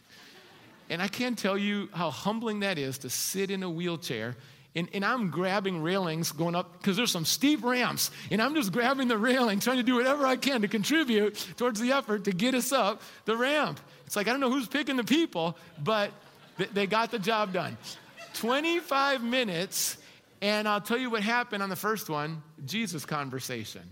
And 0.91 1.01
I 1.01 1.09
can't 1.09 1.39
tell 1.39 1.57
you 1.57 1.89
how 1.93 2.11
humbling 2.11 2.61
that 2.61 2.79
is 2.79 2.99
to 2.99 3.11
sit 3.11 3.51
in 3.51 3.63
a 3.63 3.71
wheelchair 3.71 4.37
and, 4.77 4.89
and 4.93 5.05
I'm 5.05 5.31
grabbing 5.31 5.83
railings 5.83 6.33
going 6.33 6.57
up 6.57 6.73
because 6.73 6.97
there's 6.97 7.13
some 7.13 7.25
steep 7.25 7.63
ramps. 7.63 8.11
And 8.31 8.43
I'm 8.43 8.55
just 8.55 8.73
grabbing 8.73 9.07
the 9.07 9.19
railing, 9.19 9.61
trying 9.61 9.77
to 9.77 9.85
do 9.85 9.95
whatever 9.95 10.27
I 10.27 10.37
can 10.37 10.63
to 10.63 10.69
contribute 10.69 11.37
towards 11.57 11.81
the 11.81 11.93
effort 11.93 12.25
to 12.25 12.33
get 12.33 12.55
us 12.55 12.73
up 12.73 13.01
the 13.25 13.37
ramp. 13.37 13.79
It's 14.07 14.17
like, 14.17 14.27
I 14.27 14.33
don't 14.33 14.41
know 14.41 14.51
who's 14.51 14.67
picking 14.67 14.97
the 14.97 15.05
people, 15.05 15.57
but 15.83 16.11
th- 16.59 16.71
they 16.71 16.87
got 16.87 17.13
the 17.13 17.21
job 17.21 17.53
done. 17.53 17.77
25 18.35 19.23
minutes, 19.23 19.97
and 20.43 20.67
I'll 20.67 20.81
tell 20.81 20.99
you 20.99 21.09
what 21.09 21.23
happened 21.23 21.63
on 21.63 21.69
the 21.69 21.77
first 21.77 22.11
one 22.11 22.43
Jesus 22.67 23.05
conversation. 23.05 23.83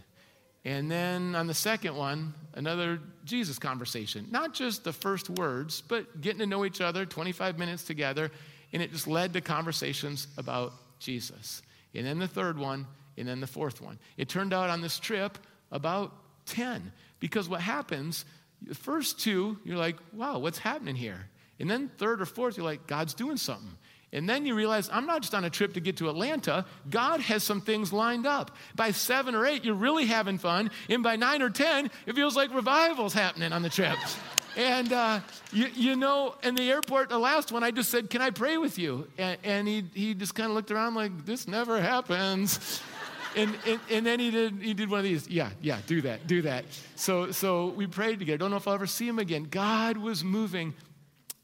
And 0.65 0.91
then 0.91 1.37
on 1.37 1.47
the 1.47 1.55
second 1.55 1.97
one, 1.97 2.35
another 2.55 3.01
Jesus 3.25 3.59
conversation. 3.59 4.27
Not 4.31 4.53
just 4.53 4.83
the 4.83 4.93
first 4.93 5.31
words, 5.31 5.81
but 5.81 6.21
getting 6.21 6.41
to 6.41 6.47
know 6.47 6.65
each 6.65 6.81
other, 6.81 7.07
25 7.07 7.59
minutes 7.59 7.85
together 7.85 8.33
and 8.73 8.83
it 8.83 8.93
just 8.93 9.07
led 9.07 9.33
to 9.35 9.41
conversations 9.41 10.27
about 10.37 10.73
Jesus. 10.99 11.63
And 11.95 12.07
then 12.07 12.19
the 12.19 12.29
third 12.29 12.59
one, 12.59 12.87
and 13.17 13.29
then 13.29 13.41
the 13.41 13.47
fourth 13.47 13.81
one. 13.81 13.99
It 14.17 14.29
turned 14.29 14.53
out 14.53 14.71
on 14.71 14.81
this 14.81 14.99
trip 14.99 15.39
about 15.71 16.13
10. 16.47 16.93
Because 17.21 17.49
what 17.49 17.61
happens, 17.61 18.25
the 18.63 18.75
first 18.75 19.21
two, 19.21 19.59
you're 19.65 19.77
like, 19.77 19.97
wow, 20.13 20.39
what's 20.39 20.59
happening 20.59 20.97
here? 20.97 21.29
And 21.61 21.71
then 21.71 21.91
third 21.99 22.21
or 22.21 22.27
fourth, 22.27 22.57
you're 22.57 22.67
like, 22.67 22.87
God's 22.87 23.15
doing 23.15 23.37
something. 23.37 23.77
And 24.15 24.29
then 24.29 24.45
you 24.45 24.55
realize, 24.55 24.91
I'm 24.93 25.07
not 25.07 25.23
just 25.23 25.35
on 25.35 25.45
a 25.45 25.51
trip 25.51 25.75
to 25.75 25.81
get 25.81 25.99
to 25.99 26.11
Atlanta. 26.11 26.67
God 26.91 27.21
has 27.21 27.43
some 27.43 27.63
things 27.63 27.93
lined 27.93 28.27
up. 28.27 28.57
By 28.75 28.91
seven 28.91 29.35
or 29.35 29.47
eight, 29.47 29.65
you're 29.65 29.75
really 29.75 30.05
having 30.05 30.37
fun. 30.37 30.71
And 30.91 31.03
by 31.03 31.17
nine 31.17 31.41
or 31.41 31.49
10, 31.49 31.91
it 32.07 32.15
feels 32.15 32.37
like 32.37 32.55
revival's 32.55 33.15
happening 33.15 33.53
on 33.53 33.63
the 33.63 33.71
trip. 33.71 33.97
And, 34.57 34.93
uh, 34.93 35.21
you, 35.53 35.67
you, 35.75 35.97
know, 35.97 36.35
in 36.43 36.55
the 36.55 36.71
airport, 36.71 37.09
the 37.09 37.19
last 37.19 37.53
one, 37.53 37.63
I 37.65 37.71
just 37.71 37.91
said, 37.91 38.11
Can 38.11 38.21
I 38.21 38.31
pray 38.31 38.59
with 38.59 38.79
you? 38.79 39.09
And, 39.17 39.39
and 39.45 39.69
he, 39.69 39.85
he 39.95 40.15
just 40.15 40.35
kind 40.35 40.51
of 40.51 40.55
looked 40.55 40.71
around 40.71 40.95
like, 40.95 41.25
This 41.25 41.49
never 41.49 41.81
happens. 41.81 42.83
and, 43.37 43.57
and, 43.67 43.81
and, 43.91 44.05
then 44.05 44.21
he 44.21 44.31
did, 44.31 44.61
he 44.61 44.75
did 44.75 44.91
one 44.91 44.99
of 44.99 45.05
these. 45.05 45.29
Yeah, 45.29 45.51
yeah, 45.63 45.79
do 45.87 46.03
that, 46.03 46.27
do 46.27 46.43
that. 46.43 46.65
So, 46.97 47.31
so 47.31 47.69
we 47.69 47.87
prayed 47.87 48.19
together. 48.19 48.39
Don't 48.39 48.51
know 48.51 48.59
if 48.59 48.69
I'll 48.69 48.75
ever 48.75 48.87
see 48.87 49.09
him 49.09 49.19
again. 49.19 49.45
God 49.45 49.97
was 49.97 50.23
moving. 50.23 50.75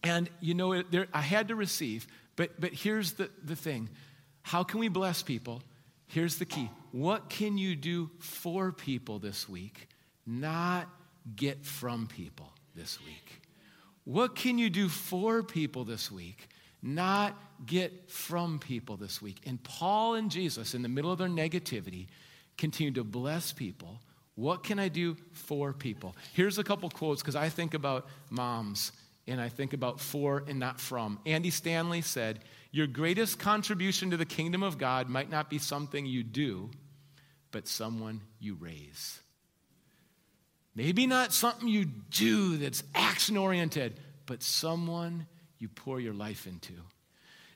And, 0.02 0.28
you 0.40 0.54
know, 0.54 0.82
there, 0.82 1.06
I 1.12 1.22
had 1.22 1.48
to 1.48 1.54
receive. 1.54 2.06
But, 2.36 2.60
but 2.60 2.72
here's 2.72 3.12
the, 3.12 3.30
the 3.42 3.56
thing 3.56 3.88
how 4.42 4.64
can 4.64 4.80
we 4.80 4.88
bless 4.88 5.22
people? 5.22 5.62
Here's 6.06 6.36
the 6.36 6.46
key. 6.46 6.70
What 6.92 7.28
can 7.28 7.58
you 7.58 7.76
do 7.76 8.10
for 8.18 8.72
people 8.72 9.18
this 9.18 9.48
week? 9.48 9.88
Not 10.26 10.88
get 11.36 11.64
from 11.66 12.06
people 12.06 12.52
this 12.78 12.98
week? 13.04 13.42
What 14.04 14.34
can 14.34 14.56
you 14.56 14.70
do 14.70 14.88
for 14.88 15.42
people 15.42 15.84
this 15.84 16.10
week? 16.10 16.48
Not 16.80 17.36
get 17.66 18.08
from 18.08 18.58
people 18.58 18.96
this 18.96 19.20
week. 19.20 19.40
And 19.44 19.62
Paul 19.62 20.14
and 20.14 20.30
Jesus, 20.30 20.74
in 20.74 20.82
the 20.82 20.88
middle 20.88 21.10
of 21.12 21.18
their 21.18 21.28
negativity, 21.28 22.06
continue 22.56 22.92
to 22.94 23.04
bless 23.04 23.52
people 23.52 24.00
What 24.38 24.62
can 24.62 24.78
I 24.78 24.86
do 24.86 25.16
for 25.32 25.72
people? 25.72 26.14
Here's 26.32 26.58
a 26.58 26.64
couple 26.64 26.88
quotes 26.90 27.20
because 27.20 27.34
I 27.34 27.48
think 27.48 27.74
about 27.74 28.06
moms 28.30 28.92
and 29.26 29.40
I 29.40 29.48
think 29.48 29.72
about 29.72 29.98
for 29.98 30.44
and 30.46 30.60
not 30.60 30.78
from. 30.78 31.18
Andy 31.26 31.50
Stanley 31.50 32.02
said, 32.02 32.38
Your 32.70 32.86
greatest 32.86 33.40
contribution 33.40 34.12
to 34.12 34.16
the 34.16 34.24
kingdom 34.24 34.62
of 34.62 34.78
God 34.78 35.08
might 35.08 35.28
not 35.28 35.50
be 35.50 35.58
something 35.58 36.06
you 36.06 36.22
do, 36.22 36.70
but 37.50 37.66
someone 37.66 38.20
you 38.38 38.54
raise. 38.54 39.20
Maybe 40.78 41.08
not 41.08 41.32
something 41.32 41.66
you 41.66 41.86
do 41.86 42.56
that's 42.56 42.84
action 42.94 43.36
oriented, 43.36 43.98
but 44.26 44.44
someone 44.44 45.26
you 45.58 45.66
pour 45.66 45.98
your 45.98 46.14
life 46.14 46.46
into. 46.46 46.72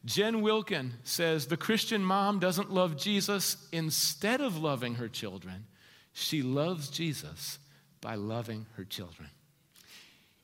Jen 0.04 0.42
Wilkin 0.42 0.94
says 1.04 1.46
the 1.46 1.56
Christian 1.56 2.02
mom 2.02 2.40
doesn't 2.40 2.72
love 2.72 2.96
Jesus 2.96 3.68
instead 3.70 4.40
of 4.40 4.58
loving 4.58 4.96
her 4.96 5.06
children. 5.06 5.66
She 6.12 6.42
loves 6.42 6.88
Jesus 6.88 7.60
by 8.00 8.16
loving 8.16 8.66
her 8.76 8.82
children. 8.82 9.28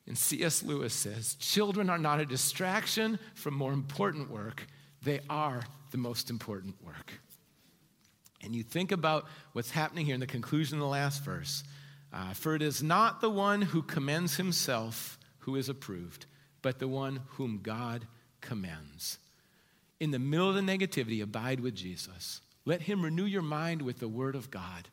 And 0.06 0.16
C.S. 0.16 0.62
Lewis 0.62 0.94
says 0.94 1.34
children 1.34 1.90
are 1.90 1.98
not 1.98 2.20
a 2.20 2.26
distraction 2.26 3.18
from 3.34 3.54
more 3.54 3.72
important 3.72 4.30
work, 4.30 4.68
they 5.02 5.18
are 5.28 5.62
the 5.90 5.98
most 5.98 6.30
important 6.30 6.76
work. 6.84 7.12
And 8.44 8.54
you 8.54 8.62
think 8.62 8.92
about 8.92 9.26
what's 9.52 9.72
happening 9.72 10.06
here 10.06 10.14
in 10.14 10.20
the 10.20 10.28
conclusion 10.28 10.78
of 10.78 10.82
the 10.82 10.86
last 10.86 11.24
verse. 11.24 11.64
Uh, 12.12 12.32
For 12.32 12.54
it 12.54 12.62
is 12.62 12.82
not 12.82 13.20
the 13.20 13.30
one 13.30 13.62
who 13.62 13.82
commends 13.82 14.36
himself 14.36 15.18
who 15.40 15.56
is 15.56 15.68
approved, 15.68 16.26
but 16.62 16.78
the 16.78 16.88
one 16.88 17.20
whom 17.30 17.60
God 17.62 18.06
commends. 18.40 19.18
In 20.00 20.10
the 20.10 20.18
middle 20.18 20.48
of 20.48 20.54
the 20.54 20.60
negativity, 20.60 21.22
abide 21.22 21.60
with 21.60 21.74
Jesus. 21.74 22.40
Let 22.64 22.82
him 22.82 23.02
renew 23.02 23.24
your 23.24 23.42
mind 23.42 23.82
with 23.82 23.98
the 23.98 24.08
word 24.08 24.34
of 24.34 24.50
God. 24.50 24.88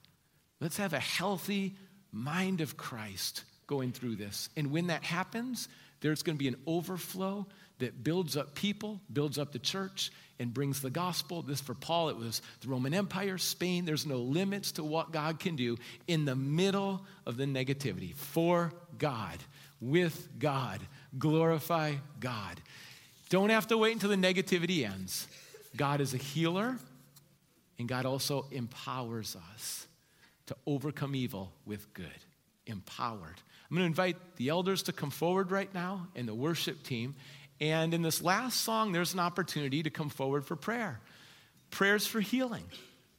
Let's 0.59 0.77
have 0.77 0.93
a 0.93 0.99
healthy 0.99 1.75
mind 2.11 2.61
of 2.61 2.77
Christ 2.77 3.43
going 3.67 3.91
through 3.91 4.15
this. 4.15 4.49
And 4.55 4.71
when 4.71 4.87
that 4.87 5.03
happens, 5.03 5.67
there's 6.01 6.23
going 6.23 6.37
to 6.37 6.43
be 6.43 6.47
an 6.47 6.61
overflow 6.65 7.47
that 7.79 8.03
builds 8.03 8.37
up 8.37 8.55
people, 8.55 9.01
builds 9.11 9.37
up 9.37 9.51
the 9.51 9.59
church, 9.59 10.11
and 10.39 10.53
brings 10.53 10.81
the 10.81 10.89
gospel. 10.89 11.41
This 11.41 11.61
for 11.61 11.73
Paul, 11.73 12.09
it 12.09 12.17
was 12.17 12.41
the 12.61 12.67
Roman 12.67 12.93
Empire, 12.93 13.37
Spain. 13.37 13.85
There's 13.85 14.05
no 14.05 14.17
limits 14.17 14.73
to 14.73 14.83
what 14.83 15.11
God 15.11 15.39
can 15.39 15.55
do 15.55 15.77
in 16.07 16.25
the 16.25 16.35
middle 16.35 17.05
of 17.25 17.37
the 17.37 17.45
negativity. 17.45 18.13
For 18.13 18.73
God, 18.97 19.37
with 19.79 20.29
God, 20.39 20.81
glorify 21.17 21.93
God. 22.19 22.61
Don't 23.29 23.49
have 23.49 23.67
to 23.67 23.77
wait 23.77 23.93
until 23.93 24.09
the 24.09 24.15
negativity 24.15 24.89
ends. 24.89 25.27
God 25.75 25.99
is 25.99 26.13
a 26.13 26.17
healer, 26.17 26.77
and 27.79 27.87
God 27.87 28.05
also 28.05 28.45
empowers 28.51 29.35
us 29.53 29.87
to 30.47 30.55
overcome 30.65 31.15
evil 31.15 31.51
with 31.65 31.93
good. 31.93 32.05
Empowered. 32.67 33.35
I'm 33.69 33.75
going 33.75 33.81
to 33.81 33.87
invite 33.87 34.17
the 34.37 34.49
elders 34.49 34.83
to 34.83 34.93
come 34.93 35.09
forward 35.09 35.51
right 35.51 35.73
now 35.73 36.07
and 36.15 36.27
the 36.27 36.35
worship 36.35 36.83
team. 36.83 37.15
And 37.61 37.93
in 37.93 38.01
this 38.01 38.21
last 38.21 38.61
song, 38.61 38.91
there's 38.91 39.13
an 39.13 39.19
opportunity 39.19 39.81
to 39.83 39.89
come 39.89 40.09
forward 40.09 40.45
for 40.45 40.55
prayer 40.55 40.99
prayers 41.71 42.07
for 42.07 42.21
healing, 42.21 42.63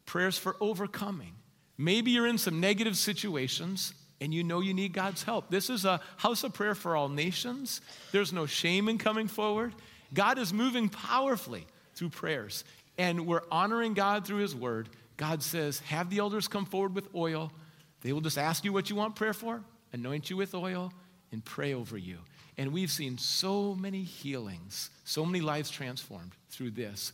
prayers 0.07 0.39
for 0.39 0.57
overcoming. 0.61 1.34
Maybe 1.76 2.12
you're 2.12 2.26
in 2.26 2.39
some 2.39 2.59
negative 2.59 2.97
situations 2.97 3.93
and 4.20 4.32
you 4.32 4.43
know 4.43 4.61
you 4.61 4.72
need 4.72 4.95
God's 4.95 5.22
help. 5.22 5.51
This 5.51 5.68
is 5.68 5.84
a 5.84 6.01
house 6.16 6.43
of 6.43 6.55
prayer 6.55 6.74
for 6.74 6.97
all 6.97 7.09
nations. 7.09 7.82
There's 8.12 8.32
no 8.32 8.47
shame 8.47 8.89
in 8.89 8.97
coming 8.97 9.28
forward. 9.28 9.74
God 10.14 10.39
is 10.39 10.53
moving 10.53 10.89
powerfully 10.89 11.66
through 11.95 12.11
prayers, 12.11 12.64
and 12.97 13.26
we're 13.26 13.43
honoring 13.51 13.95
God 13.95 14.26
through 14.26 14.39
His 14.39 14.55
word. 14.55 14.89
God 15.16 15.43
says, 15.43 15.80
Have 15.80 16.09
the 16.09 16.18
elders 16.18 16.49
come 16.49 16.64
forward 16.64 16.95
with 16.95 17.14
oil. 17.14 17.53
They 18.03 18.12
will 18.12 18.20
just 18.20 18.39
ask 18.39 18.64
you 18.64 18.72
what 18.72 18.89
you 18.89 18.97
want 18.97 19.16
prayer 19.16 19.34
for, 19.34 19.62
anoint 19.93 20.30
you 20.30 20.37
with 20.37 20.55
oil, 20.55 20.93
and 21.32 21.45
pray 21.45 21.74
over 21.74 21.99
you. 21.99 22.18
And 22.59 22.72
we've 22.72 22.90
seen 22.90 23.18
so 23.18 23.74
many 23.74 24.02
healings, 24.02 24.90
so 25.04 25.26
many 25.26 25.40
lives 25.40 25.70
transformed 25.70 26.32
through 26.50 26.70
this. 26.70 27.12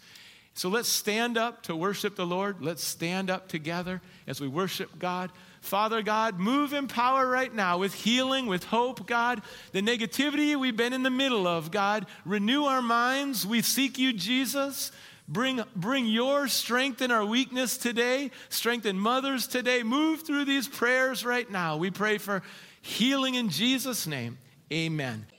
So 0.55 0.69
let's 0.69 0.89
stand 0.89 1.39
up 1.39 1.63
to 1.65 1.75
worship 1.75 2.15
the 2.15 2.27
Lord. 2.27 2.61
Let's 2.61 2.85
stand 2.85 3.31
up 3.31 3.49
together 3.49 4.03
as 4.27 4.41
we 4.41 4.49
worship 4.49 4.99
God. 4.99 5.31
Father 5.63 6.03
God, 6.03 6.39
move 6.39 6.73
in 6.73 6.89
power 6.89 7.27
right 7.27 7.53
now 7.53 7.79
with 7.79 7.95
healing, 7.95 8.47
with 8.47 8.65
hope, 8.65 9.07
God. 9.07 9.43
The 9.73 9.81
negativity 9.81 10.55
we've 10.57 10.77
been 10.77 10.93
in 10.93 11.03
the 11.03 11.11
middle 11.11 11.47
of, 11.47 11.71
God, 11.71 12.07
renew 12.25 12.65
our 12.65 12.83
minds. 12.83 13.47
We 13.47 13.63
seek 13.63 13.99
you, 13.99 14.13
Jesus. 14.13 14.93
Bring, 15.27 15.63
bring 15.75 16.07
your 16.07 16.49
strength 16.49 17.01
in 17.01 17.11
our 17.11 17.25
weakness 17.25 17.79
today. 17.79 18.31
Strengthen 18.49 18.99
mothers 18.99 19.47
today. 19.47 19.83
Move 19.83 20.23
through 20.23 20.45
these 20.45 20.69
prayers 20.69 21.25
right 21.25 21.51
now. 21.51 21.79
We 21.79 21.91
pray 21.91 22.19
for 22.19 22.43
healing 22.83 23.37
in 23.37 23.49
Jesus' 23.49 24.07
name. 24.07 24.37
Amen. 24.71 25.27